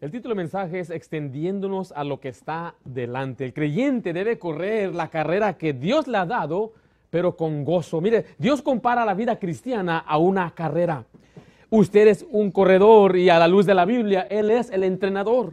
El 0.00 0.10
título 0.10 0.34
del 0.34 0.44
mensaje 0.44 0.80
es 0.80 0.88
Extendiéndonos 0.88 1.92
a 1.92 2.04
lo 2.04 2.20
que 2.20 2.30
está 2.30 2.74
delante. 2.86 3.44
El 3.44 3.52
creyente 3.52 4.14
debe 4.14 4.38
correr 4.38 4.94
la 4.94 5.08
carrera 5.08 5.58
que 5.58 5.74
Dios 5.74 6.08
le 6.08 6.16
ha 6.16 6.24
dado, 6.24 6.72
pero 7.10 7.36
con 7.36 7.66
gozo. 7.66 8.00
Mire, 8.00 8.24
Dios 8.38 8.62
compara 8.62 9.04
la 9.04 9.12
vida 9.12 9.38
cristiana 9.38 9.98
a 9.98 10.16
una 10.16 10.54
carrera. 10.54 11.04
Usted 11.68 12.08
es 12.08 12.24
un 12.30 12.50
corredor 12.50 13.14
y 13.14 13.28
a 13.28 13.38
la 13.38 13.46
luz 13.46 13.66
de 13.66 13.74
la 13.74 13.84
Biblia, 13.84 14.26
Él 14.30 14.50
es 14.50 14.70
el 14.70 14.84
entrenador. 14.84 15.52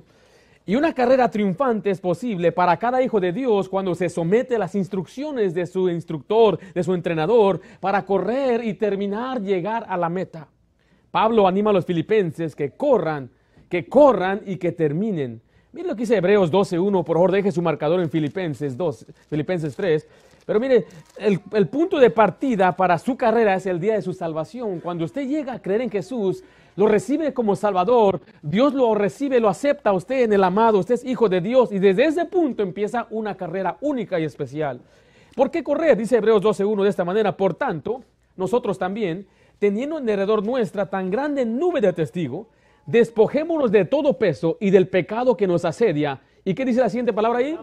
Y 0.66 0.78
una 0.78 0.94
carrera 0.94 1.30
triunfante 1.30 1.90
es 1.90 2.00
posible 2.00 2.54
para 2.54 2.78
cada 2.78 3.02
hijo 3.02 3.20
de 3.20 3.34
Dios 3.34 3.68
cuando 3.68 3.96
se 3.96 4.08
somete 4.08 4.56
a 4.56 4.60
las 4.60 4.76
instrucciones 4.76 5.54
de 5.54 5.66
su 5.68 5.90
instructor, 5.90 6.58
de 6.74 6.84
su 6.84 6.94
entrenador, 6.94 7.60
para 7.82 8.06
correr 8.06 8.64
y 8.64 8.76
terminar, 8.76 9.42
llegar 9.42 9.86
a 9.90 9.98
la 9.98 10.08
meta. 10.08 10.48
Pablo 11.12 11.50
anima 11.50 11.72
a 11.72 11.74
los 11.74 11.86
filipenses 11.86 12.56
que 12.56 12.72
corran, 12.72 13.30
que 13.70 13.88
corran 13.88 14.42
y 14.46 14.58
que 14.58 14.72
terminen. 14.72 15.42
Miren 15.74 15.90
lo 15.90 15.96
que 15.96 16.02
dice 16.02 16.18
Hebreos 16.18 16.52
12.1, 16.52 17.04
por 17.04 17.18
favor 17.18 17.32
deje 17.32 17.52
su 17.52 17.62
marcador 17.62 18.00
en 18.00 18.10
Filipenses 18.10 18.78
2, 18.78 19.06
Filipenses 19.30 19.76
3. 19.76 20.08
Pero 20.48 20.62
mire, 20.62 20.86
el, 21.18 21.68
punto 21.68 22.00
de 22.00 22.10
partida 22.10 22.74
para 22.74 22.98
su 22.98 23.18
carrera 23.18 23.56
es 23.56 23.66
el 23.66 23.82
día 23.82 23.96
de 23.96 24.02
su 24.02 24.14
salvación. 24.14 24.80
Cuando 24.80 25.04
usted 25.04 25.28
llega 25.28 25.52
a 25.52 25.62
creer 25.62 25.82
en 25.82 25.92
Jesús, 25.92 26.42
lo 26.78 26.88
recibe 26.88 27.34
como 27.34 27.58
Salvador, 27.58 28.22
Dios 28.42 28.74
lo 28.74 28.96
recibe, 28.96 29.42
lo 29.42 29.50
acepta 29.50 29.90
a 29.90 29.94
usted 29.94 30.22
en 30.22 30.32
el 30.32 30.44
amado, 30.46 30.80
usted 30.80 30.96
es 30.96 31.04
hijo 31.04 31.28
de 31.28 31.42
Dios 31.42 31.74
y 31.74 31.80
desde 31.80 32.06
ese 32.06 32.24
punto 32.24 32.64
empieza 32.64 33.08
una 33.10 33.36
carrera 33.36 33.78
única 33.82 34.22
y 34.22 34.24
especial. 34.24 34.80
¿Por 35.36 35.52
qué 35.52 35.64
correr? 35.66 35.98
Dice 35.98 36.16
Hebreos 36.16 36.42
12.1 36.42 36.82
de 36.82 36.90
esta 36.90 37.04
manera. 37.04 37.36
Por 37.36 37.54
tanto, 37.54 38.04
nosotros 38.38 38.80
también, 38.80 39.28
teniendo 39.60 39.98
en 39.98 40.08
heredor 40.08 40.46
nuestra 40.46 40.90
tan 40.90 41.12
grande 41.12 41.46
nube 41.46 41.82
de 41.82 41.92
testigo, 41.92 42.48
despojémonos 42.88 43.72
de 43.72 43.86
todo 43.86 44.18
peso 44.18 44.58
y 44.60 44.72
del 44.72 44.88
pecado 44.88 45.38
que 45.38 45.46
nos 45.46 45.64
asedia. 45.64 46.22
¿Y 46.44 46.56
qué 46.56 46.66
dice 46.66 46.80
la 46.80 46.90
siguiente 46.90 47.14
palabra 47.14 47.40
ahí? 47.40 47.60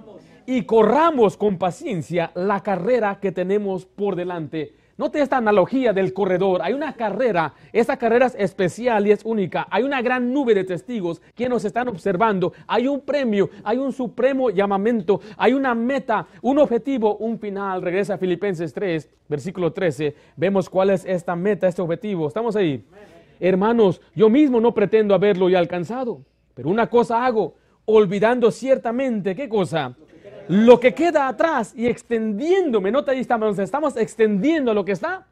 Y 0.47 0.63
corramos 0.63 1.37
con 1.37 1.59
paciencia 1.59 2.31
la 2.37 2.63
carrera 2.63 3.19
que 3.21 3.33
tenemos 3.33 3.85
por 3.85 4.15
delante 4.15 4.75
Note 4.97 5.21
esta 5.21 5.39
analogía 5.39 5.93
del 5.93 6.13
corredor. 6.13 6.63
Hay 6.63 6.73
una 6.73 6.93
carrera, 6.93 7.55
esa 7.73 7.97
carrera 7.97 8.27
es 8.27 8.37
especial 8.39 9.05
y 9.09 9.11
es 9.11 9.25
única. 9.25 9.67
Hay 9.69 9.83
una 9.83 10.01
gran 10.01 10.33
nube 10.33 10.55
de 10.55 10.63
testigos 10.63 11.21
que 11.35 11.49
nos 11.49 11.65
están 11.65 11.89
observando. 11.89 12.53
Hay 12.69 12.87
un 12.87 13.01
premio, 13.01 13.51
hay 13.65 13.79
un 13.79 13.93
supremo 13.93 14.51
llamamiento, 14.51 15.21
hay 15.37 15.53
una 15.53 15.75
meta, 15.75 16.29
un 16.43 16.61
objetivo, 16.61 17.17
un 17.17 17.41
final. 17.41 17.83
Regresa 17.83 18.15
a 18.15 18.19
Filipenses 18.19 18.73
3, 18.73 19.11
versículo 19.29 19.73
13. 19.73 20.15
Vemos 20.37 20.71
cuál 20.71 20.91
es 20.91 21.05
esta 21.05 21.35
meta, 21.35 21.67
este 21.67 21.83
objetivo. 21.83 22.29
¿Estamos 22.29 22.55
ahí? 22.55 22.85
Hermanos, 23.41 24.01
yo 24.15 24.29
mismo 24.29 24.61
no 24.61 24.73
pretendo 24.73 25.15
haberlo 25.15 25.49
ya 25.49 25.59
alcanzado, 25.59 26.23
pero 26.55 26.69
una 26.69 26.89
cosa 26.89 27.25
hago, 27.25 27.55
olvidando 27.87 28.51
ciertamente, 28.51 29.35
¿qué 29.35 29.49
cosa? 29.49 29.95
lo 30.49 30.79
que 30.79 30.95
queda 30.95 31.29
atrás 31.29 31.73
y 31.77 31.87
extendiéndome, 31.87 32.91
nota 32.91 33.13
ahí 33.13 33.21
estamos, 33.21 33.59
estamos 33.59 33.97
extendiendo 33.97 34.75
lo 34.75 34.85
que 34.85 34.93
está 34.93 35.27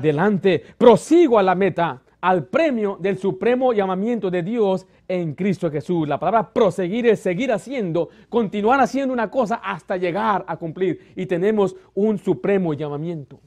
delante, 0.00 0.62
prosigo 0.76 1.38
a 1.38 1.42
la 1.42 1.54
meta, 1.54 2.02
al 2.20 2.44
premio 2.44 2.98
del 3.00 3.18
supremo 3.18 3.72
llamamiento 3.72 4.30
de 4.30 4.42
Dios 4.42 4.86
en 5.08 5.34
Cristo 5.34 5.70
Jesús. 5.70 6.06
La 6.06 6.18
palabra 6.18 6.52
proseguir 6.52 7.06
es 7.06 7.20
seguir 7.20 7.50
haciendo, 7.50 8.10
continuar 8.28 8.80
haciendo 8.80 9.14
una 9.14 9.30
cosa 9.30 9.56
hasta 9.56 9.96
llegar 9.96 10.44
a 10.46 10.56
cumplir 10.58 11.12
y 11.16 11.24
tenemos 11.24 11.74
un 11.94 12.18
supremo 12.18 12.74
llamamiento. 12.74 13.40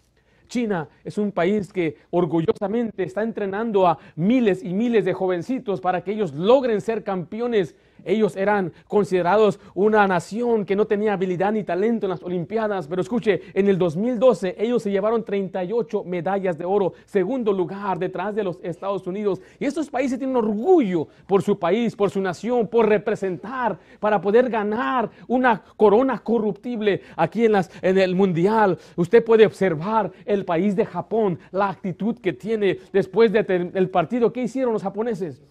China 0.47 0.88
es 1.03 1.17
un 1.17 1.31
país 1.31 1.72
que 1.72 1.97
orgullosamente 2.11 3.03
está 3.03 3.23
entrenando 3.23 3.88
a 3.88 3.97
miles 4.16 4.63
y 4.63 4.73
miles 4.73 5.05
de 5.05 5.13
jovencitos 5.13 5.81
para 5.81 6.03
que 6.03 6.11
ellos 6.11 6.33
logren 6.33 6.81
ser 6.81 7.03
campeones 7.03 7.75
ellos 8.05 8.35
eran 8.35 8.73
considerados 8.87 9.59
una 9.73 10.07
nación 10.07 10.65
que 10.65 10.75
no 10.75 10.85
tenía 10.85 11.13
habilidad 11.13 11.51
ni 11.51 11.63
talento 11.63 12.05
en 12.05 12.11
las 12.11 12.23
Olimpiadas, 12.23 12.87
pero 12.87 13.01
escuche, 13.01 13.41
en 13.53 13.67
el 13.67 13.77
2012 13.77 14.55
ellos 14.57 14.83
se 14.83 14.91
llevaron 14.91 15.23
38 15.23 16.03
medallas 16.03 16.57
de 16.57 16.66
oro, 16.66 16.94
segundo 17.05 17.51
lugar 17.53 18.00
detrás 18.00 18.35
de 18.35 18.44
los 18.44 18.59
Estados 18.63 19.05
Unidos. 19.07 19.41
Y 19.59 19.66
estos 19.66 19.89
países 19.89 20.17
tienen 20.17 20.35
orgullo 20.35 21.07
por 21.28 21.41
su 21.41 21.57
país, 21.57 21.95
por 21.95 22.09
su 22.09 22.22
nación, 22.22 22.67
por 22.67 22.88
representar, 22.88 23.78
para 24.00 24.22
poder 24.22 24.49
ganar 24.49 25.09
una 25.28 25.61
corona 25.78 26.19
corruptible 26.19 27.01
aquí 27.16 27.45
en, 27.45 27.53
las, 27.53 27.72
en 27.81 27.97
el 27.97 28.16
mundial. 28.16 28.78
Usted 28.95 29.23
puede 29.23 29.45
observar 29.45 30.11
el 30.25 30.45
país 30.45 30.75
de 30.75 30.85
Japón, 30.85 31.39
la 31.51 31.69
actitud 31.69 32.17
que 32.17 32.33
tiene 32.33 32.79
después 32.91 33.31
del 33.31 33.89
partido. 33.89 34.31
¿Qué 34.31 34.44
hicieron 34.44 34.73
los 34.73 34.83
japoneses? 34.83 35.41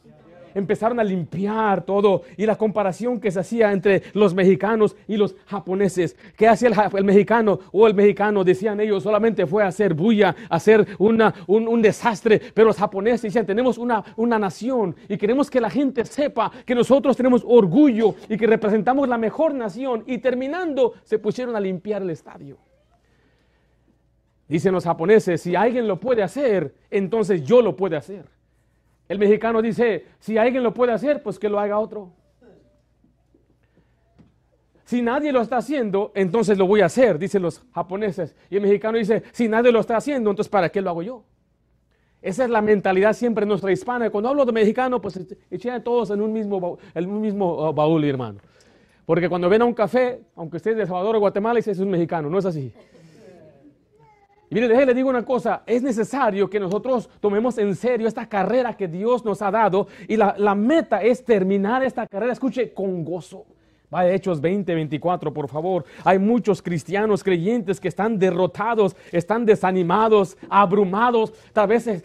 Empezaron 0.54 1.00
a 1.00 1.04
limpiar 1.04 1.84
todo 1.84 2.22
y 2.36 2.46
la 2.46 2.56
comparación 2.56 3.20
que 3.20 3.30
se 3.30 3.40
hacía 3.40 3.72
entre 3.72 4.02
los 4.14 4.34
mexicanos 4.34 4.96
y 5.08 5.16
los 5.16 5.36
japoneses. 5.46 6.16
¿Qué 6.36 6.48
hacía 6.48 6.70
el, 6.94 7.04
mexicano? 7.04 7.60
O 7.72 7.86
el 7.86 7.94
mexicano, 7.94 8.44
decían 8.44 8.80
ellos, 8.80 9.02
solamente 9.02 9.46
fue 9.46 9.62
a 9.62 9.68
hacer 9.68 9.94
bulla, 9.94 10.34
a 10.48 10.56
hacer 10.56 10.86
una, 10.98 11.34
un, 11.46 11.82
desastre. 11.82 12.40
Pero 12.54 12.68
los 12.68 12.76
japoneses 12.76 13.22
decían, 13.22 13.46
tenemos 13.46 13.78
una, 13.78 14.02
una 14.16 14.38
nación 14.38 14.94
y 15.08 15.16
queremos 15.16 15.50
que 15.50 15.60
la 15.60 15.70
gente 15.70 16.04
sepa 16.04 16.50
que 16.64 16.74
nosotros 16.74 17.16
tenemos 17.16 17.42
orgullo 17.46 18.14
y 18.28 18.36
que 18.36 18.46
representamos 18.46 19.08
la 19.08 19.18
mejor 19.18 19.54
nación. 19.54 20.04
Y 20.06 20.18
terminando, 20.18 20.94
se 21.04 21.18
pusieron 21.18 21.56
a 21.56 21.60
limpiar 21.60 22.02
el 22.02 22.10
estadio. 22.10 22.58
Dicen 24.48 24.74
los 24.74 24.84
japoneses, 24.84 25.40
si 25.40 25.56
alguien 25.56 25.88
lo 25.88 25.98
puede 25.98 26.22
hacer, 26.22 26.74
entonces 26.90 27.42
yo 27.42 27.62
lo 27.62 27.74
puedo 27.74 27.96
hacer. 27.96 28.26
El 29.08 29.18
mexicano 29.18 29.60
dice, 29.60 30.06
si 30.18 30.38
alguien 30.38 30.62
lo 30.62 30.72
puede 30.72 30.92
hacer, 30.92 31.22
pues 31.22 31.38
que 31.38 31.48
lo 31.48 31.58
haga 31.58 31.78
otro. 31.78 32.12
Si 34.84 35.00
nadie 35.00 35.32
lo 35.32 35.40
está 35.40 35.56
haciendo, 35.56 36.12
entonces 36.14 36.58
lo 36.58 36.66
voy 36.66 36.82
a 36.82 36.86
hacer, 36.86 37.18
dicen 37.18 37.42
los 37.42 37.62
japoneses. 37.74 38.36
Y 38.50 38.56
el 38.56 38.62
mexicano 38.62 38.98
dice, 38.98 39.22
si 39.32 39.48
nadie 39.48 39.72
lo 39.72 39.80
está 39.80 39.96
haciendo, 39.96 40.30
entonces 40.30 40.50
¿para 40.50 40.68
qué 40.68 40.80
lo 40.80 40.90
hago 40.90 41.02
yo? 41.02 41.24
Esa 42.20 42.44
es 42.44 42.50
la 42.50 42.62
mentalidad 42.62 43.14
siempre 43.14 43.44
nuestra 43.44 43.72
hispana. 43.72 44.10
Cuando 44.10 44.28
hablo 44.28 44.44
de 44.44 44.52
mexicano, 44.52 45.00
pues 45.00 45.18
echen 45.50 45.82
todos 45.82 46.10
en 46.10 46.20
un 46.20 46.32
mismo, 46.32 46.78
en 46.94 47.10
un 47.10 47.20
mismo 47.20 47.68
uh, 47.68 47.72
baúl, 47.72 48.04
hermano. 48.04 48.38
Porque 49.04 49.28
cuando 49.28 49.48
ven 49.48 49.62
a 49.62 49.64
un 49.64 49.74
café, 49.74 50.20
aunque 50.36 50.58
esté 50.58 50.74
de 50.74 50.86
Salvador 50.86 51.16
o 51.16 51.20
Guatemala, 51.20 51.56
dice 51.56 51.72
es 51.72 51.80
un 51.80 51.90
mexicano. 51.90 52.30
No 52.30 52.38
es 52.38 52.46
así. 52.46 52.72
Mire, 54.52 54.68
déjeme 54.68 54.86
le 54.86 54.94
digo 54.94 55.08
una 55.08 55.24
cosa, 55.24 55.62
es 55.64 55.82
necesario 55.82 56.50
que 56.50 56.60
nosotros 56.60 57.08
tomemos 57.20 57.56
en 57.56 57.74
serio 57.74 58.06
esta 58.06 58.28
carrera 58.28 58.76
que 58.76 58.86
Dios 58.86 59.24
nos 59.24 59.40
ha 59.40 59.50
dado 59.50 59.88
y 60.06 60.16
la 60.16 60.54
meta 60.54 61.02
es 61.02 61.24
terminar 61.24 61.82
esta 61.82 62.06
carrera, 62.06 62.34
escuche, 62.34 62.74
con 62.74 63.02
gozo. 63.02 63.46
Va 63.92 64.08
Hechos 64.08 64.40
20, 64.40 64.74
24, 64.74 65.34
por 65.34 65.48
favor. 65.48 65.84
Hay 66.04 66.18
muchos 66.18 66.62
cristianos 66.62 67.22
creyentes 67.22 67.78
que 67.78 67.88
están 67.88 68.18
derrotados, 68.18 68.96
están 69.10 69.44
desanimados, 69.44 70.38
abrumados. 70.48 71.32
Tal 71.52 71.68
vez 71.68 72.02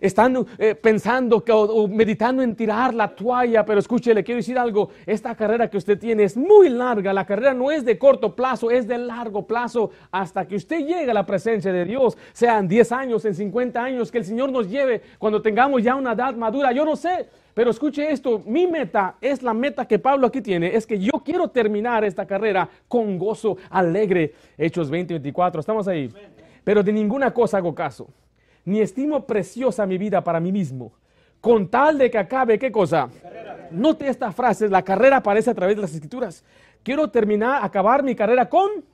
están 0.00 0.46
eh, 0.58 0.76
pensando 0.76 1.42
que, 1.42 1.50
o, 1.50 1.88
meditando 1.88 2.42
en 2.42 2.54
tirar 2.54 2.94
la 2.94 3.08
toalla. 3.08 3.64
Pero 3.64 3.80
escuche, 3.80 4.14
le 4.14 4.22
quiero 4.22 4.36
decir 4.36 4.56
algo. 4.56 4.90
Esta 5.04 5.34
carrera 5.34 5.68
que 5.68 5.78
usted 5.78 5.98
tiene 5.98 6.22
es 6.22 6.36
muy 6.36 6.68
larga. 6.68 7.12
La 7.12 7.26
carrera 7.26 7.54
no 7.54 7.72
es 7.72 7.84
de 7.84 7.98
corto 7.98 8.36
plazo, 8.36 8.70
es 8.70 8.86
de 8.86 8.98
largo 8.98 9.46
plazo. 9.46 9.90
Hasta 10.12 10.46
que 10.46 10.54
usted 10.54 10.78
llegue 10.78 11.10
a 11.10 11.14
la 11.14 11.26
presencia 11.26 11.72
de 11.72 11.84
Dios, 11.84 12.16
sean 12.32 12.68
10 12.68 12.92
años, 12.92 13.24
en 13.24 13.34
50 13.34 13.82
años, 13.82 14.12
que 14.12 14.18
el 14.18 14.24
Señor 14.24 14.52
nos 14.52 14.70
lleve 14.70 15.02
cuando 15.18 15.42
tengamos 15.42 15.82
ya 15.82 15.96
una 15.96 16.12
edad 16.12 16.36
madura. 16.36 16.70
Yo 16.70 16.84
no 16.84 16.94
sé. 16.94 17.26
Pero 17.56 17.70
escuche 17.70 18.12
esto, 18.12 18.42
mi 18.44 18.66
meta 18.66 19.16
es 19.18 19.42
la 19.42 19.54
meta 19.54 19.88
que 19.88 19.98
Pablo 19.98 20.26
aquí 20.26 20.42
tiene, 20.42 20.76
es 20.76 20.86
que 20.86 20.98
yo 20.98 21.12
quiero 21.24 21.48
terminar 21.48 22.04
esta 22.04 22.26
carrera 22.26 22.68
con 22.86 23.18
gozo 23.18 23.56
alegre. 23.70 24.34
Hechos 24.58 24.90
20, 24.90 25.14
24, 25.14 25.60
estamos 25.60 25.88
ahí. 25.88 26.12
Pero 26.62 26.82
de 26.82 26.92
ninguna 26.92 27.32
cosa 27.32 27.56
hago 27.56 27.74
caso, 27.74 28.08
ni 28.66 28.82
estimo 28.82 29.24
preciosa 29.24 29.86
mi 29.86 29.96
vida 29.96 30.22
para 30.22 30.38
mí 30.38 30.52
mismo, 30.52 30.92
con 31.40 31.66
tal 31.66 31.96
de 31.96 32.10
que 32.10 32.18
acabe, 32.18 32.58
¿qué 32.58 32.70
cosa? 32.70 33.08
Note 33.70 34.06
esta 34.06 34.32
frase, 34.32 34.68
la 34.68 34.82
carrera 34.82 35.16
aparece 35.16 35.48
a 35.48 35.54
través 35.54 35.76
de 35.76 35.80
las 35.80 35.94
escrituras. 35.94 36.44
Quiero 36.82 37.08
terminar, 37.08 37.64
acabar 37.64 38.02
mi 38.02 38.14
carrera 38.14 38.50
con 38.50 38.84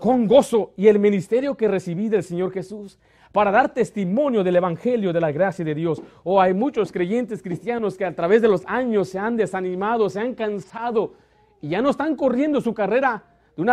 con 0.00 0.26
gozo 0.26 0.72
y 0.76 0.88
el 0.88 0.98
ministerio 0.98 1.54
que 1.56 1.68
recibí 1.68 2.08
del 2.08 2.22
Señor 2.22 2.52
Jesús 2.52 2.98
para 3.32 3.50
dar 3.50 3.72
testimonio 3.72 4.42
del 4.42 4.56
Evangelio 4.56 5.12
de 5.12 5.20
la 5.20 5.32
gracia 5.32 5.64
de 5.64 5.74
Dios. 5.74 6.00
O 6.24 6.34
oh, 6.34 6.40
hay 6.40 6.54
muchos 6.54 6.92
creyentes 6.92 7.42
cristianos 7.42 7.96
que 7.96 8.04
a 8.04 8.14
través 8.14 8.42
de 8.42 8.48
los 8.48 8.64
años 8.66 9.08
se 9.08 9.18
han 9.18 9.36
desanimado, 9.36 10.08
se 10.08 10.20
han 10.20 10.34
cansado 10.34 11.14
y 11.60 11.68
ya 11.68 11.82
no 11.82 11.90
están 11.90 12.16
corriendo 12.16 12.60
su 12.60 12.74
carrera 12.74 13.22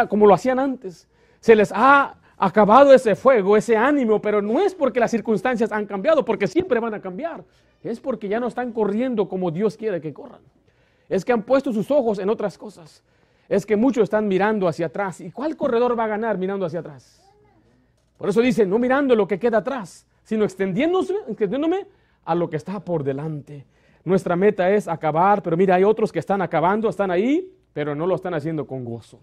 como 0.10 0.28
lo 0.28 0.34
hacían 0.34 0.60
antes. 0.60 1.08
Se 1.40 1.56
les 1.56 1.72
ha 1.74 2.16
acabado 2.38 2.94
ese 2.94 3.16
fuego, 3.16 3.58
ese 3.58 3.76
ánimo, 3.76 4.22
pero 4.22 4.42
no 4.42 4.60
es 4.60 4.74
porque 4.74 5.00
las 5.00 5.12
circunstancias 5.12 5.72
han 5.72 5.86
cambiado, 5.86 6.24
porque 6.24 6.48
siempre 6.48 6.80
van 6.80 6.94
a 6.94 7.02
cambiar. 7.02 7.44
Es 7.84 8.00
porque 8.00 8.30
ya 8.30 8.40
no 8.40 8.48
están 8.48 8.72
corriendo 8.72 9.28
como 9.28 9.52
Dios 9.52 9.76
quiere 9.76 10.00
que 10.00 10.14
corran. 10.14 10.42
Es 11.10 11.26
que 11.26 11.34
han 11.34 11.44
puesto 11.44 11.74
sus 11.74 11.92
ojos 11.92 12.20
en 12.20 12.30
otras 12.30 12.58
cosas. 12.58 13.04
Es 13.50 13.66
que 13.66 13.76
muchos 13.76 14.04
están 14.04 14.28
mirando 14.28 14.68
hacia 14.68 14.86
atrás. 14.86 15.20
¿Y 15.20 15.32
cuál 15.32 15.58
corredor 15.58 16.00
va 16.00 16.06
a 16.06 16.08
ganar 16.08 16.38
mirando 16.38 16.66
hacia 16.66 16.80
atrás? 16.80 17.23
Por 18.24 18.30
eso 18.30 18.40
dice, 18.40 18.66
no 18.66 18.80
mirando 18.80 19.18
lo 19.18 19.28
que 19.28 19.38
queda 19.38 19.58
atrás, 19.58 20.08
sino 20.24 20.46
extendiéndose, 20.46 21.14
extendiéndome 21.28 21.88
a 22.24 22.34
lo 22.34 22.50
que 22.50 22.56
está 22.56 22.80
por 22.80 23.04
delante. 23.04 23.66
nuestra 24.06 24.38
meta 24.38 24.72
es 24.72 24.88
acabar, 24.88 25.44
pero 25.44 25.58
mira, 25.58 25.76
hay 25.76 25.84
otros 25.84 26.10
que 26.10 26.20
están 26.20 26.42
acabando, 26.42 26.88
están 26.88 27.12
ahí, 27.12 27.52
pero 27.74 27.96
no 27.96 28.08
lo 28.08 28.16
están 28.16 28.34
haciendo 28.34 28.66
con 28.66 28.86
gozo. 28.86 29.20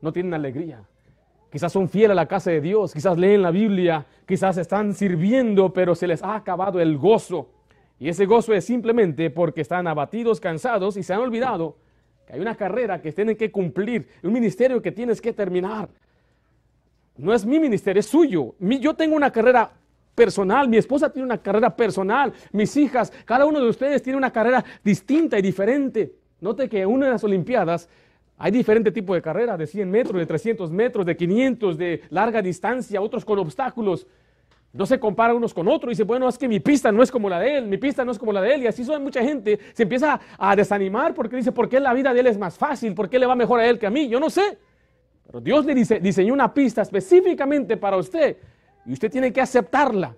No 0.00 0.12
tienen 0.12 0.34
alegría. 0.34 0.82
Quizás 1.48 1.70
son 1.70 1.88
fieles 1.88 2.10
a 2.10 2.14
la 2.16 2.26
casa 2.26 2.50
de 2.50 2.60
Dios, 2.60 2.92
quizás 2.92 3.16
leen 3.16 3.40
la 3.40 3.52
Biblia, 3.52 4.04
quizás 4.26 4.56
están 4.58 4.94
sirviendo, 4.94 5.72
pero 5.72 5.94
se 5.94 6.08
les 6.08 6.24
ha 6.24 6.34
acabado 6.34 6.80
el 6.80 6.98
gozo. 6.98 7.50
Y 8.00 8.08
ese 8.08 8.26
gozo 8.26 8.52
es 8.52 8.64
simplemente 8.64 9.30
porque 9.30 9.60
están 9.60 9.86
abatidos, 9.86 10.40
cansados 10.40 10.96
y 10.96 11.04
se 11.04 11.14
han 11.14 11.20
olvidado 11.20 11.76
que 12.26 12.32
hay 12.32 12.40
una 12.40 12.56
carrera 12.56 13.00
que 13.00 13.12
tienen 13.12 13.36
que 13.36 13.52
cumplir, 13.52 14.08
un 14.24 14.32
ministerio 14.32 14.82
que 14.82 14.90
tienes 14.90 15.20
que 15.20 15.32
terminar. 15.32 15.88
No 17.16 17.34
es 17.34 17.44
mi 17.44 17.58
ministerio, 17.58 18.00
es 18.00 18.06
suyo. 18.06 18.54
yo 18.58 18.94
tengo 18.94 19.16
una 19.16 19.30
carrera 19.30 19.70
personal, 20.14 20.68
mi 20.68 20.76
esposa 20.76 21.10
tiene 21.10 21.26
una 21.26 21.38
carrera 21.38 21.74
personal, 21.74 22.32
mis 22.52 22.76
hijas, 22.76 23.12
cada 23.24 23.46
uno 23.46 23.60
de 23.60 23.68
ustedes 23.68 24.02
tiene 24.02 24.16
una 24.16 24.30
carrera 24.30 24.64
distinta 24.84 25.38
y 25.38 25.42
diferente. 25.42 26.14
Note 26.40 26.68
que 26.68 26.84
una 26.84 27.06
de 27.06 27.12
las 27.12 27.24
Olimpiadas 27.24 27.88
hay 28.38 28.50
diferente 28.50 28.90
tipo 28.90 29.14
de 29.14 29.22
carrera, 29.22 29.56
de 29.56 29.66
100 29.66 29.90
metros, 29.90 30.18
de 30.18 30.26
300 30.26 30.70
metros, 30.70 31.06
de 31.06 31.16
500, 31.16 31.78
de 31.78 32.02
larga 32.10 32.42
distancia, 32.42 33.00
otros 33.00 33.24
con 33.24 33.38
obstáculos. 33.38 34.06
No 34.72 34.86
se 34.86 34.98
compara 34.98 35.34
unos 35.34 35.52
con 35.54 35.68
otros 35.68 35.90
y 35.90 35.92
dice, 35.92 36.04
bueno, 36.04 36.28
es 36.28 36.38
que 36.38 36.48
mi 36.48 36.58
pista 36.58 36.90
no 36.90 37.02
es 37.02 37.10
como 37.10 37.28
la 37.28 37.38
de 37.38 37.58
él, 37.58 37.66
mi 37.66 37.76
pista 37.76 38.04
no 38.04 38.10
es 38.10 38.18
como 38.18 38.32
la 38.32 38.40
de 38.40 38.54
él. 38.54 38.62
Y 38.62 38.66
así 38.66 38.84
son 38.84 39.02
mucha 39.02 39.22
gente, 39.22 39.60
se 39.74 39.82
empieza 39.82 40.18
a 40.38 40.56
desanimar 40.56 41.14
porque 41.14 41.36
dice, 41.36 41.52
¿por 41.52 41.68
qué 41.68 41.78
la 41.78 41.92
vida 41.92 42.12
de 42.12 42.20
él 42.20 42.26
es 42.26 42.38
más 42.38 42.56
fácil? 42.56 42.94
¿Por 42.94 43.08
qué 43.08 43.18
le 43.18 43.26
va 43.26 43.36
mejor 43.36 43.60
a 43.60 43.66
él 43.66 43.78
que 43.78 43.86
a 43.86 43.90
mí? 43.90 44.08
Yo 44.08 44.18
no 44.18 44.30
sé. 44.30 44.58
Pero 45.26 45.40
Dios 45.40 45.64
le 45.64 45.74
diseñó 45.74 46.34
una 46.34 46.52
pista 46.52 46.82
específicamente 46.82 47.76
para 47.76 47.96
usted 47.96 48.36
y 48.84 48.92
usted 48.92 49.10
tiene 49.10 49.32
que 49.32 49.40
aceptarla. 49.40 50.14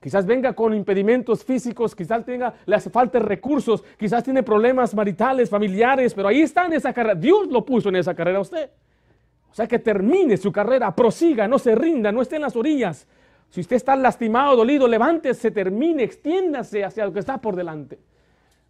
Quizás 0.00 0.26
venga 0.26 0.52
con 0.52 0.74
impedimentos 0.74 1.44
físicos, 1.44 1.94
quizás 1.94 2.24
tenga, 2.24 2.54
le 2.66 2.76
hace 2.76 2.90
falta 2.90 3.18
recursos, 3.18 3.82
quizás 3.98 4.22
tiene 4.22 4.42
problemas 4.42 4.94
maritales, 4.94 5.50
familiares, 5.50 6.14
pero 6.14 6.28
ahí 6.28 6.42
está 6.42 6.66
en 6.66 6.74
esa 6.74 6.92
carrera. 6.92 7.14
Dios 7.14 7.48
lo 7.48 7.64
puso 7.64 7.88
en 7.88 7.96
esa 7.96 8.14
carrera 8.14 8.38
a 8.38 8.42
usted. 8.42 8.70
O 9.50 9.54
sea 9.54 9.66
que 9.66 9.78
termine 9.78 10.36
su 10.36 10.52
carrera, 10.52 10.94
prosiga, 10.94 11.48
no 11.48 11.58
se 11.58 11.74
rinda, 11.74 12.12
no 12.12 12.22
esté 12.22 12.36
en 12.36 12.42
las 12.42 12.54
orillas. 12.54 13.06
Si 13.48 13.60
usted 13.60 13.76
está 13.76 13.96
lastimado, 13.96 14.54
dolido, 14.54 14.86
levántese, 14.86 15.50
termine, 15.50 16.02
extiéndase 16.02 16.84
hacia 16.84 17.06
lo 17.06 17.12
que 17.12 17.20
está 17.20 17.38
por 17.38 17.56
delante. 17.56 17.98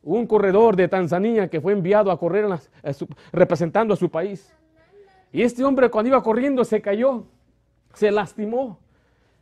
Un 0.05 0.27
corredor 0.27 0.77
de 0.77 0.87
Tanzania 0.87 1.49
que 1.49 1.61
fue 1.61 1.73
enviado 1.73 2.11
a 2.13 2.19
correr 2.19 2.47
representando 3.33 3.95
a 3.95 3.97
su 3.97 4.09
país. 4.09 4.55
Y 5.37 5.43
este 5.43 5.63
hombre 5.63 5.91
cuando 5.91 6.09
iba 6.09 6.23
corriendo 6.23 6.65
se 6.65 6.81
cayó, 6.81 7.25
se 7.93 8.11
lastimó 8.11 8.79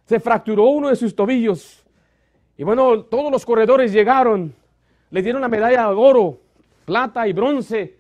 se 0.07 0.21
fracturó 0.21 0.67
uno 0.67 0.89
de 0.89 0.97
sus 0.97 1.15
tobillos. 1.15 1.83
Y 2.57 2.65
bueno, 2.65 3.03
todos 3.05 3.33
los 3.33 3.45
corredores 3.45 3.93
llegaron, 3.93 4.55
le 5.11 5.23
dieron 5.23 5.43
la 5.43 5.49
medalla 5.49 5.89
de 5.89 5.95
oro, 5.95 6.39
plata 6.85 7.27
y 7.27 7.33
bronce, 7.33 7.97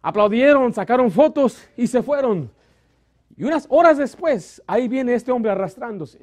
aplaudieron, 0.00 0.72
sacaron 0.72 1.10
fotos 1.10 1.68
y 1.76 1.86
se 1.86 2.02
fueron. 2.02 2.50
Y 3.36 3.44
unas 3.44 3.66
horas 3.68 3.98
después, 3.98 4.62
ahí 4.66 4.88
viene 4.88 5.14
este 5.14 5.32
hombre 5.32 5.50
arrastrándose. 5.50 6.18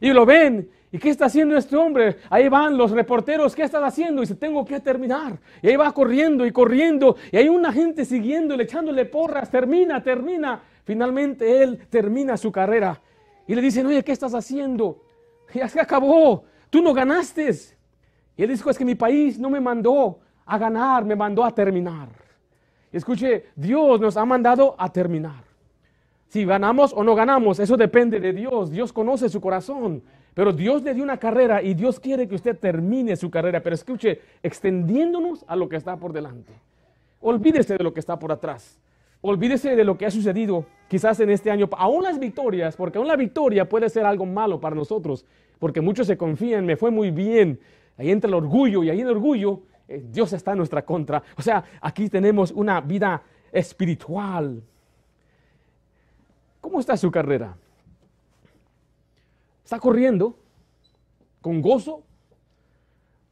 Y 0.00 0.12
lo 0.12 0.24
ven. 0.26 0.70
¿Y 0.90 0.98
qué 0.98 1.10
está 1.10 1.26
haciendo 1.26 1.56
este 1.56 1.76
hombre? 1.76 2.16
Ahí 2.30 2.48
van 2.48 2.76
los 2.76 2.90
reporteros. 2.90 3.54
¿Qué 3.54 3.62
están 3.62 3.84
haciendo? 3.84 4.22
Y 4.22 4.24
dice, 4.24 4.34
tengo 4.34 4.64
que 4.64 4.80
terminar. 4.80 5.38
Y 5.60 5.68
ahí 5.68 5.76
va 5.76 5.92
corriendo 5.92 6.46
y 6.46 6.52
corriendo. 6.52 7.16
Y 7.30 7.36
hay 7.36 7.48
una 7.48 7.72
gente 7.72 8.04
siguiéndole, 8.04 8.64
echándole 8.64 9.04
porras. 9.04 9.50
Termina, 9.50 10.02
termina. 10.02 10.62
Finalmente 10.84 11.62
él 11.62 11.86
termina 11.90 12.38
su 12.38 12.50
carrera. 12.50 12.98
Y 13.46 13.54
le 13.54 13.60
dicen, 13.60 13.86
oye, 13.86 14.02
¿qué 14.02 14.12
estás 14.12 14.34
haciendo? 14.34 15.02
Ya 15.52 15.68
se 15.68 15.80
acabó, 15.80 16.44
tú 16.70 16.82
no 16.82 16.92
ganaste. 16.92 17.50
Y 18.36 18.42
él 18.42 18.50
dijo, 18.50 18.70
es 18.70 18.78
que 18.78 18.84
mi 18.84 18.94
país 18.94 19.38
no 19.38 19.50
me 19.50 19.60
mandó 19.60 20.20
a 20.46 20.58
ganar, 20.58 21.04
me 21.04 21.16
mandó 21.16 21.44
a 21.44 21.54
terminar. 21.54 22.08
Escuche, 22.92 23.46
Dios 23.54 24.00
nos 24.00 24.16
ha 24.16 24.24
mandado 24.24 24.74
a 24.78 24.90
terminar. 24.90 25.47
Si 26.28 26.44
ganamos 26.44 26.92
o 26.92 27.02
no 27.02 27.14
ganamos, 27.14 27.58
eso 27.58 27.76
depende 27.76 28.20
de 28.20 28.32
Dios. 28.32 28.70
Dios 28.70 28.92
conoce 28.92 29.28
su 29.28 29.40
corazón. 29.40 30.02
Pero 30.34 30.52
Dios 30.52 30.82
le 30.82 30.94
dio 30.94 31.02
una 31.02 31.16
carrera 31.16 31.62
y 31.62 31.74
Dios 31.74 31.98
quiere 31.98 32.28
que 32.28 32.36
usted 32.36 32.56
termine 32.56 33.16
su 33.16 33.30
carrera. 33.30 33.60
Pero 33.62 33.74
escuche, 33.74 34.20
extendiéndonos 34.42 35.44
a 35.48 35.56
lo 35.56 35.68
que 35.68 35.76
está 35.76 35.96
por 35.96 36.12
delante. 36.12 36.52
Olvídese 37.20 37.76
de 37.76 37.82
lo 37.82 37.92
que 37.92 38.00
está 38.00 38.18
por 38.18 38.30
atrás. 38.30 38.78
Olvídese 39.20 39.74
de 39.74 39.84
lo 39.84 39.98
que 39.98 40.06
ha 40.06 40.10
sucedido 40.10 40.64
quizás 40.86 41.18
en 41.20 41.30
este 41.30 41.50
año, 41.50 41.68
aún 41.76 42.04
las 42.04 42.20
victorias, 42.20 42.76
porque 42.76 42.98
aún 42.98 43.08
la 43.08 43.16
victoria 43.16 43.68
puede 43.68 43.90
ser 43.90 44.06
algo 44.06 44.24
malo 44.24 44.60
para 44.60 44.76
nosotros, 44.76 45.24
porque 45.58 45.80
muchos 45.80 46.06
se 46.06 46.16
confían, 46.16 46.64
me 46.64 46.76
fue 46.76 46.92
muy 46.92 47.10
bien, 47.10 47.58
ahí 47.96 48.10
entra 48.10 48.28
el 48.28 48.34
orgullo 48.34 48.84
y 48.84 48.90
ahí 48.90 49.00
en 49.00 49.08
el 49.08 49.14
orgullo 49.14 49.62
eh, 49.88 50.04
Dios 50.08 50.32
está 50.32 50.52
en 50.52 50.58
nuestra 50.58 50.84
contra. 50.84 51.22
O 51.36 51.42
sea, 51.42 51.64
aquí 51.80 52.08
tenemos 52.08 52.52
una 52.52 52.80
vida 52.80 53.22
espiritual. 53.50 54.62
¿Cómo 56.78 56.82
está 56.82 56.96
su 56.96 57.10
carrera? 57.10 57.56
¿Está 59.64 59.80
corriendo 59.80 60.38
con 61.40 61.60
gozo 61.60 62.04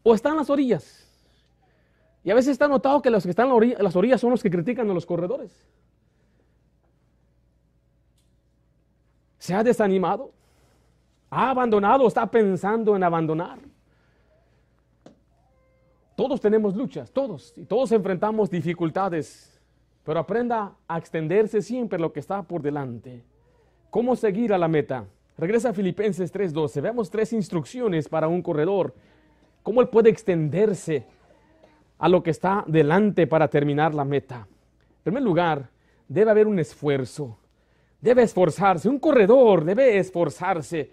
o 0.03 0.13
está 0.13 0.31
en 0.31 0.39
las 0.39 0.51
orillas? 0.51 1.09
Y 2.25 2.33
a 2.33 2.35
veces 2.35 2.51
está 2.51 2.67
notado 2.67 3.01
que 3.01 3.09
los 3.09 3.23
que 3.23 3.31
están 3.31 3.49
en 3.49 3.85
las 3.85 3.95
orillas 3.95 4.21
son 4.21 4.31
los 4.31 4.43
que 4.43 4.51
critican 4.51 4.91
a 4.91 4.93
los 4.93 5.07
corredores. 5.07 5.65
¿Se 9.39 9.55
ha 9.55 9.63
desanimado? 9.63 10.33
¿Ha 11.31 11.51
abandonado 11.51 12.03
o 12.03 12.09
está 12.09 12.29
pensando 12.29 12.97
en 12.97 13.05
abandonar? 13.05 13.61
Todos 16.17 16.41
tenemos 16.41 16.75
luchas, 16.75 17.13
todos, 17.13 17.55
y 17.57 17.65
todos 17.65 17.93
enfrentamos 17.93 18.51
dificultades, 18.51 19.63
pero 20.03 20.19
aprenda 20.19 20.75
a 20.89 20.99
extenderse 20.99 21.63
siempre 21.63 22.01
lo 22.01 22.13
que 22.13 22.19
está 22.19 22.43
por 22.43 22.61
delante. 22.61 23.25
¿Cómo 23.91 24.17
seguir 24.17 24.53
a 24.53 24.59
la 24.59 24.69
meta? 24.69 25.05
Regresa 25.39 25.71
a 25.71 25.73
Filipenses 25.73 26.33
3:12. 26.33 26.81
Veamos 26.81 27.11
tres 27.11 27.33
instrucciones 27.33 28.09
para 28.09 28.29
un 28.29 28.43
corredor. 28.43 28.95
¿Cómo 29.63 29.81
él 29.81 29.89
puede 29.89 30.11
extenderse 30.11 31.05
a 31.99 32.09
lo 32.09 32.23
que 32.23 32.31
está 32.31 32.65
delante 32.67 33.27
para 33.27 33.49
terminar 33.49 33.95
la 33.95 34.05
meta? 34.05 34.47
En 34.99 35.03
primer 35.03 35.23
lugar, 35.23 35.69
debe 36.09 36.31
haber 36.31 36.47
un 36.47 36.59
esfuerzo 36.59 37.39
debe 38.01 38.23
esforzarse, 38.23 38.89
un 38.89 38.99
corredor 38.99 39.65
debe 39.65 39.99
esforzarse. 39.99 40.91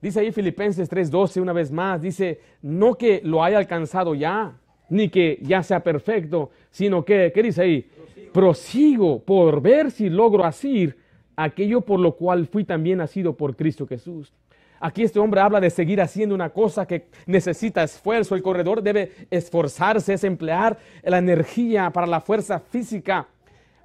Dice 0.00 0.20
ahí 0.20 0.32
Filipenses 0.32 0.88
3:12 0.88 1.40
una 1.40 1.52
vez 1.52 1.70
más, 1.70 2.02
dice, 2.02 2.40
no 2.62 2.94
que 2.94 3.20
lo 3.24 3.42
haya 3.42 3.58
alcanzado 3.58 4.14
ya, 4.14 4.52
ni 4.88 5.08
que 5.08 5.38
ya 5.40 5.62
sea 5.62 5.80
perfecto, 5.80 6.50
sino 6.70 7.04
que, 7.04 7.32
¿qué 7.34 7.42
dice 7.42 7.62
ahí? 7.62 7.90
Prosigo, 8.32 9.20
por 9.20 9.60
ver 9.62 9.90
si 9.90 10.10
logro 10.10 10.44
asir 10.44 10.96
aquello 11.36 11.80
por 11.82 12.00
lo 12.00 12.16
cual 12.16 12.46
fui 12.46 12.64
también 12.64 12.98
nacido 12.98 13.36
por 13.36 13.56
Cristo 13.56 13.86
Jesús. 13.86 14.32
Aquí 14.80 15.04
este 15.04 15.20
hombre 15.20 15.40
habla 15.40 15.60
de 15.60 15.70
seguir 15.70 16.00
haciendo 16.00 16.34
una 16.34 16.50
cosa 16.50 16.86
que 16.86 17.06
necesita 17.26 17.84
esfuerzo. 17.84 18.34
El 18.34 18.42
corredor 18.42 18.82
debe 18.82 19.12
esforzarse, 19.30 20.14
es 20.14 20.24
emplear 20.24 20.76
la 21.04 21.18
energía 21.18 21.90
para 21.90 22.08
la 22.08 22.20
fuerza 22.20 22.58
física, 22.58 23.28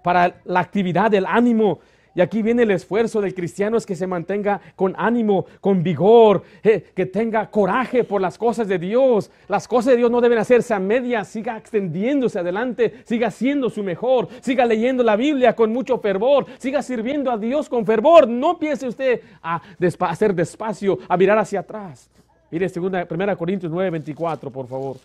para 0.04 0.42
la 0.46 0.60
actividad 0.60 1.12
del 1.12 1.28
ánimo, 1.28 1.80
y 2.18 2.22
aquí 2.22 2.42
viene 2.42 2.64
el 2.64 2.72
esfuerzo 2.72 3.22
del 3.22 3.36
cristiano 3.36 3.78
es 3.78 3.86
que 3.86 3.96
se 3.96 4.08
mantenga 4.08 4.60
con 4.76 4.96
ánimo, 4.98 5.46
con 5.62 5.84
vigor, 5.84 6.42
eh, 6.64 6.88
que 6.96 7.06
tenga 7.06 7.52
coraje 7.52 8.04
por 8.04 8.20
las 8.22 8.40
cosas 8.40 8.68
de 8.68 8.80
Dios. 8.80 9.30
Las 9.48 9.68
cosas 9.68 9.92
de 9.92 9.98
Dios 9.98 10.10
no 10.10 10.20
deben 10.20 10.40
hacerse 10.40 10.74
a 10.74 10.80
medias, 10.80 11.28
siga 11.28 11.56
extendiéndose 11.56 12.40
adelante, 12.40 13.04
siga 13.04 13.30
siendo 13.30 13.70
su 13.70 13.84
mejor, 13.84 14.30
siga 14.42 14.66
leyendo 14.66 15.04
la 15.04 15.16
Biblia 15.16 15.56
con 15.56 15.72
mucho 15.72 16.00
fervor, 16.00 16.48
siga 16.58 16.82
sirviendo 16.82 17.30
a 17.30 17.38
Dios 17.38 17.70
con 17.70 17.86
fervor. 17.86 18.28
No 18.28 18.58
piense 18.58 18.88
usted 18.88 19.22
a 19.44 19.62
hacer 20.00 20.34
despacio, 20.34 20.98
a 21.08 21.18
mirar 21.18 21.38
hacia 21.38 21.60
atrás. 21.60 22.10
Mire, 22.50 22.68
segunda, 22.68 23.06
1 23.08 23.38
Corintios 23.38 23.72
9, 23.72 23.92
24, 23.92 24.50
por 24.50 24.66
favor. 24.66 24.98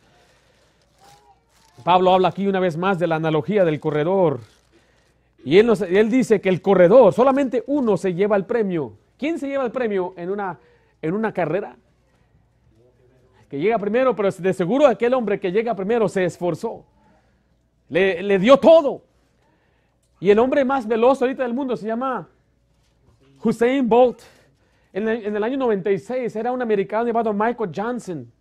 Pablo 1.85 2.15
habla 2.15 2.29
aquí 2.29 2.47
una 2.47 2.59
vez 2.59 2.79
más 2.79 2.99
de 2.99 3.07
la 3.07 3.17
analogía 3.17 3.67
del 3.67 3.81
corredor. 3.81 4.41
Y 5.45 5.59
él, 5.59 6.11
dice 6.11 6.41
que 6.41 6.49
el 6.49 6.63
corredor, 6.63 7.13
solamente 7.13 7.65
uno 7.67 7.97
se 7.97 8.15
lleva 8.15 8.37
el 8.37 8.45
premio. 8.45 8.97
¿Quién 9.19 9.39
se 9.39 9.49
lleva 9.49 9.65
el 9.65 9.73
premio 9.73 10.15
en 10.17 10.31
una, 10.31 10.59
en 11.01 11.15
una 11.15 11.33
carrera? 11.33 11.77
Que 13.49 13.59
llega 13.59 13.79
primero, 13.79 14.15
pero 14.15 14.31
de 14.31 14.53
seguro 14.53 14.87
aquel 14.87 15.15
hombre 15.15 15.41
que 15.41 15.51
llega 15.51 15.75
primero 15.75 16.09
se 16.09 16.25
esforzó. 16.25 16.85
Le, 17.89 18.39
dio 18.39 18.57
todo. 18.57 19.03
Y 20.21 20.31
el 20.31 20.39
hombre 20.39 20.65
más 20.65 20.87
veloz 20.87 21.21
ahorita 21.21 21.43
del 21.43 21.53
mundo 21.53 21.77
se 21.77 21.87
llama 21.87 22.29
Hussein 23.43 23.89
Bolt. 23.89 24.21
En 24.93 25.09
el, 25.09 25.27
en 25.27 25.37
el 25.37 25.43
año 25.43 25.57
96 25.59 26.35
era 26.37 26.53
un 26.53 26.63
americano 26.63 27.07
llamado 27.07 27.33
Michael 27.33 27.73
Johnson. 27.75 28.33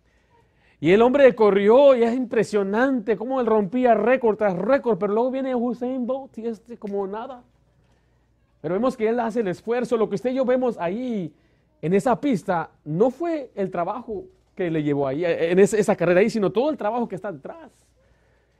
Y 0.82 0.90
el 0.90 1.00
hombre 1.00 1.32
corrió 1.36 1.94
y 1.94 2.02
es 2.02 2.12
impresionante 2.12 3.16
cómo 3.16 3.40
él 3.40 3.46
rompía 3.46 3.94
récord 3.94 4.36
tras 4.36 4.58
récord, 4.58 4.98
pero 4.98 5.12
luego 5.12 5.30
viene 5.30 5.54
Hussein 5.54 6.08
Bolt 6.08 6.36
y 6.38 6.48
este 6.48 6.76
como 6.76 7.06
nada. 7.06 7.44
Pero 8.60 8.74
vemos 8.74 8.96
que 8.96 9.08
él 9.08 9.20
hace 9.20 9.42
el 9.42 9.46
esfuerzo. 9.46 9.96
Lo 9.96 10.08
que 10.08 10.16
usted 10.16 10.32
y 10.32 10.34
yo 10.34 10.44
vemos 10.44 10.76
ahí 10.80 11.32
en 11.80 11.94
esa 11.94 12.20
pista 12.20 12.70
no 12.84 13.10
fue 13.10 13.52
el 13.54 13.70
trabajo 13.70 14.24
que 14.56 14.72
le 14.72 14.82
llevó 14.82 15.06
ahí, 15.06 15.24
en 15.24 15.60
esa, 15.60 15.94
carrera 15.94 16.18
ahí, 16.18 16.28
sino 16.28 16.50
todo 16.50 16.68
el 16.68 16.76
trabajo 16.76 17.06
que 17.06 17.14
está 17.14 17.30
detrás. 17.30 17.70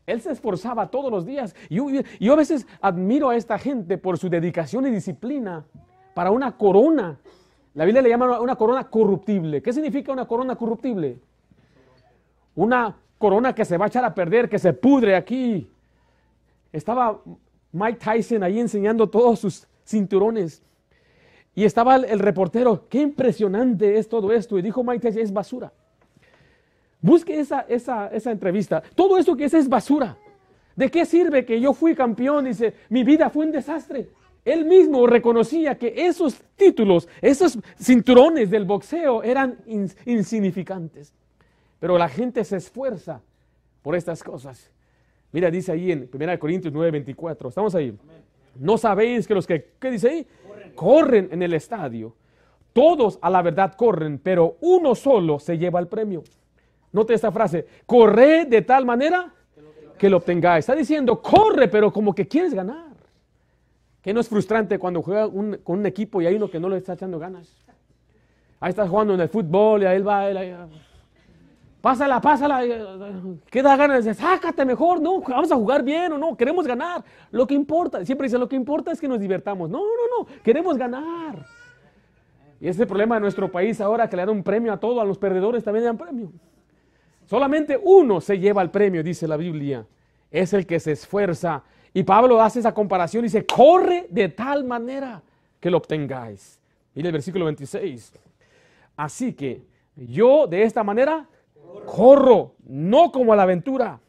Él 0.07 0.21
se 0.21 0.31
esforzaba 0.31 0.93
todos 0.93 1.11
los 1.11 1.27
días. 1.27 1.57
Y 1.69 1.75
yo, 1.75 1.89
yo, 2.21 2.35
a 2.35 2.37
veces 2.37 2.69
admiro 2.81 3.31
a 3.31 3.37
esta 3.37 3.59
gente 3.59 3.99
por 3.99 4.17
su 4.17 4.29
dedicación 4.29 4.87
y 4.87 4.91
disciplina 4.91 5.65
para 6.15 6.31
una 6.31 6.57
corona. 6.57 7.19
La 7.75 7.85
Biblia 7.85 8.01
le 8.01 8.11
llama 8.11 8.39
una 8.39 8.55
corona 8.55 8.89
corruptible. 8.89 9.61
¿Qué 9.61 9.73
significa 9.73 10.13
una 10.13 10.29
corona 10.29 10.55
corruptible? 10.55 11.19
Una 12.55 12.97
corona 13.19 13.55
que 13.55 13.65
se 13.65 13.77
va 13.77 13.87
a 13.87 13.89
echar 13.89 14.05
a 14.05 14.15
perder, 14.15 14.49
que 14.49 14.59
se 14.59 14.73
pudre 14.73 15.17
aquí. 15.17 15.71
Estaba 16.73 17.21
Mike 17.73 17.99
Tyson 18.05 18.43
ahí 18.43 18.59
enseñando 18.61 19.09
todos 19.09 19.39
sus 19.39 19.67
cinturones. 19.85 20.63
Y 21.55 21.65
estaba 21.65 21.97
el, 21.97 22.19
reportero, 22.19 22.87
qué 22.89 23.01
impresionante 23.01 23.99
es 23.99 24.09
todo 24.09 24.33
esto. 24.33 24.59
Y 24.59 24.63
dijo 24.63 24.83
Mike 24.83 25.01
Tyson, 25.01 25.23
es 25.23 25.33
basura. 25.33 25.73
Busque 27.01 27.39
esa, 27.39 27.61
esa, 27.69 28.09
esa 28.09 28.31
entrevista. 28.31 28.83
Todo 28.95 29.19
eso 29.19 29.37
que 29.37 29.45
es 29.45 29.55
es 29.55 29.69
basura. 29.69 30.17
¿De 30.77 30.91
qué 30.91 31.05
sirve 31.05 31.45
que 31.45 31.61
yo 31.61 31.75
fui 31.75 31.95
campeón? 31.95 32.45
Dice, 32.47 32.75
mi 32.89 33.05
vida 33.05 33.29
fue 33.29 33.45
un 33.45 33.53
desastre. 33.53 34.09
Él 34.45 34.65
mismo 34.65 35.07
reconocía 35.07 35.77
que 35.77 35.95
esos 35.97 36.43
títulos, 36.57 37.09
esos 37.21 37.59
cinturones 37.81 38.51
del 38.51 38.65
boxeo 38.65 39.23
eran 39.23 39.59
insignificantes. 40.07 41.13
Pero 41.83 41.99
la 41.99 42.09
gente 42.09 42.45
se 42.45 42.59
esfuerza 42.59 43.21
por 43.83 43.97
estas 43.97 44.23
cosas. 44.23 44.71
Mira, 45.33 45.51
dice 45.51 45.73
ahí 45.73 45.91
en 45.91 46.09
1 46.15 46.39
Corintios 46.39 46.73
9, 46.73 46.93
24. 46.93 47.49
Estamos 47.49 47.75
ahí. 47.75 47.93
No 48.55 48.79
sabéis 48.79 49.27
que 49.27 49.35
los 49.35 49.49
que, 49.49 49.73
¿qué 49.81 49.91
dice 49.91 50.09
ahí? 50.09 50.27
Corren. 50.77 51.29
en 51.33 51.43
el 51.43 51.55
estadio. 51.55 52.15
Todos 52.73 53.19
a 53.21 53.29
la 53.29 53.43
verdad 53.43 53.75
corren, 53.75 54.21
pero 54.21 54.59
uno 54.61 54.95
solo 54.95 55.41
se 55.41 55.59
lleva 55.59 55.81
el 55.81 55.89
premio. 55.89 56.23
Note 56.93 57.15
esta 57.15 57.33
frase. 57.33 57.67
Corre 57.85 58.45
de 58.45 58.63
tal 58.63 58.87
manera 58.87 59.35
que 59.99 60.09
lo 60.09 60.19
obtengáis. 60.19 60.61
Está 60.61 60.77
diciendo, 60.77 61.21
corre, 61.21 61.67
pero 61.67 61.93
como 61.93 62.15
que 62.15 62.29
quieres 62.29 62.55
ganar. 62.55 62.93
Que 64.01 64.15
no 64.15 64.21
es 64.21 64.29
frustrante 64.29 64.79
cuando 64.79 65.03
juega 65.03 65.29
con 65.29 65.81
un 65.81 65.87
equipo 65.87 66.23
y 66.23 66.27
hay 66.27 66.37
uno 66.37 66.49
que 66.49 66.61
no 66.61 66.69
le 66.69 66.77
está 66.77 66.93
echando 66.93 67.19
ganas. 67.19 67.53
Ahí 68.61 68.71
estás 68.71 68.89
jugando 68.89 69.15
en 69.15 69.21
el 69.21 69.29
fútbol 69.29 69.83
y 69.83 69.87
ahí 69.87 70.01
va, 70.01 70.31
él, 70.31 70.37
Pásala, 71.83 72.21
pásala. 72.21 72.63
Queda 73.51 73.77
ganas 73.77 74.05
de 74.05 74.15
sácate 74.15 74.65
mejor. 74.65 75.03
No, 75.03 75.21
vamos 75.21 75.51
a 75.51 75.57
jugar 75.57 75.83
bien 75.83 76.13
o 76.13 76.19
no. 76.19 76.37
Queremos 76.37 76.65
ganar. 76.65 77.03
Lo 77.33 77.45
que 77.45 77.55
importa, 77.55 78.05
siempre 78.05 78.29
dice, 78.29 78.39
lo 78.39 78.49
que 78.49 78.55
importa 78.55 78.93
es 78.93 79.01
que 79.01 79.09
nos 79.09 79.19
divertamos. 79.19 79.69
No, 79.69 79.81
no, 79.81 80.19
no. 80.21 80.43
Queremos 80.45 80.79
ganar. 80.79 81.45
Y 82.61 82.69
ese 82.69 82.87
problema 82.87 83.17
de 83.17 83.23
nuestro 83.23 83.51
país 83.51 83.81
ahora 83.81 84.09
que 84.09 84.17
le 84.17 84.23
dan 84.23 84.31
un 84.31 84.45
premio 84.45 84.73
a 84.73 84.77
todos, 84.77 85.03
a 85.03 85.05
los 85.05 85.19
perdedores 85.19 85.65
también 85.65 85.83
le 85.83 85.87
dan 85.89 85.99
premio. 85.99 86.33
Solamente 87.27 87.79
uno 87.83 88.21
se 88.21 88.39
lleva 88.39 88.63
el 88.63 88.71
premio, 88.71 89.03
dice 89.03 89.27
la 89.27 89.37
Biblia. 89.37 89.85
Es 90.31 90.53
el 90.53 90.65
que 90.65 90.79
se 90.79 90.93
esfuerza. 90.93 91.65
Y 91.93 92.05
Pablo 92.05 92.41
hace 92.41 92.61
esa 92.61 92.73
comparación 92.73 93.25
y 93.25 93.27
dice, 93.27 93.45
corre 93.45 94.07
de 94.09 94.29
tal 94.29 94.63
manera 94.63 95.21
que 95.59 95.69
lo 95.69 95.79
obtengáis. 95.79 96.61
Mire 96.95 97.09
el 97.09 97.13
versículo 97.13 97.47
26. 97.47 98.13
Así 98.97 99.33
que 99.33 99.63
yo 99.97 100.47
de 100.47 100.63
esta 100.63 100.85
manera 100.85 101.27
corro, 101.87 102.55
no 102.65 103.13
como 103.13 103.33
a 103.33 103.37
la 103.37 103.43
aventura. 103.43 104.01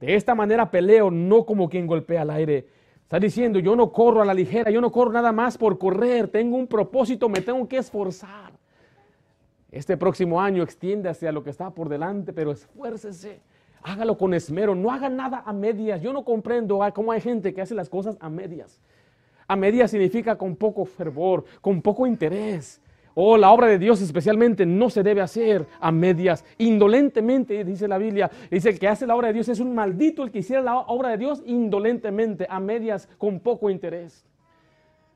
De 0.00 0.14
esta 0.14 0.34
manera 0.34 0.70
peleo, 0.70 1.10
no 1.10 1.44
como 1.44 1.68
quien 1.68 1.86
golpea 1.86 2.22
al 2.22 2.30
aire. 2.30 2.66
Está 3.02 3.18
diciendo, 3.18 3.58
yo 3.58 3.74
no 3.74 3.90
corro 3.90 4.20
a 4.20 4.24
la 4.24 4.34
ligera, 4.34 4.70
yo 4.70 4.80
no 4.80 4.92
corro 4.92 5.12
nada 5.12 5.32
más 5.32 5.56
por 5.56 5.78
correr, 5.78 6.28
tengo 6.28 6.56
un 6.56 6.66
propósito, 6.66 7.28
me 7.28 7.40
tengo 7.40 7.66
que 7.66 7.78
esforzar. 7.78 8.52
Este 9.70 9.96
próximo 9.96 10.40
año 10.40 10.62
extiéndase 10.62 11.26
a 11.26 11.32
lo 11.32 11.42
que 11.42 11.50
está 11.50 11.70
por 11.70 11.88
delante, 11.88 12.32
pero 12.32 12.52
esfuércese, 12.52 13.40
hágalo 13.82 14.16
con 14.16 14.34
esmero, 14.34 14.74
no 14.74 14.90
haga 14.90 15.08
nada 15.08 15.42
a 15.44 15.52
medias. 15.52 16.00
Yo 16.00 16.12
no 16.12 16.24
comprendo 16.24 16.80
cómo 16.94 17.12
hay 17.12 17.20
gente 17.20 17.52
que 17.52 17.60
hace 17.60 17.74
las 17.74 17.88
cosas 17.88 18.16
a 18.20 18.28
medias. 18.28 18.80
A 19.46 19.56
medias 19.56 19.90
significa 19.90 20.36
con 20.36 20.54
poco 20.56 20.84
fervor, 20.84 21.44
con 21.60 21.80
poco 21.80 22.06
interés. 22.06 22.80
Oh, 23.20 23.36
la 23.36 23.50
obra 23.50 23.66
de 23.66 23.80
Dios 23.80 24.00
especialmente 24.00 24.64
no 24.64 24.90
se 24.90 25.02
debe 25.02 25.20
hacer 25.20 25.66
a 25.80 25.90
medias, 25.90 26.44
indolentemente, 26.56 27.64
dice 27.64 27.88
la 27.88 27.98
Biblia. 27.98 28.30
Dice 28.48 28.68
el 28.68 28.78
que 28.78 28.86
hace 28.86 29.08
la 29.08 29.16
obra 29.16 29.26
de 29.26 29.34
Dios 29.34 29.48
es 29.48 29.58
un 29.58 29.74
maldito 29.74 30.22
el 30.22 30.30
que 30.30 30.38
hiciera 30.38 30.62
la 30.62 30.78
obra 30.78 31.08
de 31.08 31.16
Dios 31.16 31.42
indolentemente, 31.44 32.46
a 32.48 32.60
medias, 32.60 33.08
con 33.18 33.40
poco 33.40 33.70
interés. 33.70 34.24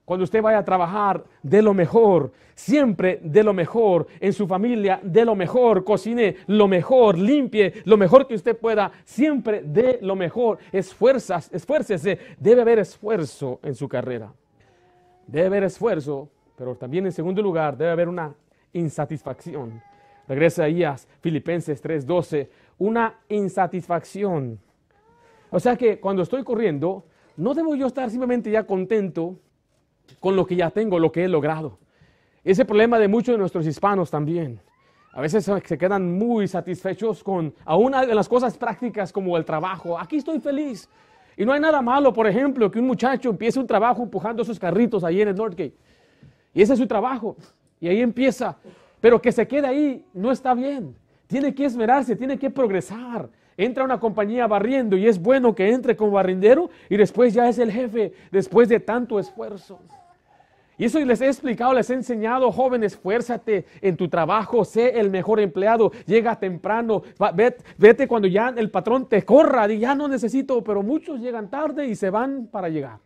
Cuando 0.05 0.25
usted 0.25 0.43
vaya 0.43 0.59
a 0.59 0.65
trabajar, 0.65 1.23
de 1.45 1.63
lo 1.63 1.75
mejor, 1.75 2.33
siempre 2.57 3.21
de 3.23 3.45
lo 3.45 3.53
mejor, 3.53 4.09
en 4.19 4.33
su 4.33 4.49
familia, 4.49 4.99
de 5.01 5.25
lo 5.25 5.37
mejor, 5.37 5.85
cocine 5.85 6.39
lo 6.49 6.67
mejor, 6.67 7.17
limpie 7.17 7.73
lo 7.85 7.97
mejor 7.97 8.27
que 8.27 8.35
usted 8.35 8.57
pueda, 8.57 8.91
siempre 9.05 9.63
de 9.63 10.01
lo 10.03 10.17
mejor. 10.17 10.59
Esfuerzas, 10.73 11.49
esfuércese, 11.53 12.19
debe 12.41 12.63
haber 12.63 12.81
esfuerzo 12.81 13.61
en 13.63 13.77
su 13.77 13.89
carrera. 13.89 14.33
Debe 15.29 15.47
haber 15.47 15.63
esfuerzo 15.63 16.31
pero 16.63 16.77
también 16.77 17.05
en 17.07 17.11
segundo 17.11 17.43
lugar 17.43 17.77
debe 17.77 17.91
haber 17.91 18.09
una 18.09 18.37
insatisfacción. 18.73 19.83
Regresa 20.29 20.63
ahí 20.63 20.85
a 20.85 20.95
Filipenses 21.21 21.83
3:12, 21.83 22.51
una 22.79 23.19
insatisfacción. 23.29 24.61
O 25.51 25.59
sea 25.59 25.75
que 25.77 25.99
cuando 25.99 26.23
estoy 26.23 26.45
corriendo, 26.45 27.05
no 27.37 27.53
debo 27.53 27.75
yo 27.75 27.89
estar 27.89 28.09
simplemente 28.11 28.49
ya 28.49 28.63
contento 28.63 29.41
con 30.21 30.37
lo 30.37 30.47
que 30.47 30.55
ya 30.55 30.71
tengo, 30.71 31.01
lo 31.01 31.11
que 31.11 31.25
he 31.25 31.29
logrado. 31.29 31.81
Ese 32.45 32.65
problema 32.65 32.97
de 33.01 33.09
muchos 33.09 33.35
de 33.35 33.39
nuestros 33.39 33.67
hispanos 33.67 34.09
también. 34.09 34.61
A 35.15 35.21
veces 35.21 35.51
se 35.65 35.77
quedan 35.77 36.17
muy 36.17 36.47
satisfechos 36.47 37.25
con 37.25 37.53
aún 37.65 37.91
de 37.91 38.15
las 38.15 38.29
cosas 38.29 38.57
prácticas 38.57 39.13
como 39.13 39.37
el 39.37 39.45
trabajo. 39.45 39.99
Aquí 39.99 40.19
estoy 40.19 40.39
feliz. 40.39 40.89
Y 41.37 41.45
no 41.45 41.53
hay 41.53 41.61
nada 41.61 41.83
malo, 41.83 42.13
por 42.13 42.29
ejemplo, 42.29 42.71
que 42.71 42.79
un 42.79 42.87
muchacho 42.87 43.31
empiece 43.31 43.59
un 43.59 43.67
trabajo 43.67 44.01
empujando 44.01 44.45
sus 44.45 44.61
carritos 44.61 45.03
ahí 45.03 45.23
en 45.23 45.27
el 45.29 45.35
Northgate. 45.35 45.75
Y 46.55 46.63
ese 46.63 46.75
es 46.75 46.79
su 46.79 46.87
trabajo. 46.87 47.37
Y 47.81 47.89
ahí 47.89 48.01
empieza. 48.01 48.57
Pero 49.01 49.21
que 49.21 49.33
se 49.33 49.47
quede 49.47 49.67
ahí 49.67 50.05
no 50.13 50.31
está 50.31 50.55
bien. 50.55 50.95
Tiene 51.27 51.55
que 51.55 51.65
esmerarse, 51.65 52.15
tiene 52.15 52.39
que 52.39 52.51
progresar. 52.51 53.29
Entra 53.57 53.85
una 53.85 53.99
compañía 53.99 54.47
barriendo 54.47 54.97
y 54.97 55.07
es 55.07 55.21
bueno 55.21 55.55
que 55.55 55.71
entre 55.71 55.97
como 55.97 56.13
barrindero 56.13 56.71
y 56.89 56.97
después 56.97 57.35
ya 57.35 57.49
es 57.49 57.59
el 57.59 57.71
jefe, 57.71 58.13
después 58.31 58.69
de 58.69 58.81
tanto 58.81 59.19
esfuerzo. 59.19 59.79
Y 60.79 60.87
eso 60.87 60.99
les 60.99 61.21
he 61.21 61.27
explicado, 61.27 61.75
les 61.75 61.91
he 61.91 61.95
enseñado, 61.95 62.51
joven, 62.51 62.83
esfuérzate 62.83 63.67
en 63.83 63.97
tu 63.97 64.09
trabajo, 64.09 64.65
sé 64.65 64.99
el 64.99 65.11
mejor 65.11 65.39
empleado, 65.39 65.93
llega 66.07 66.39
temprano, 66.39 67.03
vete, 67.35 67.63
vete, 67.77 68.09
cuando 68.09 68.27
ya 68.27 68.53
el 68.57 68.71
patrón 68.71 69.09
te 69.09 69.23
corra, 69.23 69.71
y 69.71 69.79
ya 69.79 69.95
no 69.95 70.09
necesito, 70.09 70.65
pero 70.65 70.83
muchos 70.83 71.21
llegan 71.21 71.51
tarde 71.51 71.87
y 71.87 71.95
se 71.95 72.11
van 72.11 72.49
para 72.51 72.69
llegar. 72.69 72.99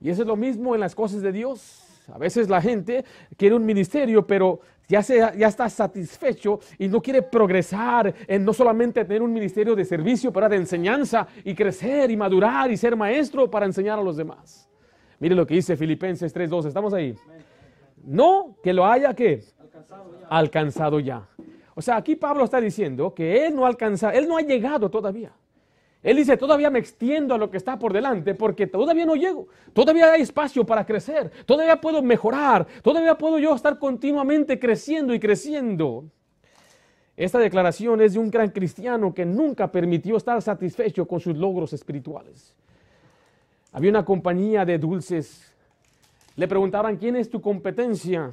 Y 0.00 0.10
eso 0.10 0.22
es 0.22 0.28
lo 0.28 0.36
mismo 0.36 0.74
en 0.74 0.80
las 0.80 0.94
cosas 0.94 1.22
de 1.22 1.30
Dios. 1.30 1.81
A 2.12 2.18
veces 2.18 2.48
la 2.48 2.60
gente 2.60 3.04
quiere 3.36 3.54
un 3.54 3.64
ministerio, 3.64 4.26
pero 4.26 4.60
ya, 4.88 5.02
se, 5.02 5.18
ya 5.18 5.48
está 5.48 5.68
satisfecho 5.68 6.60
y 6.78 6.88
no 6.88 7.00
quiere 7.00 7.22
progresar 7.22 8.14
en 8.26 8.44
no 8.44 8.52
solamente 8.52 9.04
tener 9.04 9.22
un 9.22 9.32
ministerio 9.32 9.74
de 9.74 9.84
servicio, 9.84 10.32
pero 10.32 10.48
de 10.48 10.56
enseñanza 10.56 11.26
y 11.44 11.54
crecer 11.54 12.10
y 12.10 12.16
madurar 12.16 12.70
y 12.70 12.76
ser 12.76 12.96
maestro 12.96 13.50
para 13.50 13.66
enseñar 13.66 13.98
a 13.98 14.02
los 14.02 14.16
demás. 14.16 14.68
Mire 15.20 15.34
lo 15.34 15.46
que 15.46 15.54
dice 15.54 15.76
Filipenses 15.76 16.34
3.2, 16.34 16.66
estamos 16.66 16.92
ahí. 16.92 17.14
No 18.04 18.56
que 18.62 18.72
lo 18.72 18.84
haya 18.84 19.14
que 19.14 19.44
alcanzado 20.28 20.98
ya. 20.98 21.28
O 21.74 21.80
sea, 21.80 21.96
aquí 21.96 22.16
Pablo 22.16 22.44
está 22.44 22.60
diciendo 22.60 23.14
que 23.14 23.46
él 23.46 23.54
no 23.54 23.64
alcanza, 23.64 24.10
él 24.10 24.26
no 24.26 24.36
ha 24.36 24.42
llegado 24.42 24.90
todavía. 24.90 25.32
Él 26.02 26.16
dice, 26.16 26.36
todavía 26.36 26.68
me 26.68 26.80
extiendo 26.80 27.34
a 27.34 27.38
lo 27.38 27.48
que 27.48 27.56
está 27.56 27.78
por 27.78 27.92
delante 27.92 28.34
porque 28.34 28.66
todavía 28.66 29.06
no 29.06 29.14
llego. 29.14 29.46
Todavía 29.72 30.12
hay 30.12 30.22
espacio 30.22 30.66
para 30.66 30.84
crecer. 30.84 31.30
Todavía 31.46 31.80
puedo 31.80 32.02
mejorar. 32.02 32.66
Todavía 32.82 33.16
puedo 33.16 33.38
yo 33.38 33.54
estar 33.54 33.78
continuamente 33.78 34.58
creciendo 34.58 35.14
y 35.14 35.20
creciendo. 35.20 36.04
Esta 37.16 37.38
declaración 37.38 38.00
es 38.00 38.14
de 38.14 38.18
un 38.18 38.30
gran 38.30 38.50
cristiano 38.50 39.14
que 39.14 39.24
nunca 39.24 39.70
permitió 39.70 40.16
estar 40.16 40.42
satisfecho 40.42 41.06
con 41.06 41.20
sus 41.20 41.36
logros 41.36 41.72
espirituales. 41.72 42.52
Había 43.70 43.90
una 43.90 44.04
compañía 44.04 44.64
de 44.64 44.78
dulces. 44.78 45.52
Le 46.34 46.48
preguntaban, 46.48 46.96
¿quién 46.96 47.14
es 47.14 47.30
tu 47.30 47.40
competencia? 47.40 48.30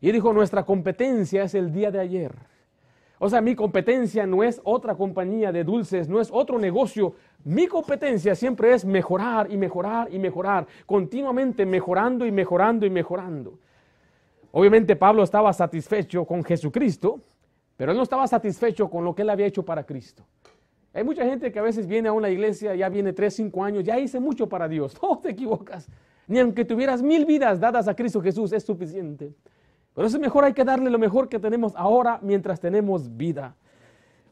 Y 0.00 0.06
él 0.06 0.14
dijo, 0.14 0.32
nuestra 0.32 0.64
competencia 0.64 1.42
es 1.44 1.54
el 1.54 1.70
día 1.70 1.90
de 1.90 2.00
ayer. 2.00 2.32
O 3.18 3.28
sea, 3.28 3.40
mi 3.40 3.54
competencia 3.54 4.26
no 4.26 4.42
es 4.42 4.60
otra 4.64 4.94
compañía 4.94 5.52
de 5.52 5.64
dulces, 5.64 6.08
no 6.08 6.20
es 6.20 6.30
otro 6.32 6.58
negocio. 6.58 7.14
Mi 7.44 7.66
competencia 7.66 8.34
siempre 8.34 8.74
es 8.74 8.84
mejorar 8.84 9.50
y 9.50 9.56
mejorar 9.56 10.12
y 10.12 10.18
mejorar, 10.18 10.66
continuamente 10.84 11.64
mejorando 11.64 12.26
y 12.26 12.32
mejorando 12.32 12.84
y 12.84 12.90
mejorando. 12.90 13.58
Obviamente 14.50 14.96
Pablo 14.96 15.22
estaba 15.22 15.52
satisfecho 15.52 16.24
con 16.24 16.44
Jesucristo, 16.44 17.20
pero 17.76 17.92
él 17.92 17.96
no 17.96 18.02
estaba 18.02 18.26
satisfecho 18.26 18.88
con 18.88 19.04
lo 19.04 19.14
que 19.14 19.22
él 19.22 19.30
había 19.30 19.46
hecho 19.46 19.64
para 19.64 19.84
Cristo. 19.84 20.24
Hay 20.92 21.02
mucha 21.02 21.24
gente 21.24 21.50
que 21.50 21.58
a 21.58 21.62
veces 21.62 21.88
viene 21.88 22.08
a 22.08 22.12
una 22.12 22.30
iglesia, 22.30 22.74
ya 22.76 22.88
viene 22.88 23.12
tres, 23.12 23.34
cinco 23.34 23.64
años, 23.64 23.82
ya 23.82 23.98
hice 23.98 24.20
mucho 24.20 24.48
para 24.48 24.68
Dios. 24.68 24.96
No 25.02 25.18
te 25.22 25.30
equivocas. 25.30 25.88
Ni 26.26 26.38
aunque 26.38 26.64
tuvieras 26.64 27.02
mil 27.02 27.26
vidas 27.26 27.58
dadas 27.58 27.88
a 27.88 27.94
Cristo 27.94 28.20
Jesús 28.20 28.52
es 28.52 28.62
suficiente. 28.64 29.32
Pero 29.94 30.06
eso 30.06 30.16
es 30.16 30.20
mejor, 30.20 30.44
hay 30.44 30.52
que 30.52 30.64
darle 30.64 30.90
lo 30.90 30.98
mejor 30.98 31.28
que 31.28 31.38
tenemos 31.38 31.72
ahora 31.76 32.18
mientras 32.22 32.60
tenemos 32.60 33.16
vida. 33.16 33.54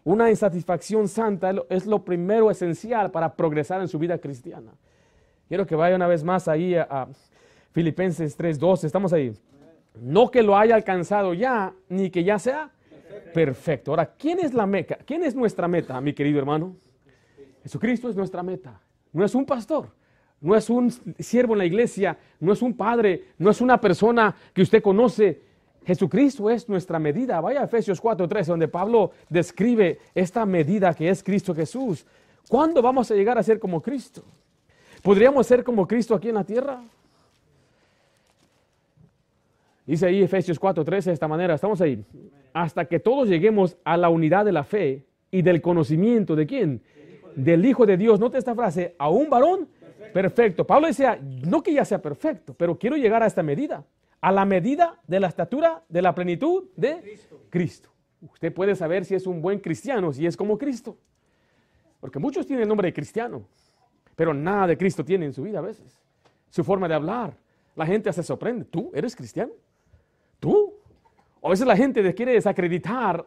Una 0.04 0.28
insatisfacción 0.28 1.06
santa 1.06 1.52
es 1.68 1.86
lo 1.86 2.04
primero 2.04 2.50
esencial 2.50 3.10
para 3.12 3.34
progresar 3.34 3.80
en 3.80 3.88
su 3.88 3.98
vida 3.98 4.18
cristiana. 4.18 4.72
Quiero 5.48 5.66
que 5.66 5.76
vaya 5.76 5.94
una 5.94 6.08
vez 6.08 6.24
más 6.24 6.48
ahí 6.48 6.74
a, 6.74 7.06
Filipenses 7.72 8.38
3.12, 8.38 8.84
estamos 8.84 9.12
ahí. 9.12 9.32
No 10.00 10.30
que 10.30 10.42
lo 10.42 10.56
haya 10.56 10.74
alcanzado 10.74 11.34
ya, 11.34 11.72
ni 11.88 12.10
que 12.10 12.22
ya 12.22 12.38
sea 12.38 12.70
perfecto. 13.32 13.92
Ahora, 13.92 14.14
¿quién 14.18 14.40
es 14.40 14.52
la 14.52 14.66
meta? 14.66 14.98
¿Quién 15.06 15.24
es 15.24 15.34
nuestra 15.34 15.68
meta, 15.68 16.00
mi 16.00 16.12
querido 16.12 16.38
hermano? 16.38 16.76
Jesucristo 17.62 18.10
es 18.10 18.16
nuestra 18.16 18.42
meta. 18.42 18.80
No 19.12 19.24
es 19.24 19.34
un 19.34 19.44
pastor, 19.46 19.88
no 20.40 20.56
es 20.56 20.68
un 20.68 20.90
siervo 21.18 21.54
en 21.54 21.58
la 21.58 21.64
iglesia, 21.64 22.18
no 22.40 22.52
es 22.52 22.62
un 22.62 22.76
padre, 22.76 23.28
no 23.38 23.50
es 23.50 23.60
una 23.60 23.80
persona 23.80 24.34
que 24.52 24.62
usted 24.62 24.82
conoce. 24.82 25.51
Jesucristo 25.84 26.48
es 26.50 26.68
nuestra 26.68 26.98
medida. 26.98 27.40
Vaya 27.40 27.60
a 27.60 27.64
Efesios 27.64 28.00
4:13, 28.00 28.46
donde 28.46 28.68
Pablo 28.68 29.12
describe 29.28 29.98
esta 30.14 30.46
medida 30.46 30.94
que 30.94 31.08
es 31.08 31.22
Cristo 31.22 31.54
Jesús. 31.54 32.06
¿Cuándo 32.48 32.82
vamos 32.82 33.10
a 33.10 33.14
llegar 33.14 33.38
a 33.38 33.42
ser 33.42 33.58
como 33.58 33.80
Cristo? 33.80 34.22
¿Podríamos 35.02 35.46
ser 35.46 35.64
como 35.64 35.86
Cristo 35.86 36.14
aquí 36.14 36.28
en 36.28 36.36
la 36.36 36.44
tierra? 36.44 36.80
Dice 39.86 40.06
ahí 40.06 40.22
Efesios 40.22 40.60
4:13 40.60 41.04
de 41.04 41.12
esta 41.12 41.28
manera, 41.28 41.54
estamos 41.54 41.80
ahí. 41.80 42.04
Hasta 42.52 42.84
que 42.84 43.00
todos 43.00 43.28
lleguemos 43.28 43.76
a 43.84 43.96
la 43.96 44.08
unidad 44.08 44.44
de 44.44 44.52
la 44.52 44.64
fe 44.64 45.04
y 45.30 45.42
del 45.42 45.60
conocimiento 45.60 46.36
de 46.36 46.46
quién? 46.46 46.82
Del 47.34 47.64
Hijo 47.64 47.86
de 47.86 47.96
Dios. 47.96 48.20
Note 48.20 48.38
esta 48.38 48.54
frase, 48.54 48.94
a 48.98 49.08
un 49.08 49.28
varón 49.28 49.68
perfecto. 50.12 50.66
Pablo 50.66 50.86
decía, 50.86 51.18
no 51.20 51.62
que 51.62 51.72
ya 51.72 51.84
sea 51.84 52.00
perfecto, 52.00 52.54
pero 52.54 52.78
quiero 52.78 52.96
llegar 52.96 53.22
a 53.22 53.26
esta 53.26 53.42
medida, 53.42 53.82
a 54.22 54.30
la 54.30 54.44
medida 54.44 54.98
de 55.06 55.20
la 55.20 55.26
estatura 55.26 55.84
de 55.88 56.00
la 56.00 56.14
plenitud 56.14 56.70
de 56.76 57.00
Cristo. 57.00 57.40
Cristo. 57.50 57.90
Usted 58.20 58.54
puede 58.54 58.76
saber 58.76 59.04
si 59.04 59.16
es 59.16 59.26
un 59.26 59.42
buen 59.42 59.58
cristiano, 59.58 60.12
si 60.12 60.24
es 60.24 60.36
como 60.36 60.56
Cristo. 60.56 60.96
Porque 62.00 62.20
muchos 62.20 62.46
tienen 62.46 62.62
el 62.62 62.68
nombre 62.68 62.86
de 62.86 62.92
cristiano, 62.92 63.42
pero 64.14 64.32
nada 64.32 64.68
de 64.68 64.78
Cristo 64.78 65.04
tiene 65.04 65.26
en 65.26 65.32
su 65.32 65.42
vida 65.42 65.58
a 65.58 65.62
veces. 65.62 66.00
Su 66.50 66.62
forma 66.62 66.86
de 66.86 66.94
hablar. 66.94 67.36
La 67.74 67.84
gente 67.84 68.12
se 68.12 68.22
sorprende. 68.22 68.64
¿Tú 68.64 68.92
eres 68.94 69.16
cristiano? 69.16 69.52
¿Tú? 70.38 70.72
O 71.40 71.48
a 71.48 71.50
veces 71.50 71.66
la 71.66 71.76
gente 71.76 72.14
quiere 72.14 72.32
desacreditar 72.32 73.26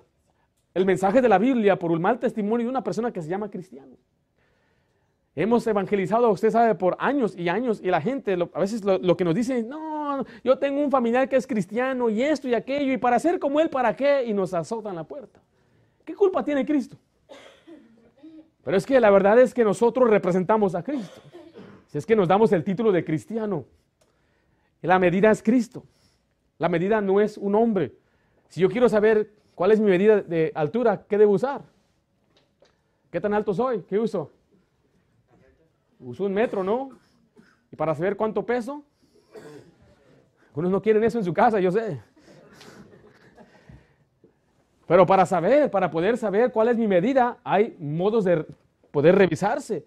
el 0.73 0.85
mensaje 0.85 1.21
de 1.21 1.27
la 1.27 1.37
Biblia 1.37 1.77
por 1.77 1.91
un 1.91 2.01
mal 2.01 2.19
testimonio 2.19 2.67
de 2.67 2.69
una 2.69 2.83
persona 2.83 3.11
que 3.11 3.21
se 3.21 3.27
llama 3.27 3.49
cristiano. 3.49 3.97
Hemos 5.35 5.67
evangelizado, 5.67 6.29
usted 6.29 6.49
sabe, 6.49 6.75
por 6.75 6.95
años 6.97 7.35
y 7.37 7.49
años 7.49 7.81
y 7.83 7.87
la 7.87 7.99
gente 7.99 8.37
a 8.53 8.59
veces 8.59 8.85
lo, 8.85 9.17
que 9.17 9.25
nos 9.25 9.35
dice, 9.35 9.63
no, 9.63 10.23
yo 10.45 10.57
tengo 10.57 10.81
un 10.81 10.89
familiar 10.89 11.27
que 11.27 11.35
es 11.35 11.45
cristiano 11.45 12.09
y 12.09 12.21
esto 12.23 12.47
y 12.47 12.53
aquello 12.53 12.93
y 12.93 12.97
para 12.97 13.19
ser 13.19 13.37
como 13.37 13.59
él, 13.59 13.69
¿para 13.69 13.93
qué? 13.97 14.23
Y 14.23 14.33
nos 14.33 14.53
azotan 14.53 14.95
la 14.95 15.03
puerta. 15.03 15.41
¿Qué 16.05 16.15
culpa 16.15 16.43
tiene 16.43 16.65
Cristo? 16.65 16.95
Pero 18.63 18.77
es 18.77 18.85
que 18.85 18.97
la 19.01 19.09
verdad 19.09 19.37
es 19.37 19.53
que 19.53 19.65
nosotros 19.65 20.09
representamos 20.09 20.73
a 20.73 20.83
Cristo. 20.83 21.21
Si 21.87 21.97
es 21.97 22.05
que 22.05 22.15
nos 22.15 22.29
damos 22.29 22.53
el 22.53 22.63
título 22.63 22.93
de 22.93 23.03
cristiano, 23.03 23.65
la 24.81 24.99
medida 24.99 25.31
es 25.31 25.43
Cristo. 25.43 25.83
La 26.57 26.69
medida 26.69 27.01
no 27.01 27.19
es 27.19 27.37
un 27.37 27.55
hombre. 27.55 27.93
Si 28.47 28.61
yo 28.61 28.69
quiero 28.69 28.87
saber 28.87 29.33
cuál 29.53 29.71
es 29.71 29.81
mi 29.81 29.89
medida 29.89 30.21
de 30.21 30.53
altura, 30.55 31.05
¿qué 31.09 31.17
debo 31.17 31.33
usar? 31.33 31.61
¿Qué 33.11 33.19
tan 33.19 33.33
alto 33.33 33.53
soy? 33.53 33.81
¿Qué 33.81 33.99
uso? 33.99 34.31
Uso 35.99 36.25
un 36.25 36.33
metro, 36.33 36.63
¿no? 36.63 36.89
Y 37.71 37.75
para 37.75 37.95
saber 37.95 38.15
cuánto 38.15 38.45
peso, 38.45 38.83
algunos 40.49 40.71
no 40.71 40.81
quieren 40.81 41.03
eso 41.03 41.17
en 41.17 41.25
su 41.25 41.33
casa, 41.33 41.59
yo 41.59 41.71
sé. 41.71 42.01
Pero 44.87 45.05
para 45.05 45.25
saber, 45.25 45.71
para 45.71 45.89
poder 45.89 46.17
saber 46.17 46.51
cuál 46.51 46.69
es 46.69 46.77
mi 46.77 46.87
medida, 46.87 47.37
hay 47.43 47.75
modos 47.79 48.23
de 48.23 48.45
poder 48.91 49.15
revisarse. 49.15 49.85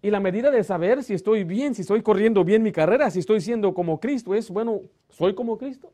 Y 0.00 0.10
la 0.10 0.20
medida 0.20 0.50
de 0.50 0.62
saber 0.62 1.02
si 1.02 1.12
estoy 1.12 1.44
bien, 1.44 1.74
si 1.74 1.82
estoy 1.82 2.02
corriendo 2.02 2.44
bien 2.44 2.62
mi 2.62 2.72
carrera, 2.72 3.10
si 3.10 3.18
estoy 3.18 3.40
siendo 3.40 3.74
como 3.74 4.00
Cristo, 4.00 4.34
es, 4.34 4.50
bueno, 4.50 4.80
¿soy 5.08 5.34
como 5.34 5.58
Cristo? 5.58 5.92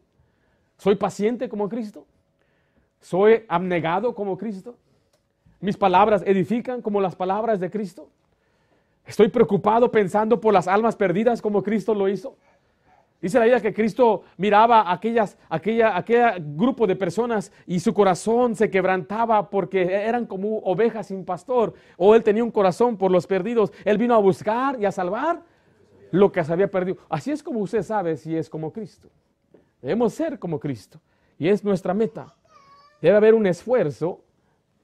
¿Soy 0.77 0.95
paciente 0.95 1.49
como 1.49 1.69
Cristo? 1.69 2.07
¿Soy 3.01 3.45
abnegado 3.49 4.15
como 4.15 4.37
Cristo? 4.37 4.77
¿Mis 5.61 5.77
palabras 5.77 6.23
edifican 6.27 6.83
como 6.83 7.01
las 7.01 7.17
palabras 7.17 7.61
de 7.61 7.71
Cristo? 7.71 8.09
¿Estoy 9.07 9.29
preocupado 9.29 9.91
pensando 9.91 10.41
por 10.41 10.53
las 10.53 10.67
almas 10.67 10.97
perdidas 10.97 11.43
como 11.43 11.63
Cristo 11.63 11.95
lo 11.95 12.09
hizo? 12.09 12.37
Dice 13.21 13.39
la 13.39 13.45
Biblia 13.45 13.63
que 13.63 13.73
Cristo 13.73 14.25
miraba 14.37 14.83
a 14.83 14.93
aquellas, 14.93 15.39
aquella, 15.49 15.97
aquel 15.97 16.45
grupo 16.57 16.87
de 16.87 16.95
personas 16.95 17.53
y 17.67 17.81
su 17.81 17.95
corazón 17.95 18.55
se 18.55 18.71
quebrantaba 18.71 19.49
porque 19.49 19.83
eran 19.83 20.27
como 20.27 20.59
ovejas 20.59 21.07
sin 21.07 21.25
pastor. 21.25 21.73
O 21.97 22.15
él 22.15 22.23
tenía 22.23 22.45
un 22.45 22.51
corazón 22.51 22.99
por 22.99 23.11
los 23.11 23.27
perdidos. 23.27 23.73
Él 23.85 23.97
vino 23.97 24.15
a 24.15 24.19
buscar 24.19 24.79
y 24.79 24.85
a 24.85 24.93
salvar 24.93 25.43
lo 26.11 26.31
que 26.31 26.45
se 26.45 26.53
había 26.53 26.71
perdido. 26.71 26.99
Así 27.09 27.31
es 27.31 27.43
como 27.43 27.61
usted 27.61 27.83
sabe 27.83 28.19
si 28.19 28.37
es 28.37 28.51
como 28.51 28.71
Cristo. 28.73 29.09
Debemos 29.81 30.13
ser 30.13 30.39
como 30.39 30.61
Cristo. 30.61 31.01
Y 31.39 31.49
es 31.49 31.65
nuestra 31.65 31.95
meta. 31.95 32.27
Debe 33.01 33.17
haber 33.17 33.35
un 33.35 33.47
esfuerzo, 33.47 34.23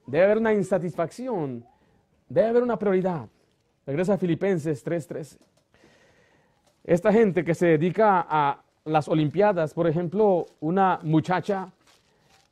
debe 0.06 0.24
haber 0.24 0.38
una 0.38 0.52
insatisfacción, 0.54 1.64
debe 2.28 2.48
haber 2.48 2.62
una 2.62 2.78
prioridad. 2.78 3.28
Regresa 3.86 4.14
a 4.14 4.18
Filipenses 4.18 4.84
3:13. 4.84 5.38
Esta 6.84 7.12
gente 7.12 7.44
que 7.44 7.54
se 7.54 7.66
dedica 7.66 8.26
a 8.28 8.62
las 8.84 9.08
Olimpiadas, 9.08 9.74
por 9.74 9.86
ejemplo, 9.86 10.46
una 10.60 10.98
muchacha 11.02 11.72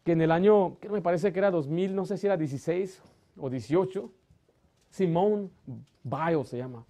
que 0.04 0.12
en 0.12 0.20
el 0.20 0.30
año, 0.30 0.78
que 0.80 0.88
me 0.88 1.02
parece 1.02 1.32
que 1.32 1.38
era 1.38 1.50
2000, 1.50 1.94
no 1.94 2.04
sé 2.04 2.16
si 2.16 2.26
era 2.26 2.36
16 2.36 3.02
o 3.38 3.50
18, 3.50 4.10
Simone 4.90 5.48
Biles 6.02 6.48
se 6.48 6.58
llama. 6.58 6.84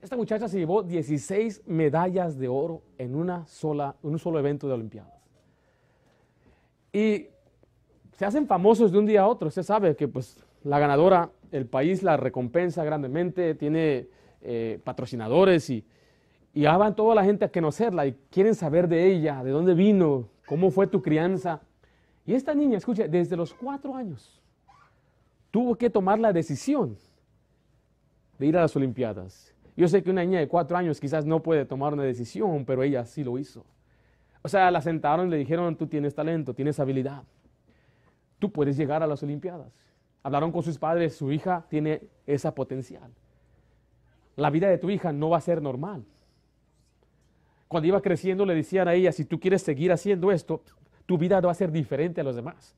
Esta 0.00 0.16
muchacha 0.16 0.48
se 0.48 0.58
llevó 0.58 0.82
16 0.82 1.62
medallas 1.66 2.38
de 2.38 2.48
oro 2.48 2.82
en, 2.98 3.16
una 3.16 3.46
sola, 3.46 3.96
un 4.02 4.18
solo 4.18 4.38
evento 4.38 4.68
de 4.68 4.74
Olimpiadas. 4.74 5.12
Y 6.92 7.26
se 8.16 8.24
hacen 8.24 8.46
famosos 8.46 8.92
de 8.92 8.98
un 8.98 9.06
día 9.06 9.22
a 9.22 9.28
otro. 9.28 9.48
Usted 9.48 9.62
sabe 9.62 9.96
que 9.96 10.06
pues, 10.06 10.36
la 10.62 10.78
ganadora, 10.78 11.30
el 11.52 11.66
país 11.66 12.02
la 12.02 12.16
recompensa 12.16 12.84
grandemente, 12.84 13.54
tiene 13.54 14.08
eh, 14.40 14.80
patrocinadores 14.84 15.70
y, 15.70 15.84
y 16.54 16.64
van 16.64 16.94
toda 16.94 17.14
la 17.14 17.24
gente 17.24 17.44
a 17.44 17.52
conocerla 17.52 18.06
y 18.06 18.16
quieren 18.30 18.54
saber 18.54 18.88
de 18.88 19.06
ella, 19.06 19.42
de 19.42 19.50
dónde 19.50 19.74
vino, 19.74 20.28
cómo 20.46 20.70
fue 20.70 20.86
tu 20.86 21.02
crianza. 21.02 21.60
Y 22.26 22.34
esta 22.34 22.54
niña, 22.54 22.78
escuche, 22.78 23.08
desde 23.08 23.36
los 23.36 23.54
cuatro 23.54 23.94
años 23.94 24.38
tuvo 25.50 25.76
que 25.76 25.90
tomar 25.90 26.18
la 26.18 26.32
decisión 26.32 26.96
de 28.38 28.46
ir 28.46 28.56
a 28.56 28.62
las 28.62 28.76
Olimpiadas. 28.76 29.54
Yo 29.76 29.88
sé 29.88 30.02
que 30.02 30.10
una 30.10 30.24
niña 30.24 30.40
de 30.40 30.48
cuatro 30.48 30.76
años 30.76 31.00
quizás 31.00 31.24
no 31.24 31.42
puede 31.42 31.64
tomar 31.64 31.92
una 31.92 32.02
decisión, 32.02 32.64
pero 32.64 32.82
ella 32.82 33.04
sí 33.04 33.24
lo 33.24 33.38
hizo. 33.38 33.64
O 34.42 34.48
sea, 34.48 34.70
la 34.70 34.80
sentaron 34.80 35.28
y 35.28 35.30
le 35.30 35.36
dijeron, 35.36 35.76
tú 35.76 35.86
tienes 35.86 36.14
talento, 36.14 36.54
tienes 36.54 36.78
habilidad. 36.80 37.22
Tú 38.38 38.50
puedes 38.52 38.76
llegar 38.76 39.02
a 39.02 39.06
las 39.06 39.22
Olimpiadas. 39.22 39.72
Hablaron 40.28 40.52
con 40.52 40.62
sus 40.62 40.76
padres, 40.76 41.16
su 41.16 41.32
hija 41.32 41.64
tiene 41.70 42.02
esa 42.26 42.54
potencial. 42.54 43.10
La 44.36 44.50
vida 44.50 44.68
de 44.68 44.76
tu 44.76 44.90
hija 44.90 45.10
no 45.10 45.30
va 45.30 45.38
a 45.38 45.40
ser 45.40 45.62
normal. 45.62 46.04
Cuando 47.66 47.88
iba 47.88 48.02
creciendo 48.02 48.44
le 48.44 48.54
decían 48.54 48.88
a 48.88 48.92
ella, 48.92 49.10
si 49.10 49.24
tú 49.24 49.40
quieres 49.40 49.62
seguir 49.62 49.90
haciendo 49.90 50.30
esto, 50.30 50.60
tu 51.06 51.16
vida 51.16 51.40
va 51.40 51.50
a 51.50 51.54
ser 51.54 51.72
diferente 51.72 52.20
a 52.20 52.24
los 52.24 52.36
demás. 52.36 52.76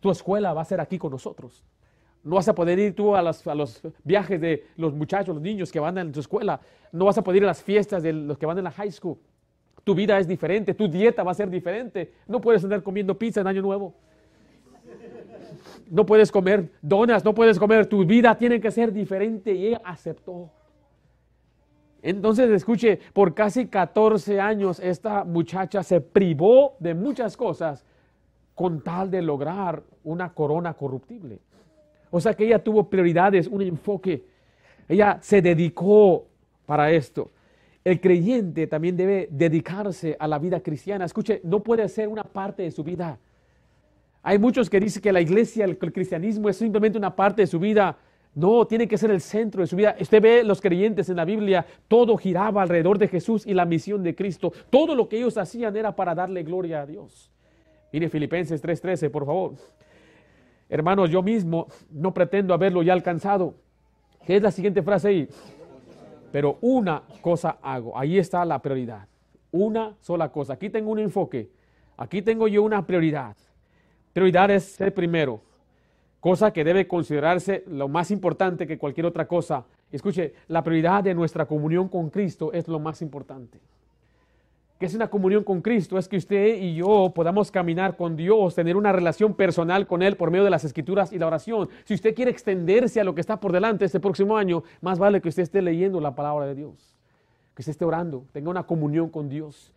Tu 0.00 0.10
escuela 0.10 0.54
va 0.54 0.62
a 0.62 0.64
ser 0.64 0.80
aquí 0.80 0.96
con 0.96 1.10
nosotros. 1.10 1.62
No 2.24 2.36
vas 2.36 2.48
a 2.48 2.54
poder 2.54 2.78
ir 2.78 2.96
tú 2.96 3.14
a 3.14 3.20
los, 3.20 3.82
viajes 4.02 4.40
de 4.40 4.64
los 4.78 4.94
muchachos, 4.94 5.34
los 5.34 5.42
niños 5.42 5.70
que 5.70 5.78
van 5.78 5.98
en 5.98 6.12
tu 6.12 6.20
escuela. 6.20 6.58
No 6.92 7.04
vas 7.04 7.18
a 7.18 7.22
poder 7.22 7.42
ir 7.42 7.44
a 7.44 7.48
las 7.48 7.62
fiestas 7.62 8.02
de 8.02 8.14
los 8.14 8.38
que 8.38 8.46
van 8.46 8.56
en 8.56 8.64
la 8.64 8.70
high 8.70 8.90
school. 8.90 9.18
Tu 9.84 9.94
vida 9.94 10.18
es 10.18 10.26
diferente, 10.26 10.72
tu 10.72 10.88
dieta 10.88 11.22
va 11.22 11.32
a 11.32 11.34
ser 11.34 11.50
diferente. 11.50 12.14
No 12.26 12.40
puedes 12.40 12.64
andar 12.64 12.82
comiendo 12.82 13.18
pizza 13.18 13.42
en 13.42 13.48
Año 13.48 13.60
Nuevo. 13.60 13.94
No 15.90 16.04
puedes 16.06 16.32
comer 16.32 16.70
donas, 16.82 17.24
no 17.24 17.34
puedes 17.34 17.58
comer. 17.58 17.86
Tu 17.86 18.04
vida 18.04 18.36
tiene 18.36 18.60
que 18.60 18.70
ser 18.70 18.92
diferente 18.92 19.52
y 19.52 19.68
ella 19.68 19.80
aceptó. 19.84 20.50
Entonces, 22.02 22.50
escuche, 22.50 23.00
por 23.12 23.34
casi 23.34 23.66
14 23.66 24.40
años 24.40 24.78
esta 24.80 25.24
muchacha 25.24 25.82
se 25.82 26.00
privó 26.00 26.76
de 26.78 26.94
muchas 26.94 27.36
cosas 27.36 27.84
con 28.54 28.80
tal 28.80 29.10
de 29.10 29.22
lograr 29.22 29.82
una 30.04 30.32
corona 30.32 30.74
corruptible. 30.74 31.40
O 32.10 32.20
sea 32.20 32.34
que 32.34 32.46
ella 32.46 32.62
tuvo 32.62 32.88
prioridades, 32.88 33.48
un 33.48 33.60
enfoque. 33.62 34.24
Ella 34.88 35.18
se 35.20 35.42
dedicó 35.42 36.26
para 36.64 36.90
esto. 36.90 37.30
El 37.84 38.00
creyente 38.00 38.66
también 38.66 38.96
debe 38.96 39.28
dedicarse 39.30 40.16
a 40.18 40.26
la 40.26 40.38
vida 40.38 40.60
cristiana. 40.60 41.04
Escuche, 41.04 41.40
no 41.44 41.62
puede 41.62 41.88
ser 41.88 42.08
una 42.08 42.24
parte 42.24 42.62
de 42.62 42.70
su 42.70 42.82
vida. 42.82 43.18
Hay 44.28 44.40
muchos 44.40 44.68
que 44.68 44.80
dicen 44.80 45.00
que 45.00 45.12
la 45.12 45.20
iglesia, 45.20 45.64
el 45.64 45.78
cristianismo 45.78 46.48
es 46.48 46.56
simplemente 46.56 46.98
una 46.98 47.14
parte 47.14 47.42
de 47.42 47.46
su 47.46 47.60
vida. 47.60 47.96
No, 48.34 48.66
tiene 48.66 48.88
que 48.88 48.98
ser 48.98 49.12
el 49.12 49.20
centro 49.20 49.60
de 49.60 49.68
su 49.68 49.76
vida. 49.76 49.94
Usted 50.00 50.20
ve 50.20 50.42
los 50.42 50.60
creyentes 50.60 51.08
en 51.08 51.14
la 51.14 51.24
Biblia, 51.24 51.64
todo 51.86 52.16
giraba 52.16 52.60
alrededor 52.60 52.98
de 52.98 53.06
Jesús 53.06 53.46
y 53.46 53.54
la 53.54 53.64
misión 53.64 54.02
de 54.02 54.16
Cristo. 54.16 54.52
Todo 54.68 54.96
lo 54.96 55.08
que 55.08 55.18
ellos 55.18 55.38
hacían 55.38 55.76
era 55.76 55.94
para 55.94 56.12
darle 56.12 56.42
gloria 56.42 56.80
a 56.80 56.86
Dios. 56.86 57.30
Mire 57.92 58.08
Filipenses 58.08 58.60
3:13, 58.60 59.10
por 59.10 59.26
favor. 59.26 59.52
Hermanos, 60.68 61.08
yo 61.08 61.22
mismo 61.22 61.68
no 61.92 62.12
pretendo 62.12 62.52
haberlo 62.52 62.82
ya 62.82 62.94
alcanzado. 62.94 63.54
¿Qué 64.26 64.34
es 64.34 64.42
la 64.42 64.50
siguiente 64.50 64.82
frase 64.82 65.06
ahí? 65.06 65.28
Pero 66.32 66.58
una 66.62 67.04
cosa 67.20 67.58
hago. 67.62 67.96
Ahí 67.96 68.18
está 68.18 68.44
la 68.44 68.60
prioridad. 68.60 69.06
Una 69.52 69.94
sola 70.00 70.32
cosa. 70.32 70.54
Aquí 70.54 70.68
tengo 70.68 70.90
un 70.90 70.98
enfoque. 70.98 71.48
Aquí 71.96 72.22
tengo 72.22 72.48
yo 72.48 72.64
una 72.64 72.84
prioridad. 72.84 73.36
Prioridad 74.16 74.50
es 74.50 74.64
ser 74.64 74.94
primero. 74.94 75.42
Cosa 76.20 76.50
que 76.50 76.64
debe 76.64 76.88
considerarse 76.88 77.64
lo 77.66 77.86
más 77.86 78.10
importante 78.10 78.66
que 78.66 78.78
cualquier 78.78 79.04
otra 79.04 79.28
cosa. 79.28 79.66
Escuche, 79.92 80.32
la 80.48 80.64
prioridad 80.64 81.04
de 81.04 81.12
nuestra 81.12 81.44
comunión 81.44 81.90
con 81.90 82.08
Cristo 82.08 82.50
es 82.50 82.66
lo 82.66 82.78
más 82.78 83.02
importante 83.02 83.60
que 84.78 84.86
es 84.86 84.94
una 84.94 85.08
comunión 85.08 85.42
con 85.42 85.62
Cristo, 85.62 85.96
es 85.96 86.06
que 86.06 86.18
usted 86.18 86.60
y 86.60 86.74
yo 86.74 87.10
podamos 87.14 87.50
caminar 87.50 87.96
con 87.96 88.14
Dios, 88.14 88.54
tener 88.54 88.76
una 88.76 88.92
relación 88.92 89.34
personal 89.34 89.86
con 89.86 90.02
Él 90.02 90.16
por 90.18 90.30
medio 90.30 90.44
de 90.44 90.50
las 90.50 90.64
escrituras 90.64 91.14
y 91.14 91.18
la 91.18 91.26
oración. 91.26 91.70
Si 91.84 91.94
usted 91.94 92.14
quiere 92.14 92.30
extenderse 92.30 93.00
a 93.00 93.04
lo 93.04 93.14
que 93.14 93.22
está 93.22 93.40
por 93.40 93.52
delante 93.52 93.86
este 93.86 94.00
próximo 94.00 94.36
año, 94.36 94.64
más 94.82 94.98
vale 94.98 95.22
que 95.22 95.30
usted 95.30 95.44
esté 95.44 95.62
leyendo 95.62 95.98
la 95.98 96.14
palabra 96.14 96.44
de 96.44 96.54
Dios, 96.54 96.94
que 97.54 97.62
usted 97.62 97.70
esté 97.70 97.86
orando, 97.86 98.26
tenga 98.32 98.50
una 98.50 98.64
comunión 98.64 99.08
con 99.08 99.30
Dios. 99.30 99.72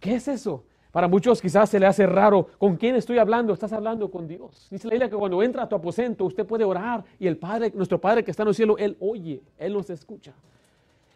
¿Qué 0.00 0.16
es 0.16 0.26
eso? 0.26 0.64
Para 0.92 1.06
muchos 1.06 1.40
quizás 1.40 1.70
se 1.70 1.78
le 1.78 1.86
hace 1.86 2.04
raro, 2.06 2.48
¿con 2.58 2.76
quién 2.76 2.96
estoy 2.96 3.18
hablando? 3.18 3.52
Estás 3.52 3.72
hablando 3.72 4.10
con 4.10 4.26
Dios. 4.26 4.66
Dice 4.70 4.88
la 4.88 4.92
Biblia 4.92 5.08
que 5.08 5.16
cuando 5.16 5.42
entra 5.42 5.62
a 5.62 5.68
tu 5.68 5.76
aposento 5.76 6.24
usted 6.24 6.44
puede 6.44 6.64
orar 6.64 7.04
y 7.18 7.28
el 7.28 7.36
Padre, 7.36 7.72
nuestro 7.74 8.00
Padre 8.00 8.24
que 8.24 8.32
está 8.32 8.42
en 8.42 8.48
el 8.48 8.54
cielo, 8.54 8.76
Él 8.76 8.96
oye, 8.98 9.40
Él 9.56 9.72
nos 9.72 9.88
escucha. 9.90 10.32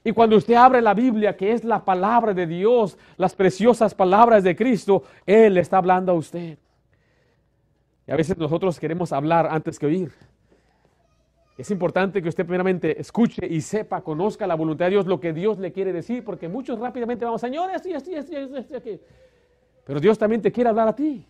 Y 0.04 0.12
cuando 0.12 0.36
usted 0.36 0.54
abre 0.54 0.80
la 0.80 0.94
Biblia, 0.94 1.36
que 1.36 1.52
es 1.52 1.64
la 1.64 1.84
palabra 1.84 2.34
de 2.34 2.46
Dios, 2.46 2.96
las 3.16 3.34
preciosas 3.34 3.94
palabras 3.94 4.44
de 4.44 4.54
Cristo, 4.54 5.02
Él 5.26 5.56
está 5.56 5.78
hablando 5.78 6.12
a 6.12 6.14
usted. 6.14 6.58
Y 8.06 8.12
a 8.12 8.16
veces 8.16 8.36
nosotros 8.36 8.78
queremos 8.78 9.12
hablar 9.12 9.48
antes 9.50 9.78
que 9.78 9.86
oír. 9.86 10.12
Es 11.56 11.70
importante 11.70 12.20
que 12.20 12.28
usted 12.28 12.44
primeramente 12.44 13.00
escuche 13.00 13.46
y 13.46 13.60
sepa, 13.60 14.02
conozca 14.02 14.46
la 14.46 14.54
voluntad 14.54 14.86
de 14.86 14.92
Dios, 14.92 15.06
lo 15.06 15.20
que 15.20 15.32
Dios 15.32 15.58
le 15.58 15.72
quiere 15.72 15.92
decir, 15.92 16.22
porque 16.22 16.48
muchos 16.48 16.78
rápidamente 16.78 17.24
vamos, 17.24 17.40
Señor, 17.40 17.70
esto 17.70 17.88
y 17.88 17.94
esto 17.94 18.10
y 18.10 18.14
esto 18.14 18.32
y 18.32 18.36
esto. 18.36 19.04
Pero 19.84 20.00
Dios 20.00 20.18
también 20.18 20.42
te 20.42 20.50
quiere 20.50 20.70
hablar 20.70 20.88
a 20.88 20.94
ti. 20.94 21.26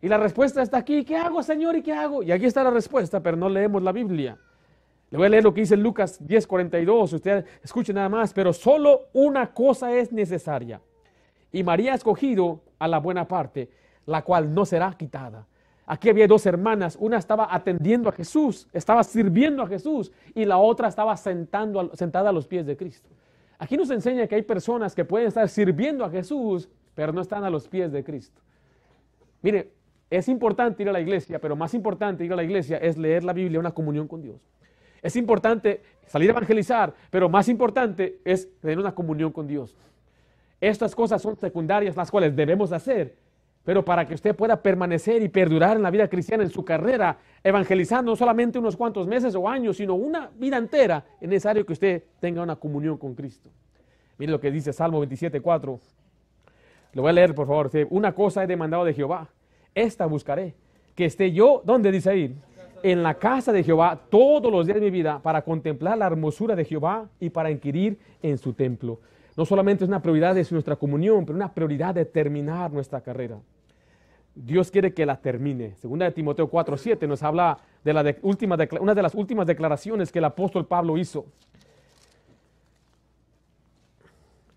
Y 0.00 0.08
la 0.08 0.18
respuesta 0.18 0.62
está 0.62 0.78
aquí, 0.78 1.04
¿qué 1.04 1.16
hago, 1.16 1.42
Señor? 1.42 1.76
¿Y 1.76 1.82
qué 1.82 1.92
hago? 1.92 2.22
Y 2.22 2.32
aquí 2.32 2.46
está 2.46 2.62
la 2.62 2.70
respuesta, 2.70 3.20
pero 3.20 3.36
no 3.36 3.48
leemos 3.48 3.82
la 3.82 3.92
Biblia. 3.92 4.38
Le 5.10 5.18
voy 5.18 5.26
a 5.26 5.30
leer 5.30 5.44
lo 5.44 5.54
que 5.54 5.60
dice 5.60 5.76
Lucas 5.76 6.20
10:42. 6.20 7.12
Usted 7.12 7.44
escuche 7.62 7.92
nada 7.92 8.08
más, 8.08 8.32
pero 8.32 8.52
solo 8.52 9.08
una 9.12 9.52
cosa 9.52 9.92
es 9.92 10.12
necesaria. 10.12 10.80
Y 11.52 11.62
María 11.62 11.92
ha 11.92 11.94
escogido 11.94 12.60
a 12.78 12.88
la 12.88 12.98
buena 12.98 13.26
parte, 13.26 13.70
la 14.04 14.22
cual 14.22 14.52
no 14.52 14.64
será 14.64 14.92
quitada. 14.98 15.46
Aquí 15.86 16.10
había 16.10 16.26
dos 16.26 16.44
hermanas, 16.46 16.96
una 17.00 17.16
estaba 17.16 17.54
atendiendo 17.54 18.08
a 18.08 18.12
Jesús, 18.12 18.66
estaba 18.72 19.04
sirviendo 19.04 19.62
a 19.62 19.68
Jesús 19.68 20.10
y 20.34 20.44
la 20.44 20.58
otra 20.58 20.88
estaba 20.88 21.16
sentando, 21.16 21.94
sentada 21.94 22.30
a 22.30 22.32
los 22.32 22.48
pies 22.48 22.66
de 22.66 22.76
Cristo. 22.76 23.08
Aquí 23.58 23.76
nos 23.76 23.90
enseña 23.90 24.26
que 24.26 24.34
hay 24.34 24.42
personas 24.42 24.96
que 24.96 25.04
pueden 25.04 25.28
estar 25.28 25.48
sirviendo 25.48 26.04
a 26.04 26.10
Jesús, 26.10 26.68
pero 26.96 27.12
no 27.12 27.20
están 27.20 27.44
a 27.44 27.50
los 27.50 27.68
pies 27.68 27.92
de 27.92 28.02
Cristo. 28.02 28.40
Mire, 29.42 29.70
es 30.10 30.28
importante 30.28 30.82
ir 30.82 30.88
a 30.88 30.92
la 30.92 31.00
iglesia, 31.00 31.38
pero 31.38 31.54
más 31.54 31.74
importante 31.74 32.24
ir 32.24 32.32
a 32.32 32.36
la 32.36 32.42
iglesia 32.42 32.78
es 32.78 32.96
leer 32.96 33.22
la 33.22 33.32
Biblia, 33.32 33.60
una 33.60 33.72
comunión 33.72 34.08
con 34.08 34.22
Dios. 34.22 34.40
Es 35.02 35.14
importante 35.14 35.82
salir 36.06 36.30
a 36.30 36.32
evangelizar, 36.32 36.94
pero 37.10 37.28
más 37.28 37.48
importante 37.48 38.18
es 38.24 38.48
tener 38.60 38.78
una 38.78 38.94
comunión 38.94 39.30
con 39.30 39.46
Dios. 39.46 39.76
Estas 40.58 40.94
cosas 40.94 41.20
son 41.20 41.36
secundarias, 41.36 41.96
las 41.96 42.10
cuales 42.10 42.34
debemos 42.34 42.72
hacer, 42.72 43.14
pero 43.62 43.84
para 43.84 44.06
que 44.06 44.14
usted 44.14 44.34
pueda 44.34 44.62
permanecer 44.62 45.22
y 45.22 45.28
perdurar 45.28 45.76
en 45.76 45.82
la 45.82 45.90
vida 45.90 46.08
cristiana, 46.08 46.44
en 46.44 46.50
su 46.50 46.64
carrera, 46.64 47.18
evangelizando 47.44 48.12
no 48.12 48.16
solamente 48.16 48.58
unos 48.58 48.74
cuantos 48.74 49.06
meses 49.06 49.34
o 49.34 49.46
años, 49.46 49.76
sino 49.76 49.94
una 49.94 50.30
vida 50.34 50.56
entera, 50.56 51.04
es 51.20 51.28
necesario 51.28 51.66
que 51.66 51.74
usted 51.74 52.04
tenga 52.20 52.42
una 52.42 52.56
comunión 52.56 52.96
con 52.96 53.14
Cristo. 53.14 53.50
Mire 54.16 54.32
lo 54.32 54.40
que 54.40 54.50
dice 54.50 54.72
Salmo 54.72 54.98
27, 55.00 55.40
4. 55.42 55.80
Lo 56.96 57.02
voy 57.02 57.10
a 57.10 57.12
leer, 57.12 57.34
por 57.34 57.46
favor. 57.46 57.70
Una 57.90 58.14
cosa 58.14 58.42
he 58.42 58.46
demandado 58.46 58.82
de 58.82 58.94
Jehová, 58.94 59.28
esta 59.74 60.06
buscaré, 60.06 60.54
que 60.94 61.04
esté 61.04 61.30
yo, 61.30 61.60
¿dónde 61.62 61.92
dice 61.92 62.08
ahí? 62.08 62.34
en 62.82 63.02
la 63.02 63.14
casa 63.14 63.52
de 63.52 63.64
Jehová 63.64 63.98
todos 64.08 64.52
los 64.52 64.64
días 64.64 64.76
de 64.76 64.84
mi 64.84 64.90
vida 64.90 65.18
para 65.20 65.42
contemplar 65.42 65.98
la 65.98 66.06
hermosura 66.06 66.54
de 66.54 66.64
Jehová 66.64 67.08
y 67.18 67.30
para 67.30 67.50
inquirir 67.50 67.98
en 68.22 68.38
su 68.38 68.52
templo. 68.52 69.00
No 69.36 69.44
solamente 69.44 69.84
es 69.84 69.88
una 69.88 70.00
prioridad 70.00 70.34
de 70.34 70.46
nuestra 70.50 70.76
comunión, 70.76 71.26
pero 71.26 71.36
una 71.36 71.52
prioridad 71.52 71.94
de 71.94 72.04
terminar 72.04 72.72
nuestra 72.72 73.00
carrera. 73.00 73.38
Dios 74.34 74.70
quiere 74.70 74.94
que 74.94 75.04
la 75.04 75.20
termine. 75.20 75.74
Segunda 75.76 76.04
de 76.06 76.12
Timoteo 76.12 76.48
4:7 76.48 77.06
nos 77.08 77.22
habla 77.22 77.58
de 77.82 77.92
la 77.92 78.14
última 78.22 78.56
una 78.80 78.94
de 78.94 79.02
las 79.02 79.14
últimas 79.14 79.46
declaraciones 79.46 80.12
que 80.12 80.18
el 80.18 80.24
apóstol 80.26 80.66
Pablo 80.66 80.96
hizo. 80.96 81.26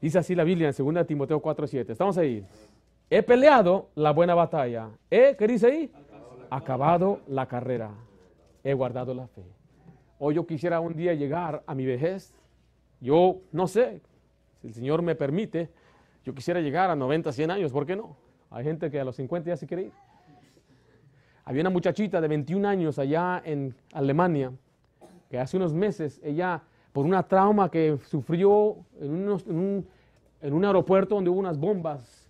Dice 0.01 0.19
así 0.19 0.35
la 0.35 0.43
Biblia 0.43 0.67
en 0.67 0.73
Segunda 0.73 1.01
de 1.01 1.05
Timoteo 1.05 1.41
4:7. 1.41 1.91
Estamos 1.91 2.17
ahí. 2.17 2.45
He 3.09 3.23
peleado 3.23 3.89
la 3.95 4.11
buena 4.11 4.35
batalla. 4.35 4.89
¿Eh? 5.09 5.35
¿Qué 5.37 5.47
dice 5.47 5.67
ahí? 5.67 5.91
Acabado 6.49 7.21
la 7.27 7.47
carrera 7.47 7.91
he 8.63 8.73
guardado 8.73 9.13
la 9.13 9.27
fe. 9.27 9.43
O 10.17 10.31
yo 10.31 10.45
quisiera 10.45 10.79
un 10.79 10.95
día 10.95 11.13
llegar 11.13 11.63
a 11.65 11.75
mi 11.75 11.85
vejez. 11.85 12.33
Yo 12.99 13.41
no 13.51 13.67
sé, 13.67 14.01
si 14.61 14.67
el 14.67 14.73
Señor 14.73 15.01
me 15.01 15.15
permite, 15.15 15.69
yo 16.25 16.33
quisiera 16.33 16.59
llegar 16.59 16.89
a 16.89 16.95
90, 16.95 17.31
100 17.31 17.51
años, 17.51 17.71
¿por 17.71 17.85
qué 17.85 17.95
no? 17.95 18.17
Hay 18.49 18.63
gente 18.65 18.91
que 18.91 18.99
a 18.99 19.05
los 19.05 19.15
50 19.15 19.49
ya 19.49 19.57
se 19.57 19.65
quiere 19.65 19.83
ir. 19.83 19.91
Había 21.45 21.61
una 21.61 21.69
muchachita 21.69 22.19
de 22.19 22.27
21 22.27 22.67
años 22.67 22.99
allá 22.99 23.41
en 23.45 23.73
Alemania, 23.93 24.51
que 25.29 25.39
hace 25.39 25.57
unos 25.57 25.73
meses 25.73 26.19
ella, 26.23 26.63
por 26.91 27.05
una 27.05 27.23
trauma 27.23 27.69
que 27.69 27.97
sufrió 28.09 28.77
en, 28.99 29.29
un, 29.29 29.87
en 30.41 30.53
un 30.53 30.65
aeropuerto 30.65 31.15
donde 31.15 31.29
hubo 31.29 31.39
unas 31.39 31.57
bombas, 31.57 32.29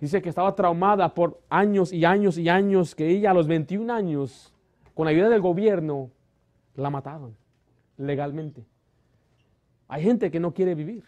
dice 0.00 0.20
que 0.22 0.28
estaba 0.28 0.54
traumada 0.54 1.12
por 1.14 1.40
años 1.48 1.92
y 1.92 2.04
años 2.04 2.38
y 2.38 2.48
años, 2.48 2.94
que 2.94 3.08
ella 3.08 3.30
a 3.30 3.34
los 3.34 3.46
21 3.46 3.92
años 3.92 4.54
con 4.94 5.04
la 5.04 5.10
ayuda 5.10 5.28
del 5.28 5.40
gobierno, 5.40 6.10
la 6.74 6.90
mataban 6.90 7.34
legalmente. 7.96 8.64
Hay 9.88 10.02
gente 10.02 10.30
que 10.30 10.40
no 10.40 10.52
quiere 10.52 10.74
vivir. 10.74 11.04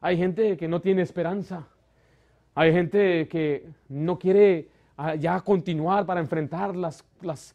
Hay 0.00 0.16
gente 0.16 0.56
que 0.56 0.68
no 0.68 0.80
tiene 0.80 1.02
esperanza. 1.02 1.66
Hay 2.54 2.72
gente 2.72 3.28
que 3.28 3.68
no 3.88 4.18
quiere 4.18 4.68
ah, 4.96 5.14
ya 5.14 5.40
continuar 5.40 6.06
para 6.06 6.20
enfrentar 6.20 6.74
las, 6.74 7.04
las, 7.20 7.54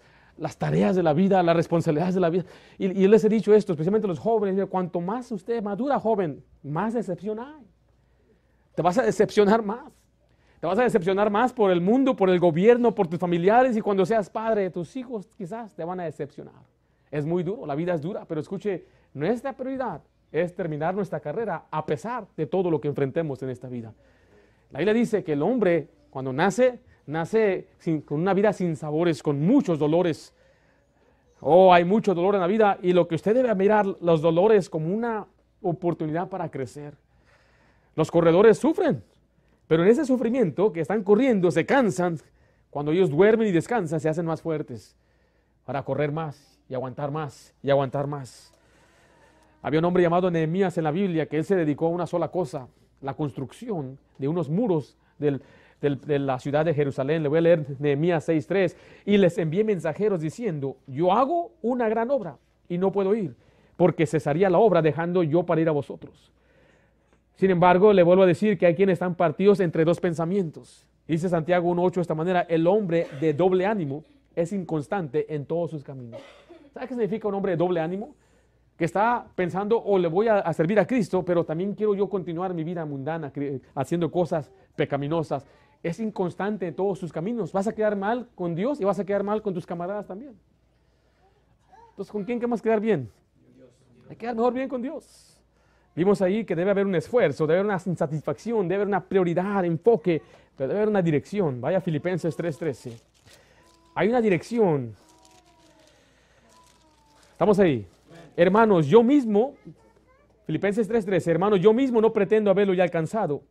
tareas 0.58 0.96
de 0.96 1.04
la 1.04 1.14
vida, 1.14 1.42
las 1.44 1.56
responsabilidades 1.56 2.16
de 2.16 2.22
la 2.22 2.30
vida. 2.30 2.46
Y, 2.78 2.86
y, 2.86 3.08
les 3.08 3.24
he 3.24 3.30
dicho 3.30 3.54
esto, 3.54 3.74
especialmente 3.74 4.06
a 4.06 4.10
los 4.10 4.20
jóvenes, 4.20 4.68
cuanto 4.70 5.02
más 5.02 5.32
usted 5.32 5.62
madura, 5.62 6.00
joven, 6.00 6.44
más 6.64 6.94
decepción 6.94 7.40
hay. 7.40 7.66
Te 8.76 8.82
vas 8.82 8.98
a 8.98 9.04
decepcionar 9.04 9.64
más. 9.64 9.92
Te 10.60 10.68
vas 10.68 10.80
a 10.80 10.84
decepcionar 10.84 11.30
más 11.30 11.54
por 11.54 11.72
el 11.72 11.82
mundo, 11.82 12.16
por 12.16 12.30
el 12.30 12.40
gobierno, 12.40 12.96
por 12.96 13.08
tus 13.08 13.20
familiares 13.20 13.78
y 13.78 13.82
cuando 13.82 14.06
seas 14.06 14.30
padre, 14.30 14.70
tus 14.70 14.96
hijos 14.96 15.30
quizás 15.38 15.74
te 15.76 15.84
van 15.84 16.00
a 16.00 16.06
decepcionar. 16.06 16.64
Es 17.12 17.26
muy 17.26 17.44
duro, 17.44 17.66
la 17.66 17.76
vida 17.76 17.94
es 17.94 18.02
dura, 18.02 18.26
pero 18.26 18.42
escuche, 18.42 18.86
nuestra 19.14 19.54
prioridad 19.54 20.02
es 20.32 20.56
terminar 20.56 20.96
nuestra 20.96 21.20
carrera 21.20 21.66
a 21.70 21.86
pesar 21.86 22.26
de 22.36 22.46
todo 22.46 22.72
lo 22.72 22.82
que 22.82 22.88
enfrentemos 22.88 23.42
en 23.44 23.50
esta 23.50 23.68
vida. 23.70 23.94
La 24.72 24.80
Biblia 24.80 24.94
dice 24.94 25.24
que 25.24 25.34
el 25.34 25.42
hombre 25.42 25.90
cuando 26.16 26.32
nace, 26.32 26.80
nace 27.06 27.68
con 28.06 28.20
una 28.22 28.34
vida 28.34 28.54
sin 28.54 28.76
sabores, 28.76 29.22
con 29.22 29.40
muchos 29.42 29.80
dolores. 29.80 30.34
Oh, 31.42 31.74
hay 31.74 31.86
mucho 31.86 32.14
dolor 32.14 32.36
en 32.36 32.42
la 32.42 32.48
vida 32.48 32.78
y 32.82 32.94
lo 32.94 33.08
que 33.08 33.16
usted 33.16 33.36
debe 33.36 33.54
mirar 33.56 33.86
los 34.02 34.22
dolores 34.22 34.70
como 34.70 34.94
una 34.94 35.28
oportunidad 35.62 36.30
para 36.30 36.50
crecer. 36.50 36.96
Los 37.96 38.12
corredores 38.12 38.58
sufren, 38.58 39.04
pero 39.68 39.84
en 39.84 39.90
ese 39.90 40.06
sufrimiento 40.06 40.72
que 40.72 40.82
están 40.82 41.04
corriendo, 41.04 41.52
se 41.52 41.66
cansan, 41.66 42.20
cuando 42.70 42.92
ellos 42.92 43.10
duermen 43.10 43.48
y 43.48 43.52
descansan, 43.52 44.00
se 44.00 44.10
hacen 44.10 44.26
más 44.26 44.42
fuertes 44.42 44.96
para 45.66 45.84
correr 45.84 46.12
más 46.12 46.60
y 46.70 46.74
aguantar 46.74 47.12
más 47.12 47.54
y 47.64 47.70
aguantar 47.70 48.08
más. 48.08 48.52
Había 49.62 49.80
un 49.80 49.86
hombre 49.86 50.04
llamado 50.04 50.30
Nehemías 50.30 50.78
en 50.78 50.84
la 50.84 50.92
Biblia 50.92 51.26
que 51.28 51.38
él 51.38 51.46
se 51.46 51.56
dedicó 51.56 51.88
a 51.88 51.90
una 51.90 52.06
sola 52.06 52.30
cosa, 52.30 52.68
la 53.02 53.14
construcción 53.14 53.98
de 54.18 54.28
unos 54.28 54.50
muros 54.50 54.98
de 55.82 56.20
la 56.20 56.40
ciudad 56.40 56.66
de 56.66 56.74
Jerusalén. 56.74 57.24
Le 57.24 57.30
voy 57.30 57.40
a 57.40 57.42
leer 57.42 57.66
Nehemías 57.80 58.28
6.3. 58.28 58.76
Y 59.06 59.18
les 59.18 59.38
envié 59.38 59.64
mensajeros 59.64 60.22
diciendo, 60.22 60.78
yo 60.88 61.12
hago 61.12 61.52
una 61.62 61.90
gran 61.90 62.10
obra 62.12 62.38
y 62.68 62.78
no 62.78 62.92
puedo 62.92 63.16
ir, 63.16 63.36
porque 63.78 64.06
cesaría 64.06 64.50
la 64.50 64.58
obra 64.58 64.82
dejando 64.82 65.24
yo 65.24 65.44
para 65.44 65.62
ir 65.62 65.70
a 65.70 65.72
vosotros. 65.72 66.32
Sin 67.36 67.52
embargo, 67.52 67.92
le 67.92 68.04
vuelvo 68.04 68.24
a 68.24 68.28
decir 68.28 68.58
que 68.58 68.66
hay 68.66 68.76
quienes 68.76 68.94
están 68.94 69.16
partidos 69.16 69.60
entre 69.60 69.84
dos 69.84 70.00
pensamientos. 70.00 70.88
Dice 71.08 71.30
Santiago 71.30 71.70
1.8 71.74 71.96
de 71.96 72.02
esta 72.02 72.16
manera, 72.16 72.42
el 72.42 72.66
hombre 72.66 73.08
de 73.20 73.34
doble 73.34 73.66
ánimo 73.66 74.04
es 74.36 74.54
inconstante 74.54 75.34
en 75.34 75.46
todos 75.46 75.72
sus 75.72 75.84
caminos. 75.84 76.22
¿Sabe 76.74 76.88
qué 76.88 76.94
significa 76.94 77.28
un 77.28 77.36
hombre 77.36 77.52
de 77.52 77.58
doble 77.58 77.80
ánimo? 77.80 78.16
Que 78.78 78.86
está 78.86 79.26
pensando, 79.36 79.82
o 79.82 79.98
le 79.98 80.08
voy 80.08 80.28
a, 80.28 80.52
servir 80.52 80.80
a 80.80 80.88
Cristo, 80.88 81.24
pero 81.24 81.46
también 81.46 81.74
quiero 81.74 81.96
yo 81.96 82.10
continuar 82.10 82.54
mi 82.54 82.64
vida 82.64 82.86
mundana, 82.86 83.32
haciendo 83.76 84.12
cosas 84.12 84.52
pecaminosas. 84.76 85.46
Es 85.88 86.00
inconstante 86.00 86.68
en 86.68 86.76
todos 86.76 86.98
sus 86.98 87.14
caminos. 87.14 87.52
Vas 87.52 87.68
a 87.68 87.76
quedar 87.76 87.96
mal 87.96 88.28
con 88.34 88.56
Dios 88.56 88.82
y 88.82 88.84
vas 88.84 88.98
a 89.00 89.06
quedar 89.06 89.24
mal 89.24 89.44
con 89.44 89.54
tus 89.54 89.68
camaradas 89.68 90.08
también. 90.08 90.36
Entonces, 91.92 92.12
¿con 92.12 92.24
quién 92.24 92.40
queremos 92.40 92.60
quedar 92.60 92.80
bien? 92.80 93.08
Hay 94.06 94.16
que 94.16 94.18
quedar 94.18 94.36
mejor 94.36 94.54
bien 94.54 94.68
con 94.68 94.82
Dios. 94.82 95.38
Vimos 95.96 96.24
ahí 96.24 96.44
que 96.44 96.56
debe 96.56 96.72
haber 96.72 96.88
un 96.88 96.96
esfuerzo, 96.96 97.46
debe 97.46 97.60
haber 97.60 97.72
una 97.72 97.80
satisfacción, 97.80 98.68
debe 98.68 98.82
haber 98.82 98.88
una 98.88 99.04
prioridad, 99.04 99.64
enfoque, 99.64 100.22
pero 100.58 100.68
debe 100.70 100.80
haber 100.80 100.90
una 100.90 101.04
dirección. 101.04 101.62
Vaya 101.62 101.80
Filipenses 101.80 102.36
3:13. 102.36 103.00
Hay 103.94 104.10
una 104.10 104.22
dirección. 104.22 104.96
Estamos 107.32 107.60
ahí. 107.60 107.86
Hermanos, 108.36 108.88
yo 108.88 109.04
mismo, 109.04 109.54
Filipenses 110.48 110.90
3:13, 110.90 111.30
hermanos, 111.30 111.62
yo 111.62 111.74
mismo 111.74 112.02
no 112.02 112.12
pretendo 112.12 112.50
haberlo 112.50 112.74
ya 112.74 112.84
alcanzado, 112.84 113.44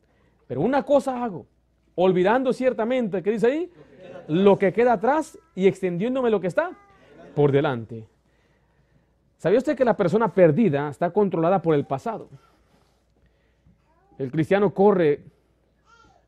pero 0.48 0.60
una 0.60 0.82
cosa 0.82 1.22
hago, 1.24 1.46
olvidando 1.94 2.52
ciertamente, 2.52 3.22
¿qué 3.22 3.30
dice 3.30 3.46
ahí? 3.46 3.72
Lo 4.28 4.58
que 4.58 4.72
queda 4.72 4.94
atrás 4.94 5.38
y 5.54 5.66
extendiéndome 5.66 6.30
lo 6.30 6.40
que 6.40 6.46
está 6.46 6.72
por 7.34 7.52
delante. 7.52 8.06
¿Sabía 9.38 9.58
usted 9.58 9.76
que 9.76 9.84
la 9.84 9.96
persona 9.96 10.32
perdida 10.32 10.88
está 10.88 11.10
controlada 11.10 11.60
por 11.60 11.74
el 11.74 11.84
pasado? 11.84 12.28
El 14.18 14.30
cristiano 14.30 14.72
corre 14.72 15.24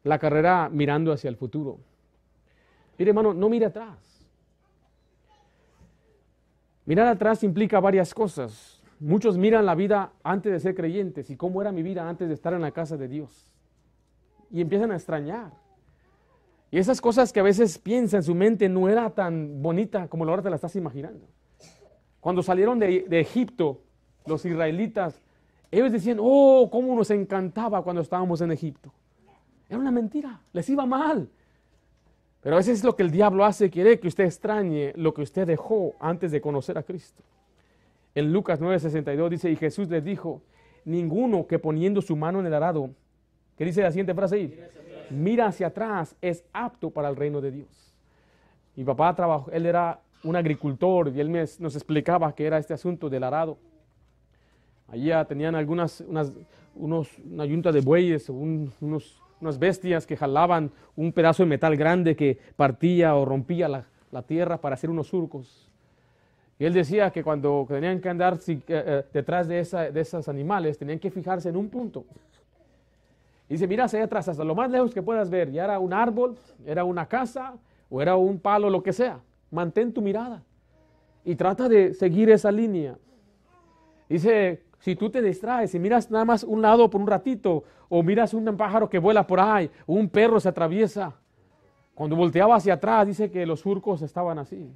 la 0.05 0.19
carrera 0.19 0.69
mirando 0.71 1.13
hacia 1.13 1.29
el 1.29 1.37
futuro. 1.37 1.79
Mire, 2.99 3.11
hermano, 3.11 3.33
no 3.33 3.49
mire 3.49 3.67
atrás. 3.67 4.27
Mirar 6.85 7.09
atrás 7.09 7.43
implica 7.43 7.81
varias 7.81 8.15
cosas. 8.15 8.81
Muchos 9.01 9.37
miran 9.37 9.67
la 9.67 9.75
vida 9.75 10.13
antes 10.23 10.53
de 10.53 10.61
ser 10.61 10.75
creyentes 10.75 11.29
y 11.31 11.37
cómo 11.37 11.61
era 11.61 11.73
mi 11.73 11.83
vida 11.83 12.09
antes 12.09 12.29
de 12.29 12.35
estar 12.35 12.55
en 12.55 12.63
la 12.63 12.71
casa 12.71 12.97
de 12.97 13.09
Dios. 13.09 13.56
Y 14.51 14.61
empiezan 14.61 14.91
a 14.93 14.97
extrañar. 14.97 15.53
Y 16.71 16.79
esas 16.79 17.01
cosas 17.01 17.33
que 17.33 17.41
a 17.41 17.45
veces 17.45 17.79
piensa 17.79 18.17
en 18.17 18.23
su 18.23 18.35
mente 18.35 18.69
no 18.69 18.89
era 18.89 19.11
tan 19.11 19.63
bonita 19.63 20.09
como 20.09 20.25
ahora 20.25 20.43
te 20.43 20.51
la 20.51 20.57
estás 20.57 20.77
imaginando. 20.77 21.27
Cuando 22.21 22.43
salieron 22.43 22.79
de, 22.79 23.07
Egipto, 23.21 23.81
los 24.27 24.45
israelitas, 24.45 25.23
ellos 25.71 25.93
decían, 25.93 26.19
oh, 26.21 26.69
cómo 26.71 26.95
nos 26.97 27.11
encantaba 27.11 27.83
cuando 27.83 28.03
estábamos 28.03 28.41
en 28.41 28.51
Egipto. 28.51 28.93
Era 29.69 29.79
una 29.79 29.91
mentira, 29.91 30.41
les 30.53 30.69
iba 30.69 30.85
mal. 30.87 31.29
Pero 32.41 32.57
a 32.57 32.59
veces 32.59 32.79
es 32.79 32.85
lo 32.85 32.95
que 32.95 33.03
el 33.03 33.11
diablo 33.11 33.45
hace, 33.45 33.71
quiere 33.71 33.99
que 33.99 34.09
usted 34.09 34.25
extrañe 34.25 34.93
lo 34.97 35.15
que 35.15 35.23
usted 35.23 35.47
dejó 35.47 35.95
antes 36.01 36.31
de 36.31 36.41
conocer 36.41 36.79
a 36.79 36.83
Cristo. 36.83 37.23
En 38.15 38.33
Lucas 38.33 38.61
9:62 38.61 39.29
dice, 39.29 39.51
y 39.51 39.57
Jesús 39.57 39.89
les 39.89 40.05
dijo, 40.05 40.43
ninguno 40.85 41.47
que 41.47 41.59
poniendo 41.59 42.01
su 42.01 42.17
mano 42.17 42.41
en 42.41 42.47
el 42.47 42.55
arado, 42.55 42.91
¿qué 43.57 43.65
dice 43.65 43.83
la 43.83 43.91
siguiente 43.91 44.15
frase 44.15 44.37
ahí? 44.37 44.61
Mira 45.11 45.47
hacia 45.47 45.69
atrás, 45.69 46.17
es 46.21 46.45
apto 46.53 46.91
para 46.91 47.09
el 47.09 47.17
reino 47.17 47.41
de 47.41 47.51
Dios. 47.51 47.95
Mi 48.75 48.85
papá 48.85 49.15
trabajó, 49.15 49.51
él 49.51 49.67
era 49.67 50.01
un 50.25 50.37
agricultor 50.37 51.13
y 51.15 51.21
él 51.21 51.31
nos 51.33 51.75
explicaba 51.75 52.35
que 52.35 52.47
era 52.47 52.59
este 52.59 52.75
asunto 52.75 53.09
del 53.09 53.25
arado. 53.25 53.59
Allí 54.89 55.11
tenían 55.29 55.55
algunas, 55.55 56.01
unas, 56.03 56.33
unos, 56.75 57.19
una 57.19 57.45
yunta 57.45 57.73
de 57.73 57.81
bueyes, 57.81 58.29
unos, 58.29 59.23
unas 59.41 59.59
bestias 59.59 60.07
que 60.07 60.17
jalaban 60.17 60.71
un 60.95 61.13
pedazo 61.13 61.43
de 61.43 61.49
metal 61.49 61.77
grande 61.77 62.15
que 62.15 62.39
partía 62.57 63.15
o 63.17 63.25
rompía 63.25 63.69
la, 63.69 63.87
tierra 64.27 64.59
para 64.59 64.75
hacer 64.75 64.89
unos 64.89 65.09
surcos. 65.09 65.71
Y 66.59 66.65
él 66.65 66.73
decía 66.73 67.11
que 67.11 67.23
cuando 67.23 67.67
tenían 67.69 68.01
que 68.01 68.09
andar 68.09 68.39
eh, 68.47 68.61
eh, 68.67 69.05
detrás 69.13 69.47
de, 69.47 69.61
esa, 69.61 69.91
de 69.91 70.01
esos 70.01 70.27
animales, 70.31 70.79
tenían 70.79 70.99
que 70.99 71.11
fijarse 71.11 71.51
en 71.51 71.57
un 71.57 71.69
punto. 71.69 72.07
Dice, 73.49 73.67
mira 73.67 73.85
hacia 73.85 74.03
atrás, 74.03 74.29
hasta 74.29 74.45
lo 74.45 74.55
más 74.55 74.71
lejos 74.71 74.93
que 74.93 75.03
puedas 75.03 75.31
ver, 75.31 75.53
ya 75.53 75.65
era 75.65 75.79
un 75.79 75.93
árbol, 75.93 76.37
era 76.65 76.85
una 76.85 77.07
casa 77.07 77.55
o 77.89 78.03
era 78.03 78.17
un 78.17 78.41
palo, 78.41 78.71
lo 78.71 78.83
que 78.83 78.93
sea. 78.93 79.21
Mantén 79.51 79.93
tu 79.93 80.03
mirada 80.03 80.43
y 81.25 81.35
trata 81.35 81.69
de 81.69 81.93
seguir 81.93 82.31
esa 82.31 82.53
línea. 82.53 82.97
Dice, 84.09 84.63
si 84.79 84.95
tú 84.95 85.11
te 85.11 85.21
distraes 85.21 85.75
y 85.75 85.79
miras 85.81 86.11
nada 86.11 86.25
más 86.25 86.45
un 86.45 86.63
lado 86.63 86.89
por 86.89 87.01
un 87.01 87.07
ratito, 87.07 87.65
o 87.89 88.03
miras 88.03 88.33
un 88.35 88.57
pájaro 88.57 88.89
que 88.89 88.99
vuela 88.99 89.27
por 89.27 89.41
ahí, 89.41 89.71
o 89.87 89.95
un 89.95 90.09
perro 90.09 90.39
se 90.39 90.49
atraviesa, 90.49 91.15
cuando 91.95 92.15
volteaba 92.15 92.55
hacia 92.55 92.75
atrás, 92.75 93.07
dice 93.07 93.31
que 93.31 93.45
los 93.45 93.61
surcos 93.61 94.03
estaban 94.03 94.39
así. 94.39 94.71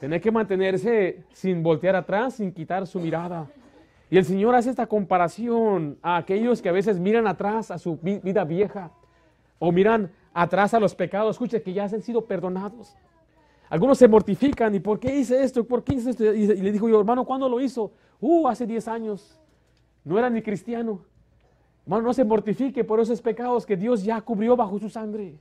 Tiene 0.00 0.20
que 0.20 0.32
mantenerse 0.32 1.24
sin 1.32 1.62
voltear 1.62 1.94
atrás, 1.94 2.34
sin 2.34 2.52
quitar 2.52 2.86
su 2.86 2.98
mirada. 2.98 3.46
Y 4.10 4.18
el 4.18 4.24
Señor 4.24 4.54
hace 4.56 4.70
esta 4.70 4.86
comparación 4.86 5.98
a 6.02 6.16
aquellos 6.16 6.60
que 6.60 6.68
a 6.68 6.72
veces 6.72 6.98
miran 6.98 7.28
atrás 7.28 7.70
a 7.70 7.78
su 7.78 7.96
vida 7.96 8.44
vieja, 8.44 8.90
o 9.60 9.70
miran 9.70 10.10
atrás 10.34 10.74
a 10.74 10.80
los 10.80 10.94
pecados, 10.94 11.36
escuche, 11.36 11.62
que 11.62 11.72
ya 11.72 11.84
han 11.84 12.02
sido 12.02 12.24
perdonados. 12.24 12.96
Algunos 13.68 13.98
se 13.98 14.08
mortifican, 14.08 14.74
¿y 14.74 14.80
por 14.80 14.98
qué 14.98 15.16
hice 15.16 15.44
esto? 15.44 15.62
¿Por 15.64 15.84
qué 15.84 15.94
hice 15.94 16.10
esto? 16.10 16.24
Y 16.34 16.46
le 16.46 16.72
dijo 16.72 16.88
yo, 16.88 16.98
hermano, 16.98 17.24
¿cuándo 17.24 17.48
lo 17.48 17.60
hizo? 17.60 17.92
Uh, 18.20 18.48
hace 18.48 18.66
10 18.66 18.88
años. 18.88 19.38
No 20.04 20.18
era 20.18 20.28
ni 20.28 20.42
cristiano. 20.42 21.04
Hermano, 21.84 22.02
no 22.08 22.12
se 22.12 22.24
mortifique 22.24 22.82
por 22.82 22.98
esos 22.98 23.22
pecados 23.22 23.64
que 23.64 23.76
Dios 23.76 24.02
ya 24.02 24.20
cubrió 24.20 24.56
bajo 24.56 24.78
su 24.80 24.90
sangre. 24.90 25.38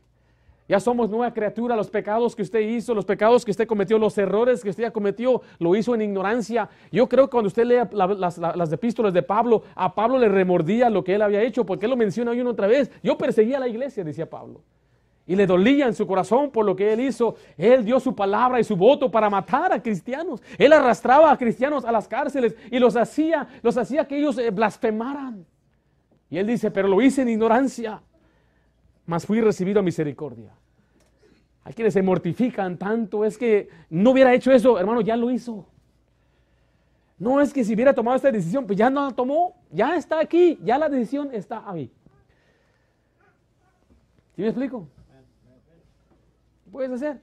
Ya 0.70 0.80
somos 0.80 1.10
nueva 1.10 1.34
criatura, 1.34 1.76
los 1.76 1.90
pecados 1.90 2.36
que 2.36 2.44
usted 2.44 2.60
hizo, 2.60 2.94
los 2.94 3.04
pecados 3.04 3.44
que 3.44 3.50
usted 3.50 3.66
cometió, 3.66 3.98
los 3.98 4.16
errores 4.20 4.62
que 4.62 4.70
usted 4.70 4.94
cometió, 4.94 5.42
lo 5.58 5.76
hizo 5.76 5.96
en 5.96 6.04
ignorancia. 6.04 6.70
Yo 6.92 7.10
creo 7.10 7.26
que 7.26 7.32
cuando 7.32 7.48
usted 7.48 7.66
lee 7.66 7.80
las, 7.92 8.38
las, 8.38 8.72
epístolas 8.72 9.12
de 9.12 9.24
Pablo, 9.24 9.64
a 9.74 9.96
Pablo 9.96 10.20
le 10.20 10.30
remordía 10.30 10.92
lo 10.92 11.04
que 11.04 11.16
él 11.16 11.24
había 11.24 11.42
hecho, 11.42 11.66
porque 11.66 11.88
él 11.88 11.90
lo 11.90 11.98
menciona 11.98 12.30
hoy 12.30 12.40
una 12.40 12.52
otra 12.52 12.68
vez. 12.68 12.92
Yo 13.02 13.18
perseguía 13.18 13.58
a 13.58 13.62
la 13.62 13.68
iglesia, 13.68 14.04
decía 14.04 14.30
Pablo 14.30 14.62
y 15.26 15.36
le 15.36 15.46
dolía 15.46 15.86
en 15.86 15.94
su 15.94 16.08
corazón 16.08 16.50
por 16.50 16.66
lo 16.66 16.76
que 16.76 16.92
él 16.92 17.02
hizo. 17.02 17.36
Él 17.56 17.86
dio 17.86 18.00
su 18.00 18.16
palabra 18.16 18.60
y 18.60 18.64
su 18.64 18.76
voto 18.76 19.12
para 19.12 19.30
matar 19.30 19.72
a 19.72 19.82
cristianos. 19.82 20.42
Él 20.58 20.74
arrastraba 20.74 21.32
a 21.32 21.38
cristianos 21.38 21.86
a 21.86 21.92
las 21.92 22.08
cárceles 22.08 22.56
y 22.72 22.80
los 22.80 22.96
hacía, 22.96 23.48
los 23.62 23.78
hacía 23.78 24.08
que 24.08 24.18
ellos 24.18 24.40
eh, 24.40 24.50
blasfemaran. 24.50 25.46
Y 26.32 26.38
él 26.38 26.48
dice, 26.48 26.72
pero 26.72 26.88
lo 26.88 27.00
hice 27.00 27.22
en 27.22 27.30
ignorancia, 27.30 28.02
mas 29.10 29.26
fui 29.26 29.42
recibido 29.42 29.80
a 29.80 29.82
misericordia. 29.82 30.52
Hay 31.64 31.74
quienes 31.74 31.96
se 31.96 32.04
mortifican 32.04 32.78
tanto, 32.78 33.26
es 33.26 33.40
que 33.40 33.68
no 33.90 34.12
hubiera 34.12 34.36
hecho 34.36 34.52
eso, 34.52 34.78
hermano, 34.78 35.02
ya 35.02 35.18
lo 35.18 35.32
hizo. 35.32 35.66
No 37.18 37.42
es 37.42 37.52
que 37.52 37.64
si 37.64 37.74
hubiera 37.74 37.92
tomado 37.92 38.18
esta 38.18 38.32
decisión, 38.32 38.68
pues 38.68 38.78
ya 38.78 38.92
no 38.92 39.08
la 39.08 39.12
tomó, 39.12 39.56
ya 39.72 39.96
está 39.96 40.20
aquí, 40.20 40.60
ya 40.64 40.78
la 40.78 40.88
decisión 40.90 41.34
está 41.34 41.68
ahí. 41.68 41.92
¿Sí 44.36 44.44
me 44.44 44.50
explico? 44.50 44.88
puedes 46.72 46.92
hacer? 46.92 47.20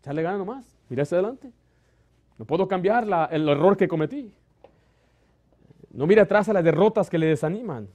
Echarle 0.00 0.22
ganas 0.22 0.38
nomás, 0.38 0.64
mira 0.88 1.02
hacia 1.02 1.18
adelante. 1.18 1.52
No 2.38 2.46
puedo 2.46 2.66
cambiar 2.66 3.04
el 3.30 3.46
error 3.46 3.76
que 3.76 3.88
cometí. 3.88 4.32
No 5.90 6.06
mire 6.06 6.22
atrás 6.22 6.48
a 6.48 6.54
las 6.54 6.64
derrotas 6.64 7.10
que 7.10 7.18
le 7.18 7.26
desaniman. 7.26 7.88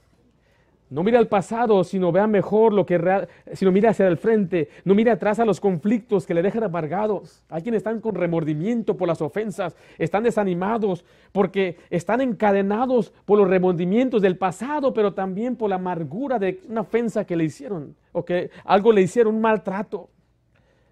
No 0.90 1.04
mire 1.04 1.18
al 1.18 1.28
pasado, 1.28 1.84
sino 1.84 2.10
vea 2.10 2.26
mejor 2.26 2.72
lo 2.72 2.84
que 2.84 2.98
real, 2.98 3.28
sino 3.52 3.70
mire 3.70 3.86
hacia 3.86 4.08
el 4.08 4.16
frente. 4.16 4.68
No 4.84 4.96
mire 4.96 5.12
atrás 5.12 5.38
a 5.38 5.44
los 5.44 5.60
conflictos 5.60 6.26
que 6.26 6.34
le 6.34 6.42
dejan 6.42 6.64
amargados. 6.64 7.44
Hay 7.48 7.62
quienes 7.62 7.78
están 7.78 8.00
con 8.00 8.16
remordimiento 8.16 8.96
por 8.96 9.06
las 9.06 9.22
ofensas, 9.22 9.76
están 9.98 10.24
desanimados 10.24 11.04
porque 11.30 11.76
están 11.90 12.20
encadenados 12.20 13.12
por 13.24 13.38
los 13.38 13.48
remordimientos 13.48 14.20
del 14.20 14.36
pasado, 14.36 14.92
pero 14.92 15.14
también 15.14 15.54
por 15.54 15.70
la 15.70 15.76
amargura 15.76 16.40
de 16.40 16.60
una 16.68 16.80
ofensa 16.80 17.24
que 17.24 17.36
le 17.36 17.44
hicieron 17.44 17.94
o 18.10 18.24
que 18.24 18.50
algo 18.64 18.90
le 18.90 19.02
hicieron, 19.02 19.36
un 19.36 19.40
maltrato. 19.40 20.10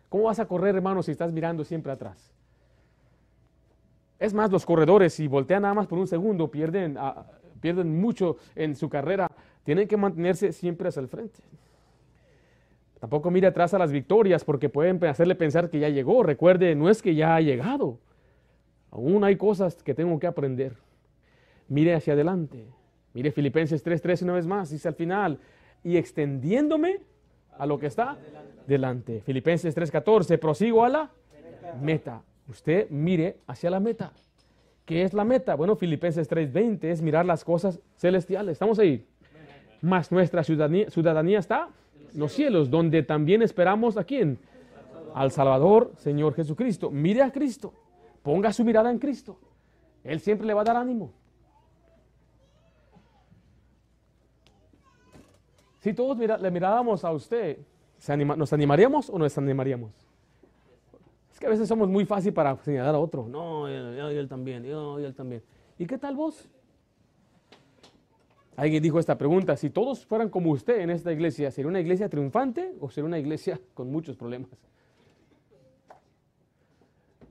¿Cómo 0.09 0.25
vas 0.25 0.39
a 0.39 0.47
correr, 0.47 0.77
hermano, 0.77 1.03
si 1.03 1.11
estás 1.11 1.33
mirando 1.33 1.65
siempre 1.65 1.91
atrás? 1.91 2.33
Es 4.21 4.33
más, 4.33 4.51
los 4.51 4.65
corredores, 4.65 5.15
si 5.15 5.29
voltean 5.29 5.63
nada 5.63 5.75
más 5.75 5.87
por 5.87 5.99
un 5.99 6.07
segundo, 6.07 6.51
pierden, 6.51 6.97
pierden 7.59 8.01
mucho 8.01 8.37
en 8.55 8.75
su 8.75 8.89
carrera 8.89 9.31
tienen 9.69 9.87
que 9.87 9.99
mantenerse 9.99 10.53
siempre 10.53 10.89
hacia 10.89 11.01
el 11.01 11.09
frente. 11.09 11.41
Tampoco 13.01 13.31
mire 13.31 13.49
atrás 13.49 13.75
a 13.75 13.79
las 13.79 13.93
victorias 13.93 14.43
porque 14.43 14.71
pueden 14.71 15.03
hacerle 15.05 15.35
pensar 15.35 15.69
que 15.69 15.79
ya 15.79 15.91
llegó. 15.91 16.23
Recuerde, 16.23 16.75
no 16.75 16.89
es 16.89 17.03
que 17.03 17.15
ya 17.15 17.37
ha 17.37 17.41
llegado. 17.43 17.99
Aún 18.91 19.25
hay 19.25 19.37
cosas 19.37 19.83
que 19.83 19.93
tengo 19.93 20.19
que 20.19 20.27
aprender. 20.27 20.75
Mire 21.69 21.95
hacia 21.95 22.15
adelante. 22.15 22.65
Mire 23.13 23.31
Filipenses 23.31 23.85
3:13 23.85 24.23
una 24.23 24.33
vez 24.33 24.47
más. 24.47 24.71
Dice 24.71 24.89
al 24.89 24.95
final, 24.95 25.39
y 25.85 25.97
extendiéndome 25.97 27.01
a 27.59 27.67
lo 27.67 27.79
que 27.79 27.89
está 27.89 28.17
delante. 28.67 29.21
Filipenses 29.21 29.77
3:14, 29.77 30.39
prosigo 30.39 30.85
a 30.85 30.89
la 30.89 31.11
meta. 31.81 32.23
Usted 32.49 32.89
mire 32.89 33.37
hacia 33.47 33.69
la 33.71 33.81
meta. 33.81 34.13
¿Qué 34.89 35.03
es 35.03 35.13
la 35.13 35.23
meta? 35.23 35.55
Bueno, 35.55 35.77
Filipenses 35.77 36.27
3:20 36.31 36.91
es 36.91 37.03
mirar 37.03 37.27
las 37.27 37.45
cosas 37.45 37.79
celestiales. 37.99 38.53
¿Estamos 38.53 38.79
ahí? 38.79 39.07
Mas 39.83 40.11
nuestra 40.11 40.43
ciudadanía, 40.43 41.39
está 41.39 41.69
en 42.15 42.19
los 42.19 42.33
cielos, 42.33 42.71
donde 42.71 43.03
también 43.03 43.43
esperamos 43.43 43.99
a 43.99 44.05
quién? 44.05 44.39
Al 45.15 45.31
Salvador, 45.31 45.93
Señor 45.99 46.33
Jesucristo. 46.33 46.91
Mire 46.91 47.21
a 47.23 47.31
Cristo, 47.31 47.75
ponga 48.23 48.51
su 48.51 48.65
mirada 48.65 48.91
en 48.91 48.99
Cristo. 48.99 49.39
Él 50.05 50.21
siempre 50.21 50.47
le 50.47 50.55
va 50.55 50.63
a 50.63 50.65
dar 50.65 50.77
ánimo. 50.79 51.13
Si 55.81 55.93
todos 55.93 56.17
le 56.17 56.51
miráramos 56.51 57.05
a 57.05 57.13
usted, 57.13 57.59
¿nos 58.39 58.55
animaríamos 58.55 59.11
o 59.11 59.19
nos 59.19 59.27
desanimaríamos? 59.27 60.08
Es 61.39 61.41
que 61.41 61.47
a 61.47 61.51
veces 61.51 61.69
somos 61.69 61.89
muy 61.89 62.05
fácil 62.05 62.33
para 62.33 62.57
señalar 62.65 62.97
a 62.97 62.99
otro. 62.99 63.29
No, 63.29 63.69
él, 63.69 64.27
también, 64.29 64.65
yo, 64.65 64.99
él 64.99 65.15
también. 65.15 65.41
¿Y 65.79 65.87
qué 65.87 65.97
tal 65.97 66.17
vos? 66.17 66.49
Alguien 68.57 68.83
dijo 68.83 68.99
esta 68.99 69.17
pregunta, 69.17 69.57
si 69.57 69.71
todos 69.71 70.05
fueran 70.05 70.31
como 70.31 70.51
usted 70.51 70.81
en 70.81 70.91
esta 70.91 71.13
iglesia, 71.13 71.53
¿sería 71.53 71.69
una 71.69 71.79
iglesia 71.79 72.09
triunfante 72.09 72.75
o 72.81 72.91
sería 72.91 73.07
una 73.07 73.21
iglesia 73.21 73.61
con 73.73 73.89
muchos 73.89 74.17
problemas? 74.17 74.51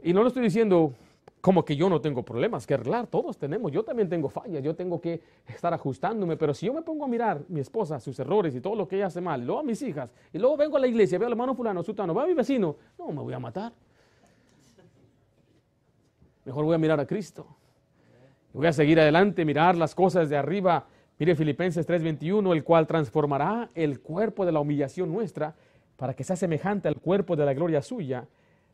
Y 0.02 0.14
no 0.14 0.22
lo 0.22 0.30
estoy 0.30 0.44
diciendo 0.44 0.94
como 1.42 1.66
que 1.66 1.76
yo 1.76 1.90
no 1.90 2.00
tengo 2.00 2.24
problemas 2.24 2.66
que 2.66 2.76
arreglar, 2.76 3.08
todos 3.08 3.38
tenemos, 3.38 3.74
yo 3.74 3.84
también 3.84 4.08
tengo 4.08 4.30
fallas, 4.30 4.64
yo 4.64 4.74
tengo 4.74 5.02
que 5.02 5.22
estar 5.48 5.74
ajustándome, 5.74 6.38
pero 6.38 6.54
si 6.54 6.68
yo 6.68 6.74
me 6.74 6.82
pongo 6.82 7.04
a 7.04 7.10
mirar 7.10 7.42
mi 7.50 7.60
esposa, 7.60 8.00
sus 8.00 8.18
errores 8.20 8.56
y 8.56 8.62
todo 8.62 8.76
lo 8.76 8.88
que 8.88 8.96
ella 8.96 9.08
hace 9.08 9.20
mal, 9.20 9.46
luego 9.46 9.60
a 9.60 9.64
mis 9.64 9.82
hijas, 9.82 10.14
y 10.32 10.38
luego 10.38 10.56
vengo 10.56 10.78
a 10.78 10.80
la 10.80 10.88
iglesia, 10.88 11.18
veo 11.18 11.28
al 11.28 11.34
hermano 11.34 11.54
fulano, 11.54 11.84
sutano, 11.84 12.14
veo 12.14 12.24
a 12.24 12.28
mi 12.28 12.34
vecino, 12.36 12.78
no, 12.98 13.08
me 13.10 13.22
voy 13.22 13.34
a 13.34 13.40
matar. 13.40 13.74
Mejor 16.48 16.64
voy 16.64 16.76
a 16.76 16.78
mirar 16.78 16.98
a 16.98 17.06
Cristo. 17.06 17.46
Voy 18.54 18.68
a 18.68 18.72
seguir 18.72 18.98
adelante, 19.02 19.44
mirar 19.44 19.76
las 19.76 19.94
cosas 19.94 20.30
de 20.30 20.38
arriba. 20.38 20.88
Mire 21.20 21.36
Filipenses 21.36 21.86
3:21, 21.86 22.54
el 22.54 22.64
cual 22.64 22.88
transformará 22.88 23.70
el 23.76 24.00
cuerpo 24.00 24.46
de 24.46 24.54
la 24.54 24.62
humillación 24.62 25.12
nuestra 25.12 25.56
para 25.98 26.14
que 26.14 26.24
sea 26.24 26.38
semejante 26.38 26.88
al 26.88 27.02
cuerpo 27.02 27.36
de 27.36 27.44
la 27.44 27.54
gloria 27.54 27.82
suya, 27.82 28.30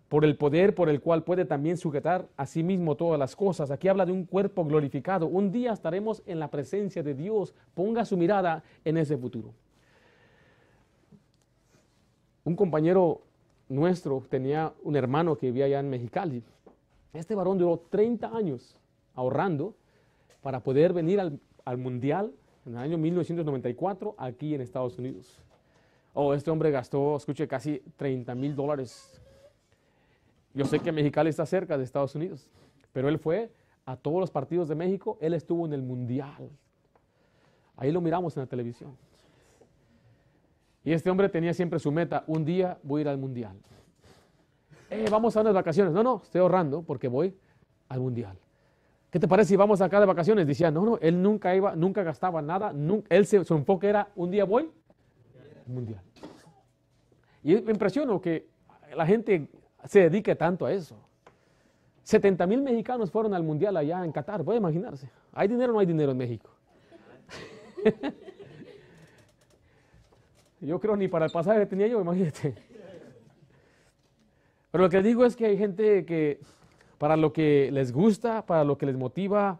por 0.07 0.23
el 0.23 0.38
poder 0.38 0.75
por 0.75 0.88
el 0.88 1.01
cual 1.01 1.23
puede 1.23 1.45
también 1.45 1.77
sujetar 1.77 2.27
a 2.38 2.45
sí 2.45 2.62
mismo 2.62 2.95
todas 2.95 3.17
las 3.17 3.36
cosas. 3.36 3.71
Aquí 3.71 3.88
habla 3.88 4.05
de 4.05 4.12
un 4.12 4.25
cuerpo 4.25 4.63
glorificado. 4.63 5.25
Un 5.25 5.51
día 5.51 5.73
estaremos 5.73 6.21
en 6.27 6.38
la 6.38 6.51
presencia 6.51 7.01
de 7.01 7.15
Dios. 7.15 7.55
Ponga 7.73 8.05
su 8.05 8.17
mirada 8.17 8.63
en 8.86 8.97
ese 8.97 9.17
futuro. 9.17 9.51
Un 12.43 12.55
compañero 12.55 13.21
nuestro 13.67 14.23
tenía 14.29 14.73
un 14.83 14.95
hermano 14.95 15.36
que 15.36 15.47
vivía 15.47 15.65
allá 15.65 15.79
en 15.79 15.89
Mexicali 15.89 16.43
este 17.13 17.36
varón 17.36 17.58
duró 17.58 17.78
30 17.89 18.36
años 18.36 18.76
ahorrando 19.13 19.76
para 20.41 20.62
poder 20.62 20.93
venir 20.93 21.19
al, 21.19 21.78
Mundial 21.78 22.34
en 22.65 22.73
el 22.73 22.80
año 22.80 22.97
1994 22.97 24.15
aquí 24.17 24.54
en 24.54 24.62
Estados 24.62 24.97
Unidos. 24.97 25.41
Oh, 26.13 26.34
este 26.34 26.52
hombre 26.52 26.71
gastó, 26.71 27.15
escuche, 27.15 27.47
casi 27.47 27.82
30 27.95 28.36
mil 28.36 28.56
dólares. 28.56 29.21
Yo 30.54 30.65
sé 30.65 30.80
que 30.80 30.91
Mexicali 30.91 31.30
está 31.30 31.45
cerca 31.45 31.78
de 31.78 31.84
Estados 31.84 32.13
Unidos, 32.15 32.49
pero 32.91 33.10
él 33.10 33.17
fue 33.17 33.52
a 33.86 33.95
todos 33.95 34.19
los 34.19 34.32
partidos 34.32 34.67
de 34.67 34.76
México, 34.76 35.17
él 35.21 35.34
estuvo 35.34 35.65
en 35.65 35.73
el 35.73 35.82
Mundial. 35.82 36.49
Ahí 37.78 37.91
lo 37.91 38.02
miramos 38.02 38.36
en 38.38 38.41
la 38.41 38.47
televisión. 38.47 38.95
Y 40.84 40.91
este 40.91 41.10
hombre 41.10 41.30
tenía 41.30 41.54
siempre 41.54 41.80
su 41.80 41.91
meta, 41.91 42.23
un 42.28 42.43
día 42.43 42.78
voy 42.84 42.99
a 42.99 43.02
ir 43.02 43.08
al 43.08 43.17
Mundial. 43.17 43.58
Eh, 44.93 45.08
vamos 45.10 45.36
a 45.36 45.41
unas 45.41 45.56
vacaciones. 45.56 45.91
No, 45.91 46.03
no, 46.03 46.21
estoy 46.23 46.39
ahorrando 46.41 46.84
porque 46.84 47.08
voy 47.08 47.36
al 47.89 47.99
mundial. 47.99 48.38
¿Qué 49.10 49.19
te 49.19 49.27
parece 49.27 49.49
si 49.49 49.56
vamos 49.56 49.82
acá 49.82 49.99
de 49.99 50.06
vacaciones? 50.06 50.45
Decía, 50.45 50.69
no, 50.69 50.86
no, 50.86 50.99
él 50.99 51.19
nunca 51.19 51.56
iba, 51.56 51.75
nunca 51.75 52.03
gastaba 52.03 52.43
nada, 52.43 52.73
él 53.10 53.25
su 53.25 53.53
enfoque 53.56 53.88
era, 53.88 54.10
un 54.15 54.29
día 54.29 54.45
voy 54.45 54.69
al 55.65 55.73
mundial. 55.73 56.01
Y 57.43 57.56
me 57.62 57.71
impresionó 57.71 58.21
que 58.21 58.47
la 58.95 59.06
gente 59.06 59.49
se 59.86 60.01
dedique 60.01 60.36
tanto 60.36 60.65
a 60.67 60.71
eso. 60.71 60.95
70 62.03 62.45
mil 62.45 62.62
mexicanos 62.62 63.10
fueron 63.10 63.34
al 63.34 63.43
mundial 63.43 63.75
allá 63.77 64.06
en 64.06 64.12
Qatar, 64.12 64.43
puede 64.43 64.60
imaginarse. 64.60 65.10
¿Hay 65.32 65.47
dinero 65.47 65.71
o 65.71 65.73
no 65.73 65.79
hay 65.79 65.88
dinero 65.88 66.12
en 66.12 66.17
México? 66.17 66.51
yo 70.62 70.79
creo 70.79 70.95
ni 70.95 71.08
para 71.08 71.25
el 71.25 71.32
pasaje 71.32 71.65
tenía 71.65 71.88
yo, 71.88 71.99
imagínate. 71.99 72.72
Pero 74.73 74.86
lo 74.86 74.89
que 74.89 75.03
digo 75.03 75.23
es 75.23 75.36
que 75.36 75.45
hay 75.45 75.55
gente 75.55 76.03
que 76.03 76.39
para 76.97 77.15
lo 77.15 77.31
que 77.31 77.69
les 77.71 77.93
gusta, 77.93 78.43
para 78.43 78.63
lo 78.63 78.75
que 78.75 78.88
les 78.88 78.97
motiva, 78.97 79.59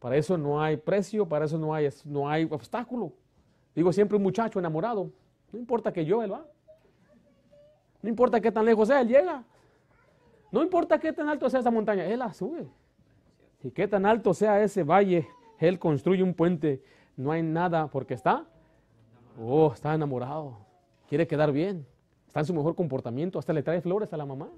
para 0.00 0.16
eso 0.16 0.36
no 0.36 0.60
hay 0.60 0.76
precio, 0.76 1.28
para 1.28 1.44
eso 1.44 1.56
no 1.58 1.72
hay, 1.72 1.88
no 2.04 2.28
hay 2.28 2.48
obstáculo. 2.50 3.12
Digo 3.72 3.92
siempre 3.92 4.16
un 4.16 4.24
muchacho 4.24 4.58
enamorado, 4.58 5.12
no 5.52 5.60
importa 5.60 5.92
que 5.92 6.04
yo 6.04 6.24
él 6.24 6.32
va. 6.32 6.44
No 8.02 8.08
importa 8.08 8.40
qué 8.40 8.50
tan 8.50 8.64
lejos 8.64 8.88
sea, 8.88 9.00
él 9.00 9.06
llega. 9.06 9.44
No 10.50 10.60
importa 10.60 10.98
qué 10.98 11.12
tan 11.12 11.28
alto 11.28 11.48
sea 11.48 11.60
esa 11.60 11.70
montaña, 11.70 12.04
él 12.06 12.18
la 12.18 12.34
sube. 12.34 12.66
Y 13.62 13.70
qué 13.70 13.86
tan 13.86 14.04
alto 14.06 14.34
sea 14.34 14.60
ese 14.60 14.82
valle, 14.82 15.28
él 15.60 15.78
construye 15.78 16.24
un 16.24 16.34
puente. 16.34 16.82
No 17.16 17.30
hay 17.30 17.44
nada 17.44 17.86
porque 17.86 18.14
está, 18.14 18.44
oh, 19.40 19.70
está 19.72 19.94
enamorado. 19.94 20.58
Quiere 21.06 21.28
quedar 21.28 21.52
bien 21.52 21.86
está 22.28 22.40
en 22.40 22.46
su 22.46 22.54
mejor 22.54 22.76
comportamiento, 22.76 23.38
hasta 23.38 23.52
le 23.52 23.62
trae 23.62 23.80
flores 23.80 24.12
a 24.12 24.16
la 24.16 24.26
mamá. 24.26 24.48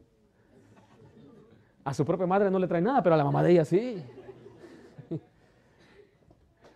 A 1.85 1.95
su 1.95 2.05
propia 2.05 2.27
madre 2.27 2.51
no 2.51 2.59
le 2.59 2.67
trae 2.67 2.83
nada, 2.83 3.03
pero 3.03 3.15
a 3.15 3.19
la 3.19 3.25
mamá 3.25 3.43
de 3.43 3.53
ella 3.53 3.65
sí. 3.65 4.03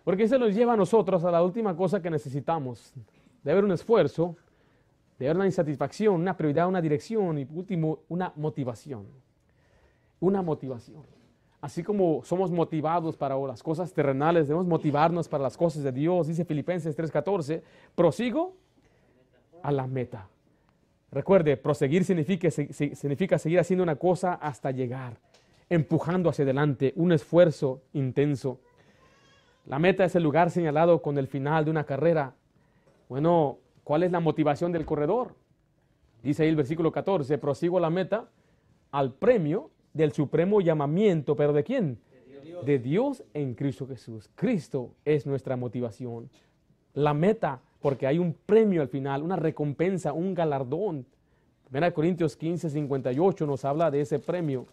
Porque 0.03 0.23
eso 0.23 0.39
nos 0.39 0.55
lleva 0.55 0.73
a 0.73 0.77
nosotros 0.77 1.23
a 1.23 1.31
la 1.31 1.43
última 1.43 1.75
cosa 1.75 2.01
que 2.01 2.09
necesitamos. 2.09 2.93
De 3.43 3.51
haber 3.51 3.63
un 3.63 3.71
esfuerzo, 3.71 4.35
de 5.19 5.27
haber 5.27 5.35
una 5.35 5.45
insatisfacción, 5.45 6.15
una 6.15 6.35
prioridad, 6.35 6.67
una 6.67 6.81
dirección 6.81 7.37
y 7.37 7.47
último, 7.53 7.99
una 8.07 8.31
motivación. 8.35 9.05
Una 10.19 10.41
motivación. 10.41 11.03
Así 11.59 11.83
como 11.83 12.23
somos 12.23 12.51
motivados 12.51 13.17
para 13.17 13.35
las 13.35 13.61
cosas 13.61 13.91
terrenales, 13.93 14.47
debemos 14.47 14.67
motivarnos 14.67 15.27
para 15.27 15.43
las 15.43 15.57
cosas 15.57 15.83
de 15.83 15.91
Dios. 15.91 16.27
Dice 16.27 16.45
Filipenses 16.45 16.95
3:14, 16.95 17.61
prosigo 17.95 18.53
a 19.61 19.71
la 19.71 19.87
meta. 19.87 20.29
Recuerde, 21.15 21.55
proseguir 21.55 22.03
significa, 22.03 22.51
significa 22.51 23.39
seguir 23.39 23.57
haciendo 23.57 23.83
una 23.83 23.95
cosa 23.95 24.33
hasta 24.33 24.71
llegar, 24.71 25.17
empujando 25.69 26.29
hacia 26.29 26.43
adelante, 26.43 26.91
un 26.97 27.13
esfuerzo 27.13 27.83
intenso. 27.93 28.59
La 29.65 29.79
meta 29.79 30.03
es 30.03 30.13
el 30.17 30.23
lugar 30.23 30.51
señalado 30.51 31.01
con 31.01 31.17
el 31.17 31.27
final 31.27 31.63
de 31.63 31.71
una 31.71 31.85
carrera. 31.85 32.35
Bueno, 33.07 33.59
¿cuál 33.85 34.03
es 34.03 34.11
la 34.11 34.19
motivación 34.19 34.73
del 34.73 34.85
corredor? 34.85 35.35
Dice 36.21 36.43
ahí 36.43 36.49
el 36.49 36.57
versículo 36.57 36.91
14, 36.91 37.37
prosigo 37.37 37.79
la 37.79 37.89
meta 37.89 38.27
al 38.91 39.13
premio 39.13 39.71
del 39.93 40.11
supremo 40.11 40.59
llamamiento, 40.59 41.37
pero 41.37 41.53
¿de 41.53 41.63
quién? 41.63 41.97
De 42.11 42.41
Dios. 42.41 42.65
de 42.65 42.79
Dios 42.79 43.23
en 43.33 43.53
Cristo 43.53 43.87
Jesús. 43.87 44.29
Cristo 44.35 44.91
es 45.05 45.25
nuestra 45.25 45.55
motivación. 45.55 46.29
La 46.93 47.13
meta 47.13 47.61
porque 47.85 48.07
hay 48.07 48.17
un 48.17 48.33
premio 48.33 48.81
al 48.81 48.87
final, 48.87 49.21
una 49.21 49.35
recompensa, 49.35 50.11
un 50.11 50.33
galardón. 50.33 51.05
1 51.71 51.93
Corintios 51.93 52.35
15, 52.35 52.71
58 52.71 53.45
nos 53.45 53.63
habla 53.63 53.91
de 53.91 54.01
ese 54.01 54.17
premio. 54.17 54.65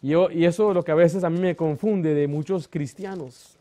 Y, 0.00 0.12
eso 0.44 0.68
es 0.68 0.74
lo 0.76 0.84
que 0.84 0.92
a 0.92 0.94
veces 0.94 1.24
a 1.24 1.28
mí 1.28 1.40
me 1.40 1.56
confunde 1.56 2.14
de 2.14 2.28
muchos 2.28 2.68
cristianos. 2.68 3.56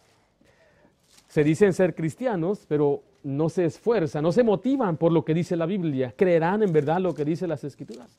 Se 1.30 1.44
dicen 1.44 1.74
ser 1.74 1.96
cristianos, 1.96 2.64
pero 2.68 3.02
no 3.24 3.50
se 3.50 3.66
esfuerzan, 3.66 4.22
no 4.22 4.32
se 4.32 4.44
motivan 4.44 4.98
por 4.98 5.12
lo 5.12 5.26
que 5.26 5.34
dice 5.34 5.56
la 5.56 5.66
Biblia. 5.66 6.14
Creerán 6.16 6.62
en 6.62 6.72
verdad 6.72 7.00
lo 7.00 7.16
que 7.16 7.26
dice 7.26 7.48
las 7.48 7.64
Escrituras. 7.64 8.12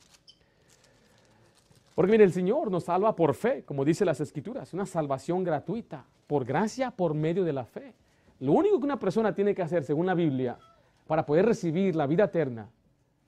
Porque 1.95 2.11
mire, 2.11 2.25
el 2.25 2.33
Señor 2.33 2.69
nos 2.69 2.83
salva 2.83 3.15
por 3.15 3.33
fe, 3.33 3.63
como 3.63 3.85
dice 3.85 4.03
las 4.03 4.19
Escrituras, 4.19 4.73
una 4.73 4.85
salvación 4.85 5.43
gratuita, 5.45 6.05
por 6.27 6.43
gracia, 6.43 6.91
por 6.91 7.13
medio 7.13 7.45
de 7.45 7.53
la 7.53 7.63
fe. 7.63 7.93
Lo 8.41 8.51
único 8.51 8.77
que 8.79 8.85
una 8.85 8.99
persona 8.99 9.33
tiene 9.33 9.55
que 9.55 9.61
hacer, 9.61 9.83
según 9.83 10.05
la 10.05 10.13
Biblia, 10.13 10.59
para 11.07 11.25
poder 11.25 11.45
recibir 11.45 11.95
la 11.95 12.05
vida 12.05 12.25
eterna, 12.25 12.69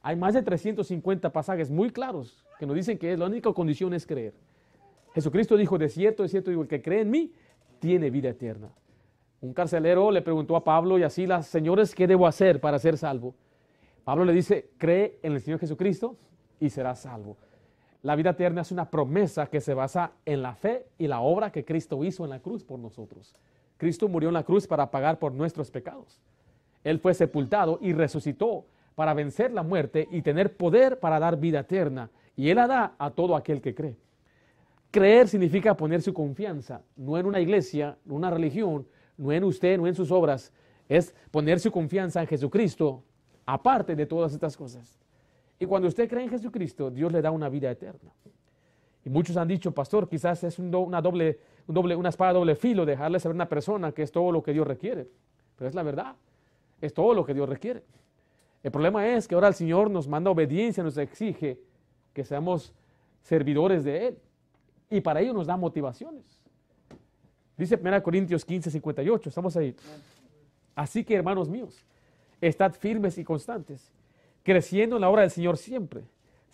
hay 0.01 0.15
más 0.15 0.33
de 0.33 0.41
350 0.41 1.31
pasajes 1.31 1.71
muy 1.71 1.91
claros 1.91 2.45
que 2.59 2.65
nos 2.65 2.75
dicen 2.75 2.97
que 2.97 3.15
la 3.15 3.25
única 3.25 3.51
condición 3.53 3.93
es 3.93 4.05
creer. 4.05 4.33
Jesucristo 5.13 5.55
dijo, 5.57 5.77
de 5.77 5.89
cierto, 5.89 6.23
de 6.23 6.29
cierto, 6.29 6.49
digo, 6.49 6.61
el 6.61 6.67
que 6.67 6.81
cree 6.81 7.01
en 7.01 7.09
mí 7.09 7.33
tiene 7.79 8.09
vida 8.09 8.29
eterna. 8.29 8.69
Un 9.39 9.53
carcelero 9.53 10.11
le 10.11 10.21
preguntó 10.21 10.55
a 10.55 10.63
Pablo 10.63 10.97
y 10.97 11.03
así 11.03 11.25
las 11.25 11.47
señores, 11.47 11.95
¿qué 11.95 12.07
debo 12.07 12.27
hacer 12.27 12.59
para 12.59 12.79
ser 12.79 12.97
salvo? 12.97 13.35
Pablo 14.03 14.25
le 14.25 14.33
dice, 14.33 14.71
cree 14.77 15.19
en 15.21 15.33
el 15.33 15.41
Señor 15.41 15.59
Jesucristo 15.59 16.17
y 16.59 16.69
serás 16.69 17.01
salvo. 17.01 17.37
La 18.07 18.15
vida 18.15 18.29
eterna 18.29 18.61
es 18.61 18.71
una 18.71 18.89
promesa 18.89 19.47
que 19.47 19.59
se 19.59 19.73
basa 19.73 20.13
en 20.23 20.41
la 20.41 20.55
fe 20.55 20.85
y 20.97 21.07
la 21.07 21.19
obra 21.19 21.51
que 21.51 21.65
Cristo 21.65 22.05
hizo 22.05 22.23
en 22.23 22.29
la 22.29 22.39
cruz 22.39 22.63
por 22.63 22.79
nosotros. 22.79 23.35
Cristo 23.75 24.07
murió 24.07 24.29
en 24.29 24.33
la 24.33 24.45
cruz 24.45 24.65
para 24.65 24.89
pagar 24.89 25.19
por 25.19 25.33
nuestros 25.33 25.69
pecados. 25.69 26.21
Él 26.85 26.99
fue 26.99 27.13
sepultado 27.13 27.79
y 27.81 27.91
resucitó 27.91 28.63
para 28.95 29.13
vencer 29.13 29.51
la 29.51 29.61
muerte 29.61 30.07
y 30.09 30.21
tener 30.21 30.55
poder 30.55 31.01
para 31.01 31.19
dar 31.19 31.37
vida 31.37 31.59
eterna. 31.59 32.09
Y 32.37 32.49
Él 32.49 32.55
la 32.55 32.67
da 32.67 32.95
a 32.97 33.11
todo 33.11 33.35
aquel 33.35 33.59
que 33.59 33.75
cree. 33.75 33.97
Creer 34.89 35.27
significa 35.27 35.75
poner 35.75 36.01
su 36.01 36.13
confianza, 36.13 36.83
no 36.95 37.17
en 37.17 37.25
una 37.25 37.41
iglesia, 37.41 37.97
no 38.05 38.13
en 38.13 38.19
una 38.19 38.31
religión, 38.31 38.87
no 39.17 39.33
en 39.33 39.43
usted, 39.43 39.77
no 39.77 39.85
en 39.85 39.95
sus 39.95 40.11
obras. 40.11 40.53
Es 40.87 41.13
poner 41.29 41.59
su 41.59 41.73
confianza 41.73 42.21
en 42.21 42.27
Jesucristo, 42.27 43.03
aparte 43.45 43.97
de 43.97 44.05
todas 44.05 44.31
estas 44.31 44.55
cosas. 44.55 44.97
Y 45.59 45.65
cuando 45.65 45.87
usted 45.87 46.09
cree 46.09 46.23
en 46.23 46.29
Jesucristo, 46.29 46.91
Dios 46.91 47.11
le 47.11 47.21
da 47.21 47.31
una 47.31 47.49
vida 47.49 47.71
eterna. 47.71 48.11
Y 49.03 49.09
muchos 49.09 49.37
han 49.37 49.47
dicho, 49.47 49.71
pastor, 49.73 50.09
quizás 50.09 50.43
es 50.43 50.59
una, 50.59 51.01
doble, 51.01 51.39
doble, 51.65 51.95
una 51.95 52.09
espada 52.09 52.33
doble 52.33 52.55
filo 52.55 52.85
dejarle 52.85 53.19
saber 53.19 53.35
a 53.35 53.37
una 53.37 53.49
persona 53.49 53.91
que 53.91 54.03
es 54.03 54.11
todo 54.11 54.31
lo 54.31 54.43
que 54.43 54.53
Dios 54.53 54.67
requiere. 54.67 55.07
Pero 55.55 55.69
es 55.69 55.75
la 55.75 55.83
verdad, 55.83 56.15
es 56.81 56.93
todo 56.93 57.13
lo 57.13 57.25
que 57.25 57.33
Dios 57.33 57.47
requiere. 57.47 57.83
El 58.63 58.71
problema 58.71 59.07
es 59.07 59.27
que 59.27 59.35
ahora 59.35 59.47
el 59.47 59.53
Señor 59.53 59.89
nos 59.89 60.07
manda 60.07 60.29
obediencia, 60.29 60.83
nos 60.83 60.97
exige 60.97 61.59
que 62.13 62.25
seamos 62.25 62.73
servidores 63.21 63.83
de 63.83 64.07
Él. 64.07 64.17
Y 64.89 65.01
para 65.01 65.21
ello 65.21 65.33
nos 65.33 65.47
da 65.47 65.57
motivaciones. 65.57 66.43
Dice 67.57 67.79
1 67.81 68.03
Corintios 68.03 68.45
15, 68.45 68.69
58, 68.69 69.29
estamos 69.29 69.55
ahí. 69.57 69.75
Así 70.75 71.03
que 71.03 71.15
hermanos 71.15 71.49
míos, 71.49 71.83
estad 72.39 72.73
firmes 72.73 73.17
y 73.17 73.23
constantes, 73.23 73.91
creciendo 74.47 74.95
en 74.95 75.01
la 75.01 75.09
obra 75.09 75.23
del 75.23 75.31
Señor 75.31 75.57
siempre 75.57 76.05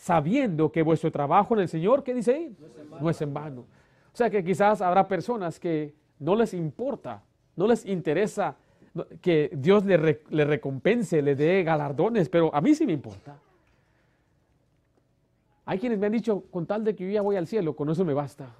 sabiendo 0.04 0.70
que 0.70 0.82
vuestro 0.82 1.12
trabajo 1.12 1.54
en 1.54 1.62
el 1.62 1.70
Señor, 1.70 2.04
¿qué 2.04 2.14
dice 2.14 2.34
ahí? 2.34 2.58
No 3.00 3.10
es 3.10 3.22
en 3.22 3.34
vano. 3.34 3.62
O 3.62 4.16
sea 4.18 4.30
que 4.30 4.44
quizás 4.44 4.82
habrá 4.82 5.08
personas 5.08 5.60
que 5.60 5.96
no 6.20 6.36
les 6.36 6.54
importa, 6.54 7.24
no 7.56 7.68
les 7.68 7.86
interesa 7.86 8.58
que 9.22 9.50
Dios 9.54 9.86
le, 9.86 9.98
recompense, 10.46 11.22
le 11.22 11.36
dé 11.36 11.64
galardones, 11.64 12.28
pero 12.28 12.54
a 12.54 12.60
mí 12.60 12.76
sí 12.76 12.86
me 12.86 12.92
importa. 12.92 13.40
Hay 15.66 15.80
quienes 15.80 15.98
me 15.98 16.08
han 16.08 16.12
dicho, 16.12 16.44
con 16.52 16.66
tal 16.66 16.84
de 16.84 16.94
que 16.96 17.06
yo 17.06 17.12
ya 17.12 17.22
voy 17.22 17.38
al 17.38 17.48
cielo, 17.48 17.74
con 17.74 17.90
eso 17.90 18.04
me 18.04 18.14
basta. 18.14 18.54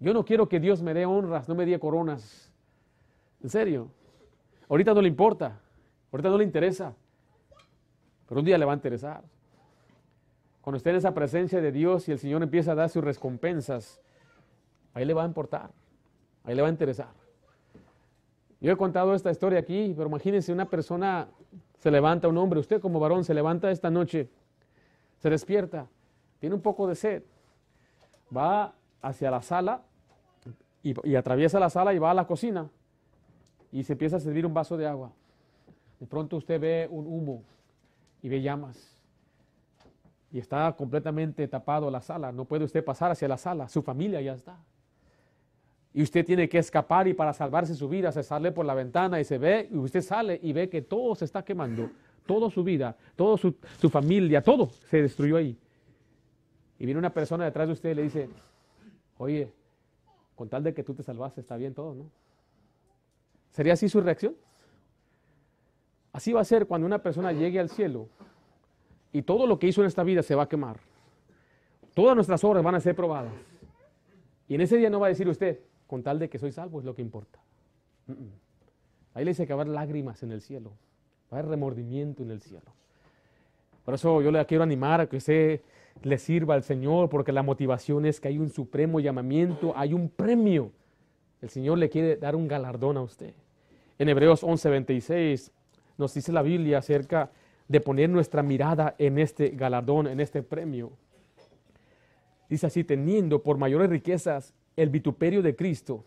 Yo 0.00 0.12
no 0.12 0.24
quiero 0.24 0.48
que 0.48 0.58
Dios 0.58 0.82
me 0.82 0.92
dé 0.92 1.06
honras, 1.06 1.48
no 1.48 1.54
me 1.54 1.64
dé 1.64 1.78
coronas. 1.78 2.50
En 3.42 3.48
serio. 3.48 3.90
Ahorita 4.68 4.92
no 4.92 5.00
le 5.00 5.08
importa, 5.08 5.60
ahorita 6.10 6.30
no 6.30 6.38
le 6.38 6.44
interesa, 6.44 6.96
pero 8.28 8.40
un 8.40 8.46
día 8.46 8.58
le 8.58 8.64
va 8.64 8.72
a 8.72 8.76
interesar. 8.76 9.22
Cuando 10.60 10.78
esté 10.78 10.90
en 10.90 10.96
esa 10.96 11.12
presencia 11.12 11.60
de 11.60 11.72
Dios 11.72 12.08
y 12.08 12.12
el 12.12 12.18
Señor 12.18 12.42
empieza 12.42 12.72
a 12.72 12.74
dar 12.74 12.88
sus 12.88 13.04
recompensas, 13.04 14.00
ahí 14.94 15.04
le 15.04 15.12
va 15.12 15.22
a 15.22 15.26
importar, 15.26 15.70
ahí 16.44 16.54
le 16.54 16.62
va 16.62 16.68
a 16.68 16.70
interesar. 16.70 17.10
Yo 18.60 18.72
he 18.72 18.76
contado 18.76 19.14
esta 19.14 19.30
historia 19.30 19.58
aquí, 19.58 19.92
pero 19.94 20.08
imagínense 20.08 20.52
una 20.52 20.64
persona 20.70 21.28
se 21.80 21.90
levanta, 21.90 22.28
un 22.28 22.38
hombre, 22.38 22.60
usted 22.60 22.80
como 22.80 22.98
varón 22.98 23.24
se 23.24 23.34
levanta 23.34 23.70
esta 23.70 23.90
noche, 23.90 24.30
se 25.18 25.28
despierta, 25.28 25.86
tiene 26.38 26.54
un 26.54 26.62
poco 26.62 26.86
de 26.86 26.94
sed, 26.94 27.22
va 28.34 28.74
hacia 29.02 29.30
la 29.30 29.42
sala 29.42 29.82
y, 30.82 30.94
y 31.06 31.14
atraviesa 31.14 31.60
la 31.60 31.68
sala 31.68 31.92
y 31.92 31.98
va 31.98 32.10
a 32.10 32.14
la 32.14 32.26
cocina 32.26 32.70
y 33.70 33.82
se 33.82 33.92
empieza 33.92 34.16
a 34.16 34.20
servir 34.20 34.46
un 34.46 34.54
vaso 34.54 34.78
de 34.78 34.86
agua. 34.86 35.12
De 36.00 36.06
pronto 36.06 36.38
usted 36.38 36.58
ve 36.58 36.88
un 36.90 37.06
humo 37.06 37.42
y 38.24 38.28
ve 38.30 38.40
llamas 38.40 38.98
y 40.32 40.38
está 40.38 40.72
completamente 40.72 41.46
tapado 41.46 41.90
la 41.90 42.00
sala. 42.00 42.32
No 42.32 42.46
puede 42.46 42.64
usted 42.64 42.82
pasar 42.82 43.10
hacia 43.10 43.28
la 43.28 43.36
sala. 43.36 43.68
Su 43.68 43.82
familia 43.82 44.18
ya 44.22 44.32
está. 44.32 44.56
Y 45.92 46.02
usted 46.02 46.24
tiene 46.24 46.48
que 46.48 46.56
escapar 46.56 47.06
y 47.06 47.12
para 47.12 47.34
salvarse 47.34 47.74
su 47.74 47.86
vida 47.86 48.10
se 48.12 48.22
sale 48.22 48.50
por 48.50 48.64
la 48.64 48.72
ventana 48.72 49.20
y 49.20 49.24
se 49.24 49.36
ve, 49.36 49.68
y 49.70 49.76
usted 49.76 50.00
sale 50.00 50.40
y 50.42 50.54
ve 50.54 50.70
que 50.70 50.80
todo 50.80 51.14
se 51.14 51.26
está 51.26 51.44
quemando. 51.44 51.90
Toda 52.24 52.50
su 52.50 52.64
vida, 52.64 52.96
toda 53.14 53.36
su, 53.36 53.52
familia, 53.90 54.42
todo 54.42 54.70
se 54.88 55.02
destruyó 55.02 55.36
ahí. 55.36 55.56
Y 56.78 56.86
viene 56.86 56.98
una 56.98 57.12
persona 57.12 57.44
detrás 57.44 57.68
de 57.68 57.74
usted 57.74 57.90
y 57.90 57.94
le 57.94 58.02
dice, 58.04 58.30
oye, 59.18 59.52
con 60.34 60.48
tal 60.48 60.62
de 60.64 60.72
que 60.72 60.82
tú 60.82 60.94
te 60.94 61.02
salvaste, 61.02 61.42
está 61.42 61.58
bien 61.58 61.74
todo, 61.74 61.94
¿no? 61.94 62.10
¿Sería 63.50 63.74
así 63.74 63.86
su 63.90 64.00
reacción? 64.00 64.34
Así 66.14 66.32
va 66.32 66.40
a 66.40 66.44
ser 66.44 66.66
cuando 66.66 66.86
una 66.86 67.02
persona 67.02 67.32
llegue 67.32 67.58
al 67.58 67.68
cielo 67.68 68.08
y 69.12 69.22
todo 69.22 69.48
lo 69.48 69.58
que 69.58 69.66
hizo 69.66 69.80
en 69.80 69.88
esta 69.88 70.04
vida 70.04 70.22
se 70.22 70.36
va 70.36 70.44
a 70.44 70.48
quemar. 70.48 70.78
Todas 71.92 72.14
nuestras 72.14 72.44
obras 72.44 72.62
van 72.62 72.76
a 72.76 72.80
ser 72.80 72.94
probadas. 72.94 73.32
Y 74.48 74.54
en 74.54 74.60
ese 74.60 74.76
día 74.76 74.88
no 74.90 75.00
va 75.00 75.06
a 75.06 75.08
decir 75.08 75.28
usted, 75.28 75.58
con 75.88 76.04
tal 76.04 76.20
de 76.20 76.30
que 76.30 76.38
soy 76.38 76.52
salvo 76.52 76.78
es 76.78 76.84
lo 76.84 76.94
que 76.94 77.02
importa. 77.02 77.40
Ahí 79.12 79.24
le 79.24 79.32
dice 79.32 79.44
que 79.44 79.54
va 79.54 79.62
a 79.62 79.62
haber 79.62 79.74
lágrimas 79.74 80.22
en 80.22 80.30
el 80.30 80.40
cielo, 80.40 80.70
va 81.32 81.38
a 81.38 81.40
haber 81.40 81.50
remordimiento 81.50 82.22
en 82.22 82.30
el 82.30 82.40
cielo. 82.40 82.70
Por 83.84 83.94
eso 83.94 84.22
yo 84.22 84.30
le 84.30 84.46
quiero 84.46 84.62
animar 84.62 85.00
a 85.00 85.08
que 85.08 85.16
usted 85.16 85.62
le 86.04 86.18
sirva 86.18 86.54
al 86.54 86.62
Señor, 86.62 87.08
porque 87.08 87.32
la 87.32 87.42
motivación 87.42 88.06
es 88.06 88.20
que 88.20 88.28
hay 88.28 88.38
un 88.38 88.50
supremo 88.50 89.00
llamamiento, 89.00 89.72
hay 89.74 89.94
un 89.94 90.08
premio. 90.08 90.70
El 91.42 91.48
Señor 91.48 91.78
le 91.78 91.90
quiere 91.90 92.16
dar 92.16 92.36
un 92.36 92.46
galardón 92.46 92.98
a 92.98 93.02
usted. 93.02 93.34
En 93.98 94.08
Hebreos 94.08 94.44
11:26 94.44 95.50
nos 95.96 96.14
dice 96.14 96.32
la 96.32 96.42
Biblia 96.42 96.78
acerca 96.78 97.30
de 97.68 97.80
poner 97.80 98.10
nuestra 98.10 98.42
mirada 98.42 98.94
en 98.98 99.18
este 99.18 99.50
galardón, 99.50 100.06
en 100.06 100.20
este 100.20 100.42
premio. 100.42 100.92
Dice 102.48 102.66
así, 102.66 102.84
teniendo 102.84 103.42
por 103.42 103.56
mayores 103.56 103.88
riquezas 103.88 104.54
el 104.76 104.90
vituperio 104.90 105.42
de 105.42 105.56
Cristo 105.56 106.04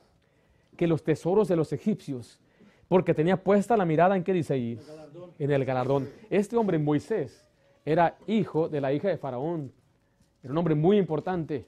que 0.75 0.87
los 0.87 1.03
tesoros 1.03 1.47
de 1.47 1.55
los 1.55 1.73
egipcios, 1.73 2.39
porque 2.87 3.13
tenía 3.13 3.41
puesta 3.43 3.75
la 3.75 3.85
mirada 3.85 4.15
en 4.15 4.23
qué 4.23 4.33
dice 4.33 4.53
ahí, 4.53 4.79
en 5.39 5.51
el 5.51 5.65
galardón. 5.65 6.07
Este 6.29 6.55
hombre, 6.55 6.77
Moisés, 6.77 7.45
era 7.83 8.17
hijo 8.27 8.69
de 8.69 8.81
la 8.81 8.93
hija 8.93 9.09
de 9.09 9.17
Faraón, 9.17 9.71
era 10.43 10.51
un 10.51 10.57
hombre 10.57 10.75
muy 10.75 10.97
importante, 10.97 11.65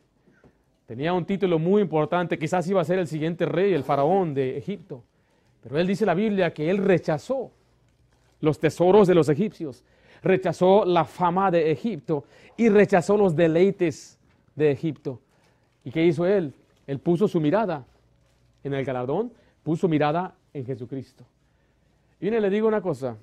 tenía 0.86 1.14
un 1.14 1.26
título 1.26 1.58
muy 1.58 1.82
importante, 1.82 2.38
quizás 2.38 2.68
iba 2.68 2.82
a 2.82 2.86
ser 2.86 3.00
el 3.00 3.08
siguiente 3.08 3.46
rey, 3.46 3.74
el 3.74 3.84
Faraón 3.84 4.34
de 4.34 4.58
Egipto. 4.58 5.04
Pero 5.62 5.78
él 5.78 5.88
dice 5.88 6.06
la 6.06 6.14
Biblia 6.14 6.54
que 6.54 6.70
él 6.70 6.78
rechazó 6.78 7.52
los 8.42 8.60
tesoros 8.60 9.08
de 9.08 9.16
los 9.16 9.30
egipcios, 9.30 9.84
rechazó 10.22 10.86
la 10.86 11.06
fama 11.06 11.52
de 11.52 11.72
Egipto 11.72 12.26
y 12.58 12.70
rechazó 12.70 13.18
los 13.18 13.36
deleites 13.36 14.18
de 14.56 14.72
Egipto. 14.72 15.20
¿Y 15.84 15.92
qué 15.92 16.06
hizo 16.06 16.26
él? 16.26 16.54
Él 16.88 17.00
puso 17.00 17.28
su 17.28 17.40
mirada 17.40 17.86
en 18.64 18.74
el 18.74 18.84
galardón, 18.84 19.32
puso 19.64 19.88
mirada 19.88 20.36
en 20.54 20.66
Jesucristo. 20.66 21.26
Y 22.20 22.30
le 22.30 22.50
digo 22.50 22.68
una 22.68 22.82
cosa, 22.82 23.18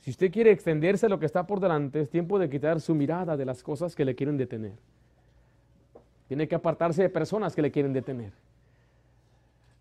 si 0.00 0.10
usted 0.10 0.32
quiere 0.32 0.50
extenderse 0.50 1.08
lo 1.08 1.18
que 1.18 1.26
está 1.26 1.46
por 1.46 1.60
delante, 1.60 2.00
es 2.00 2.10
tiempo 2.10 2.38
de 2.38 2.48
quitar 2.48 2.80
su 2.80 2.94
mirada 2.94 3.36
de 3.36 3.44
las 3.44 3.62
cosas 3.62 3.94
que 3.94 4.04
le 4.04 4.14
quieren 4.14 4.36
detener. 4.36 4.72
Tiene 6.26 6.48
que 6.48 6.54
apartarse 6.54 7.02
de 7.02 7.08
personas 7.08 7.54
que 7.54 7.62
le 7.62 7.70
quieren 7.70 7.92
detener. 7.92 8.32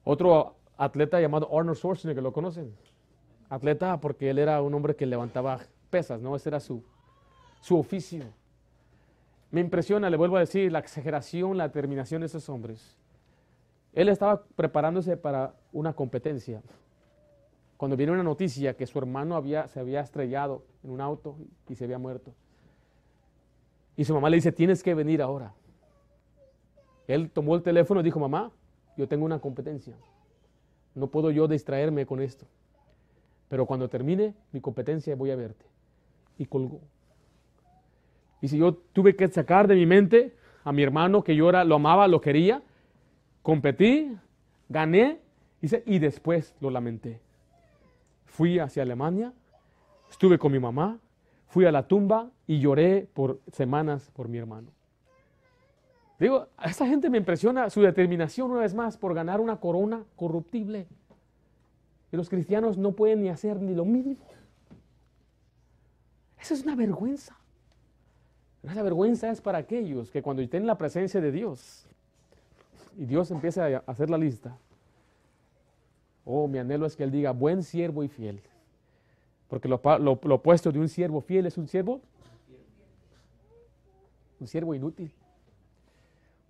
Otro 0.04 0.56
atleta 0.78 1.20
llamado 1.22 1.48
Arnold 1.58 1.78
Schwarzenegger, 1.78 2.24
¿lo 2.24 2.34
conocen? 2.34 2.74
Atleta 3.50 4.00
porque 4.00 4.30
él 4.30 4.38
era 4.38 4.62
un 4.62 4.74
hombre 4.74 4.96
que 4.96 5.06
levantaba 5.06 5.60
pesas, 5.90 6.22
¿no? 6.22 6.36
Ese 6.36 6.50
era 6.50 6.60
su, 6.60 6.84
su 7.62 7.78
oficio. 7.78 8.24
Me 9.52 9.62
impresiona, 9.62 10.10
le 10.10 10.18
vuelvo 10.18 10.38
a 10.38 10.42
decir, 10.42 10.72
la 10.72 10.80
exageración, 10.80 11.58
la 11.58 11.68
determinación 11.68 12.22
de 12.22 12.28
esos 12.28 12.48
hombres. 12.50 12.96
Él 13.94 14.08
estaba 14.08 14.44
preparándose 14.56 15.18
para 15.18 15.56
una 15.74 15.94
competencia. 15.94 16.62
Cuando 17.76 17.98
viene 17.98 18.12
una 18.12 18.24
noticia 18.24 18.76
que 18.76 18.86
su 18.86 19.00
hermano 19.00 19.36
había, 19.36 19.68
se 19.68 19.80
había 19.80 20.02
estrellado 20.02 20.64
en 20.84 20.92
un 20.92 21.02
auto 21.02 21.38
y 21.68 21.76
se 21.76 21.86
había 21.86 21.98
muerto. 21.98 22.34
Y 23.98 24.06
su 24.06 24.14
mamá 24.14 24.30
le 24.30 24.36
dice, 24.38 24.52
tienes 24.52 24.84
que 24.84 24.94
venir 24.94 25.22
ahora. 25.22 25.54
Él 27.08 27.32
tomó 27.32 27.56
el 27.56 27.64
teléfono 27.64 28.02
y 28.02 28.04
dijo, 28.04 28.20
mamá, 28.20 28.52
yo 28.96 29.08
tengo 29.08 29.26
una 29.26 29.40
competencia. 29.40 29.96
No 30.94 31.08
puedo 31.08 31.32
yo 31.32 31.48
distraerme 31.48 32.06
con 32.06 32.22
esto 32.22 32.46
pero 33.50 33.66
cuando 33.66 33.90
termine 33.90 34.34
mi 34.52 34.62
competencia 34.62 35.16
voy 35.16 35.32
a 35.32 35.36
verte. 35.36 35.66
Y 36.38 36.46
colgó. 36.46 36.80
Y 38.42 38.48
si 38.48 38.58
yo 38.58 38.76
tuve 38.76 39.16
que 39.16 39.28
sacar 39.28 39.68
de 39.68 39.76
mi 39.76 39.86
mente 39.86 40.34
a 40.64 40.72
mi 40.72 40.84
hermano 40.84 41.24
que 41.24 41.36
yo 41.36 41.50
era, 41.50 41.66
lo 41.66 41.76
amaba, 41.76 42.08
lo 42.08 42.22
quería, 42.22 42.62
competí, 43.42 44.16
gané 44.70 45.20
y 45.62 46.00
después 46.00 46.56
lo 46.62 46.70
lamenté. 46.70 47.20
Fui 48.26 48.60
hacia 48.60 48.84
Alemania, 48.84 49.34
estuve 50.10 50.38
con 50.38 50.52
mi 50.52 50.60
mamá, 50.60 51.00
fui 51.48 51.66
a 51.66 51.72
la 51.72 51.88
tumba 51.88 52.30
y 52.48 52.60
lloré 52.60 53.10
por 53.14 53.42
semanas 53.52 54.12
por 54.12 54.30
mi 54.30 54.38
hermano. 54.38 54.72
Digo, 56.20 56.48
a 56.58 56.70
esa 56.70 56.86
gente 56.86 57.10
me 57.10 57.18
impresiona 57.18 57.70
su 57.70 57.82
determinación 57.82 58.52
una 58.52 58.62
vez 58.62 58.74
más 58.74 58.98
por 58.98 59.14
ganar 59.14 59.40
una 59.40 59.58
corona 59.58 60.04
corruptible. 60.16 60.88
Y 62.12 62.18
los 62.18 62.30
cristianos 62.30 62.78
no 62.78 62.94
pueden 62.94 63.22
ni 63.22 63.30
hacer 63.30 63.62
ni 63.62 63.76
lo 63.76 63.86
mínimo. 63.86 64.26
Esa 66.40 66.54
es 66.54 66.64
una 66.64 66.76
vergüenza. 66.76 67.38
Esa 68.64 68.84
vergüenza 68.84 69.30
es 69.30 69.42
para 69.42 69.60
aquellos 69.60 70.10
que 70.10 70.22
cuando 70.22 70.42
estén 70.42 70.66
la 70.66 70.78
presencia 70.78 71.22
de 71.22 71.32
Dios 71.32 71.86
y 72.98 73.06
Dios 73.06 73.32
empieza 73.32 73.66
a 73.68 73.84
hacer 73.86 74.10
la 74.10 74.18
lista, 74.18 74.58
oh, 76.26 76.48
mi 76.48 76.58
anhelo 76.58 76.86
es 76.86 76.96
que 76.96 77.04
Él 77.04 77.12
diga, 77.12 77.32
buen 77.32 77.64
siervo 77.64 78.04
y 78.04 78.08
fiel. 78.08 78.42
Porque 79.48 79.68
lo, 79.68 79.82
lo 80.00 80.36
opuesto 80.36 80.72
de 80.72 80.80
un 80.80 80.90
siervo 80.90 81.22
fiel 81.22 81.46
es 81.46 81.58
un 81.58 81.68
siervo, 81.68 82.02
un 84.40 84.48
siervo 84.48 84.76
inútil, 84.76 85.12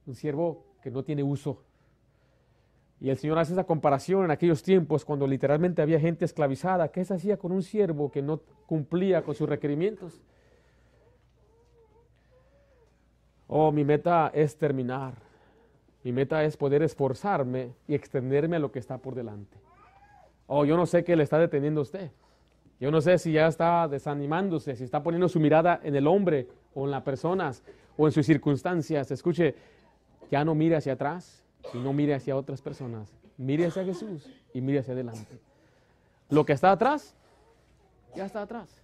un 0.06 0.16
siervo 0.16 0.66
que 0.82 0.92
no 0.92 1.04
tiene 1.04 1.24
uso 1.24 1.62
y 3.02 3.10
el 3.10 3.18
Señor 3.18 3.40
hace 3.40 3.54
esa 3.54 3.64
comparación 3.64 4.26
en 4.26 4.32
aquellos 4.32 4.62
tiempos 4.62 5.06
cuando 5.06 5.26
literalmente 5.26 5.82
había 5.82 6.00
gente 6.00 6.26
esclavizada. 6.26 6.90
¿Qué 6.90 7.06
se 7.06 7.14
hacía 7.14 7.38
con 7.38 7.52
un 7.54 7.64
siervo 7.64 8.12
que 8.12 8.22
no 8.22 8.42
cumplía 8.66 9.22
con 9.22 9.36
sus 9.36 9.48
requerimientos? 9.48 10.22
Oh, 13.48 13.72
mi 13.72 13.86
meta 13.86 14.32
es 14.34 14.58
terminar. 14.58 15.14
Mi 16.04 16.12
meta 16.12 16.44
es 16.44 16.58
poder 16.58 16.84
esforzarme 16.84 17.74
y 17.88 17.96
extenderme 17.96 18.58
a 18.58 18.60
lo 18.60 18.72
que 18.72 18.80
está 18.80 18.98
por 18.98 19.16
delante. 19.16 19.58
Oh, 20.48 20.66
yo 20.66 20.76
no 20.76 20.86
sé 20.86 21.04
qué 21.04 21.16
le 21.16 21.24
está 21.24 21.40
deteniendo 21.40 21.82
a 21.82 21.84
usted. 21.84 22.12
Yo 22.82 22.92
no 22.92 23.00
sé 23.00 23.18
si 23.18 23.32
ya 23.32 23.48
está 23.48 23.88
desanimándose, 23.88 24.76
si 24.76 24.84
está 24.84 25.04
poniendo 25.04 25.30
su 25.30 25.40
mirada 25.40 25.80
en 25.84 25.96
el 25.96 26.06
hombre 26.06 26.48
o 26.74 26.86
en 26.86 26.92
las 26.92 27.04
personas 27.04 27.64
o 27.98 28.08
en 28.08 28.12
sus 28.12 28.26
circunstancias. 28.26 29.10
Escuche, 29.12 29.56
ya 30.30 30.44
no 30.44 30.54
mire 30.54 30.76
hacia 30.76 30.94
atrás 30.94 31.46
y 31.74 31.78
no 31.78 31.94
mire 31.94 32.14
hacia 32.14 32.36
otras 32.36 32.62
personas. 32.62 33.14
Mire 33.38 33.68
hacia 33.68 33.84
Jesús 33.84 34.30
y 34.54 34.62
mire 34.62 34.80
hacia 34.80 34.94
adelante. 34.94 35.40
Lo 36.30 36.46
que 36.46 36.54
está 36.54 36.72
atrás, 36.72 37.16
ya 38.16 38.26
está 38.26 38.42
atrás. 38.42 38.84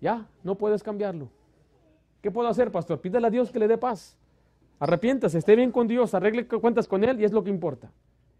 Ya, 0.00 0.26
no 0.42 0.56
puedes 0.56 0.82
cambiarlo. 0.82 1.28
¿Qué 2.20 2.30
puedo 2.30 2.48
hacer, 2.48 2.70
pastor? 2.70 3.00
Pídele 3.00 3.26
a 3.26 3.30
Dios 3.30 3.50
que 3.50 3.58
le 3.58 3.68
dé 3.68 3.78
paz. 3.78 4.16
Arrepiéntase, 4.78 5.38
esté 5.38 5.56
bien 5.56 5.72
con 5.72 5.86
Dios, 5.86 6.14
arregle 6.14 6.46
cuentas 6.46 6.86
con 6.86 7.02
Él 7.04 7.20
y 7.20 7.24
es 7.24 7.32
lo 7.32 7.42
que 7.44 7.50
importa. 7.50 7.90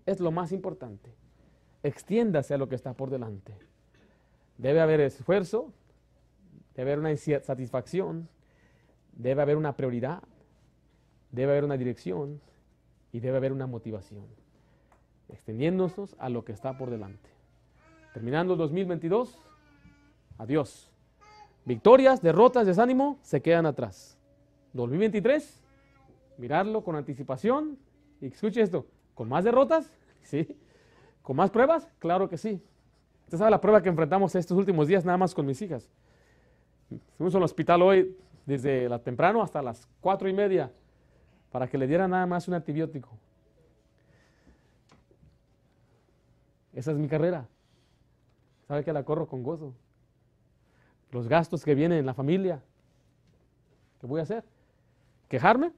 Es 0.05 0.20
lo 0.20 0.31
más 0.31 0.53
importante. 0.53 1.14
Extiéndase 1.83 2.55
a 2.55 2.59
lo 2.59 2.68
que 2.68 2.74
está 2.74 2.95
por 2.95 3.11
delante. 3.11 3.57
Debe 4.59 4.81
haber 4.81 5.01
esfuerzo, 5.01 5.72
debe 6.74 6.93
haber 6.93 6.99
una 6.99 7.16
satisfacción, 7.16 8.29
debe 9.12 9.43
haber 9.43 9.57
una 9.57 9.77
prioridad, 9.77 10.22
debe 11.31 11.53
haber 11.53 11.64
una 11.64 11.77
dirección 11.77 12.41
y 13.16 13.20
debe 13.20 13.38
haber 13.38 13.50
una 13.50 13.66
motivación. 13.66 14.26
Extendiéndonos 15.30 16.14
a 16.18 16.28
lo 16.28 16.44
que 16.44 16.52
está 16.52 16.76
por 16.76 16.90
delante. 16.90 17.30
Terminando 18.12 18.52
el 18.52 18.58
2022, 18.58 19.38
adiós. 20.36 20.90
Victorias, 21.64 22.20
derrotas, 22.20 22.66
desánimo 22.66 23.18
se 23.22 23.40
quedan 23.40 23.64
atrás. 23.64 24.18
2023, 24.74 25.62
mirarlo 26.36 26.84
con 26.84 26.94
anticipación 26.94 27.78
y 28.20 28.26
escuche 28.26 28.60
esto, 28.60 28.84
con 29.14 29.30
más 29.30 29.44
derrotas, 29.44 29.90
sí, 30.22 30.54
con 31.22 31.36
más 31.36 31.50
pruebas, 31.50 31.88
claro 31.98 32.28
que 32.28 32.36
sí. 32.36 32.62
Usted 33.24 33.38
sabe 33.38 33.50
la 33.50 33.62
prueba 33.62 33.82
que 33.82 33.88
enfrentamos 33.88 34.34
estos 34.34 34.58
últimos 34.58 34.88
días 34.88 35.06
nada 35.06 35.16
más 35.16 35.34
con 35.34 35.46
mis 35.46 35.62
hijas. 35.62 35.88
Fuimos 37.16 37.34
al 37.34 37.44
hospital 37.44 37.80
hoy 37.80 38.14
desde 38.44 38.90
la 38.90 38.98
temprano 38.98 39.42
hasta 39.42 39.62
las 39.62 39.88
cuatro 40.02 40.28
y 40.28 40.34
media 40.34 40.70
para 41.57 41.68
que 41.68 41.78
le 41.78 41.86
dieran 41.86 42.11
nada 42.11 42.26
más 42.26 42.46
un 42.48 42.52
antibiótico. 42.52 43.09
Esa 46.74 46.92
es 46.92 46.98
mi 46.98 47.09
carrera. 47.09 47.48
¿Sabe 48.68 48.84
que 48.84 48.92
la 48.92 49.02
corro 49.04 49.26
con 49.26 49.42
gozo? 49.42 49.72
Los 51.12 51.28
gastos 51.28 51.64
que 51.64 51.74
vienen 51.74 52.00
en 52.00 52.04
la 52.04 52.12
familia. 52.12 52.61
¿Qué 53.98 54.07
voy 54.07 54.20
a 54.20 54.24
hacer? 54.24 54.44
¿Quejarme? 55.30 55.72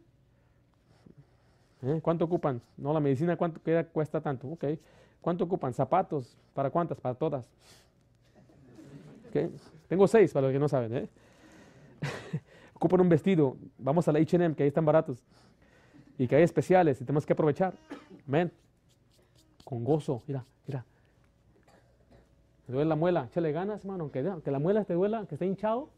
¿Eh? 1.83 2.01
¿Cuánto 2.03 2.25
ocupan? 2.25 2.61
No, 2.77 2.93
la 2.93 2.99
medicina, 2.99 3.37
¿cuánto 3.37 3.61
cuesta 3.93 4.21
tanto? 4.21 4.59
¿Cuánto 5.21 5.45
ocupan? 5.45 5.73
¿Zapatos? 5.73 6.37
¿Para 6.55 6.71
cuántas? 6.71 6.99
Para 7.01 7.15
todas. 7.15 7.49
Tengo 9.87 10.09
seis, 10.09 10.33
para 10.33 10.49
los 10.49 10.53
que 10.53 10.59
no 10.59 10.69
saben. 10.69 10.93
¿eh? 10.97 11.09
ocupan 12.75 13.01
un 13.01 13.09
vestido. 13.09 13.57
Vamos 13.79 14.09
a 14.09 14.13
la 14.13 14.19
H&M, 14.19 14.57
que 14.57 14.65
ahí 14.65 14.69
están 14.71 14.85
baratos. 14.85 15.23
Y 16.19 16.27
que 16.27 16.37
hay 16.37 16.43
especiales 16.43 17.01
y 17.01 17.05
tenemos 17.05 17.25
que 17.25 17.33
aprovechar. 17.33 17.75
Amén. 18.27 18.53
Con 19.65 19.85
gozo. 19.85 20.23
Mira, 20.27 20.45
mira. 20.67 20.85
¿Te 22.67 22.73
duele 22.73 22.89
la 22.89 22.97
muela? 22.97 23.27
Échale 23.31 23.53
ganas, 23.53 23.81
hermano. 23.81 24.11
Aunque, 24.13 24.51
la 24.51 24.59
muela 24.59 24.85
te 24.85 24.95
duela, 24.95 25.25
que 25.27 25.37
esté 25.37 25.47
hinchado. 25.47 25.91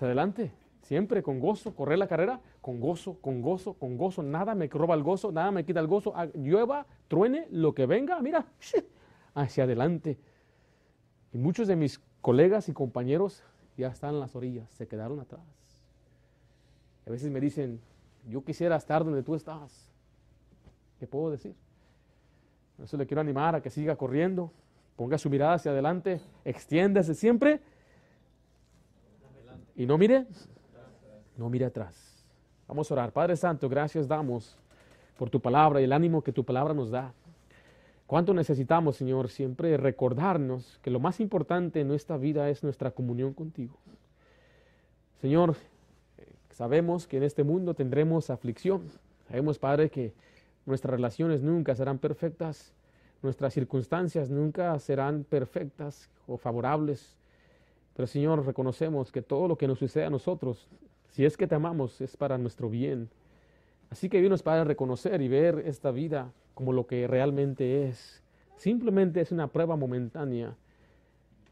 adelante. 0.00 0.52
Siempre 0.82 1.22
con 1.22 1.40
gozo. 1.40 1.74
Correr 1.74 1.98
la 1.98 2.08
carrera 2.08 2.40
con 2.60 2.80
gozo, 2.80 3.14
con 3.20 3.42
gozo, 3.42 3.74
con 3.74 3.96
gozo. 3.96 4.22
Nada 4.22 4.54
me 4.54 4.66
roba 4.66 4.94
el 4.94 5.02
gozo, 5.02 5.30
nada 5.30 5.50
me 5.52 5.64
quita 5.64 5.80
el 5.80 5.86
gozo. 5.86 6.12
Ah, 6.16 6.26
llueva, 6.34 6.86
truene, 7.08 7.46
lo 7.50 7.74
que 7.74 7.86
venga, 7.86 8.20
mira, 8.20 8.46
hacia 9.34 9.64
adelante. 9.64 10.18
Y 11.32 11.38
muchos 11.38 11.68
de 11.68 11.76
mis 11.76 12.00
colegas 12.20 12.68
y 12.68 12.72
compañeros 12.72 13.44
ya 13.76 13.88
están 13.88 14.14
en 14.14 14.20
las 14.20 14.34
orillas, 14.34 14.68
se 14.70 14.88
quedaron 14.88 15.20
atrás. 15.20 15.42
A 17.06 17.10
veces 17.10 17.30
me 17.30 17.40
dicen, 17.40 17.80
yo 18.28 18.44
quisiera 18.44 18.76
estar 18.76 19.04
donde 19.04 19.22
tú 19.22 19.34
estás. 19.34 19.88
¿Qué 20.98 21.06
puedo 21.06 21.30
decir? 21.30 21.54
Por 22.76 22.84
eso 22.84 22.96
le 22.96 23.06
quiero 23.06 23.20
animar 23.20 23.54
a 23.54 23.62
que 23.62 23.70
siga 23.70 23.96
corriendo, 23.96 24.50
ponga 24.96 25.16
su 25.16 25.30
mirada 25.30 25.54
hacia 25.54 25.70
adelante, 25.70 26.20
extiéndase 26.44 27.14
siempre 27.14 27.60
y 29.76 29.86
no 29.86 29.98
mire, 29.98 30.26
no 31.36 31.48
mire 31.48 31.66
atrás. 31.66 32.24
Vamos 32.66 32.90
a 32.90 32.94
orar. 32.94 33.12
Padre 33.12 33.36
Santo, 33.36 33.68
gracias 33.68 34.08
damos 34.08 34.56
por 35.16 35.30
tu 35.30 35.40
palabra 35.40 35.80
y 35.80 35.84
el 35.84 35.92
ánimo 35.92 36.22
que 36.22 36.32
tu 36.32 36.44
palabra 36.44 36.74
nos 36.74 36.90
da. 36.90 37.12
Cuánto 38.06 38.34
necesitamos, 38.34 38.96
Señor, 38.96 39.28
siempre 39.28 39.76
recordarnos 39.76 40.78
que 40.82 40.90
lo 40.90 41.00
más 41.00 41.20
importante 41.20 41.80
en 41.80 41.88
nuestra 41.88 42.16
vida 42.16 42.48
es 42.50 42.62
nuestra 42.62 42.90
comunión 42.90 43.32
contigo. 43.34 43.76
Señor, 45.20 45.56
sabemos 46.56 47.06
que 47.06 47.18
en 47.18 47.22
este 47.22 47.44
mundo 47.44 47.74
tendremos 47.74 48.30
aflicción. 48.30 48.82
Sabemos, 49.28 49.58
Padre, 49.58 49.90
que 49.90 50.14
nuestras 50.64 50.92
relaciones 50.92 51.42
nunca 51.42 51.74
serán 51.74 51.98
perfectas, 51.98 52.72
nuestras 53.22 53.52
circunstancias 53.52 54.30
nunca 54.30 54.78
serán 54.78 55.24
perfectas 55.24 56.08
o 56.26 56.38
favorables. 56.38 57.16
Pero, 57.94 58.06
Señor, 58.06 58.44
reconocemos 58.44 59.12
que 59.12 59.22
todo 59.22 59.48
lo 59.48 59.56
que 59.56 59.68
nos 59.68 59.78
sucede 59.78 60.04
a 60.04 60.10
nosotros 60.10 60.68
si 61.16 61.24
es 61.24 61.38
que 61.38 61.46
te 61.46 61.54
amamos, 61.54 61.98
es 62.02 62.14
para 62.14 62.36
nuestro 62.36 62.68
bien. 62.68 63.08
Así 63.88 64.10
que 64.10 64.20
vienes 64.20 64.42
para 64.42 64.64
reconocer 64.64 65.22
y 65.22 65.28
ver 65.28 65.62
esta 65.64 65.90
vida 65.90 66.30
como 66.52 66.74
lo 66.74 66.86
que 66.86 67.06
realmente 67.06 67.88
es. 67.88 68.22
Simplemente 68.56 69.22
es 69.22 69.32
una 69.32 69.48
prueba 69.48 69.76
momentánea. 69.76 70.56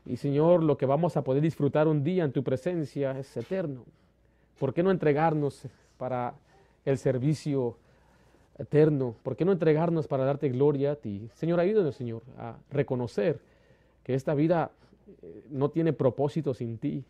Y 0.05 0.19
Señor, 0.19 0.63
lo 0.63 0.77
que 0.77 0.85
vamos 0.85 1.17
a 1.17 1.25
poder 1.25 1.43
disfrutar 1.43 1.89
un 1.89 2.05
día 2.05 2.25
en 2.25 2.33
tu 2.33 2.43
presencia 2.45 3.19
es 3.19 3.35
eterno. 3.39 3.87
¿Por 4.59 4.75
qué 4.75 4.83
no 4.83 4.91
entregarnos 4.91 5.67
para 5.99 6.35
el 6.85 6.99
servicio 6.99 7.77
eterno? 8.59 9.15
¿Por 9.23 9.37
qué 9.37 9.45
no 9.45 9.53
entregarnos 9.53 10.07
para 10.07 10.25
darte 10.25 10.49
gloria 10.49 10.93
a 10.93 10.97
ti? 10.97 11.29
Señor, 11.35 11.61
ayúdanos, 11.61 11.95
Señor, 11.95 12.23
a 12.39 12.57
reconocer 12.71 13.41
que 14.03 14.15
esta 14.15 14.35
vida 14.35 14.71
eh, 15.23 15.45
no 15.51 15.71
tiene 15.71 15.93
propósito 15.93 16.55
sin 16.55 16.79
ti. 16.79 17.05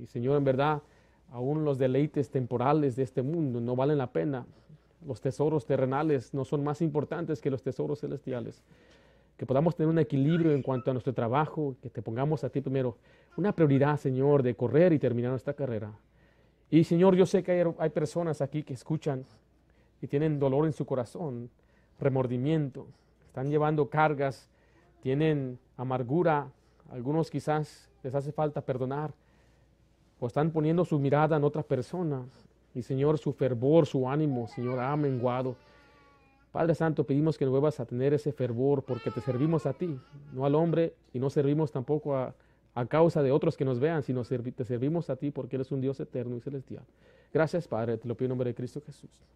Y 0.00 0.06
Señor, 0.06 0.36
en 0.36 0.44
verdad, 0.44 0.82
Aún 1.30 1.64
los 1.64 1.78
deleites 1.78 2.30
temporales 2.30 2.96
de 2.96 3.02
este 3.02 3.22
mundo 3.22 3.60
no 3.60 3.76
valen 3.76 3.98
la 3.98 4.12
pena. 4.12 4.46
Los 5.06 5.20
tesoros 5.20 5.66
terrenales 5.66 6.32
no 6.32 6.44
son 6.44 6.64
más 6.64 6.80
importantes 6.80 7.40
que 7.40 7.50
los 7.50 7.62
tesoros 7.62 8.00
celestiales. 8.00 8.62
Que 9.36 9.46
podamos 9.46 9.76
tener 9.76 9.90
un 9.90 9.98
equilibrio 9.98 10.52
en 10.52 10.62
cuanto 10.62 10.90
a 10.90 10.94
nuestro 10.94 11.12
trabajo, 11.12 11.76
que 11.82 11.90
te 11.90 12.02
pongamos 12.02 12.44
a 12.44 12.50
ti 12.50 12.60
primero 12.60 12.96
una 13.36 13.52
prioridad, 13.52 13.98
Señor, 13.98 14.42
de 14.42 14.56
correr 14.56 14.92
y 14.92 14.98
terminar 14.98 15.30
nuestra 15.30 15.52
carrera. 15.52 15.92
Y 16.70 16.84
Señor, 16.84 17.14
yo 17.16 17.26
sé 17.26 17.42
que 17.42 17.52
hay, 17.52 17.74
hay 17.78 17.90
personas 17.90 18.40
aquí 18.40 18.62
que 18.62 18.74
escuchan 18.74 19.24
y 20.02 20.06
tienen 20.06 20.38
dolor 20.38 20.66
en 20.66 20.72
su 20.72 20.84
corazón, 20.84 21.50
remordimiento, 21.98 22.86
están 23.26 23.50
llevando 23.50 23.88
cargas, 23.88 24.48
tienen 25.00 25.58
amargura, 25.76 26.50
algunos 26.90 27.30
quizás 27.30 27.88
les 28.02 28.14
hace 28.14 28.32
falta 28.32 28.60
perdonar 28.60 29.12
o 30.20 30.26
están 30.26 30.50
poniendo 30.50 30.84
su 30.84 30.98
mirada 30.98 31.36
en 31.36 31.44
otra 31.44 31.62
persona. 31.62 32.24
Y 32.74 32.82
Señor, 32.82 33.18
su 33.18 33.32
fervor, 33.32 33.86
su 33.86 34.08
ánimo, 34.08 34.46
Señor, 34.48 34.78
ha 34.80 34.96
menguado. 34.96 35.56
Padre 36.52 36.74
Santo, 36.74 37.04
pedimos 37.04 37.38
que 37.38 37.44
nos 37.44 37.52
vuelvas 37.52 37.80
a 37.80 37.86
tener 37.86 38.14
ese 38.14 38.32
fervor 38.32 38.82
porque 38.82 39.10
te 39.10 39.20
servimos 39.20 39.66
a 39.66 39.72
ti, 39.72 39.98
no 40.32 40.44
al 40.44 40.54
hombre 40.54 40.94
y 41.12 41.18
no 41.18 41.30
servimos 41.30 41.70
tampoco 41.70 42.16
a, 42.16 42.34
a 42.78 42.86
causa 42.86 43.24
de 43.24 43.32
otros 43.32 43.56
que 43.56 43.64
nos 43.64 43.80
vean, 43.80 44.04
sino 44.04 44.22
te 44.22 44.64
servimos 44.64 45.10
a 45.10 45.16
ti 45.16 45.32
porque 45.32 45.56
eres 45.56 45.72
un 45.72 45.80
Dios 45.80 45.98
eterno 45.98 46.36
y 46.36 46.40
celestial. 46.40 46.84
Gracias, 47.32 47.66
Padre, 47.66 47.98
te 47.98 48.06
lo 48.06 48.14
pido 48.14 48.26
en 48.26 48.30
nombre 48.30 48.50
de 48.50 48.54
Cristo 48.54 48.80
Jesús. 48.86 49.10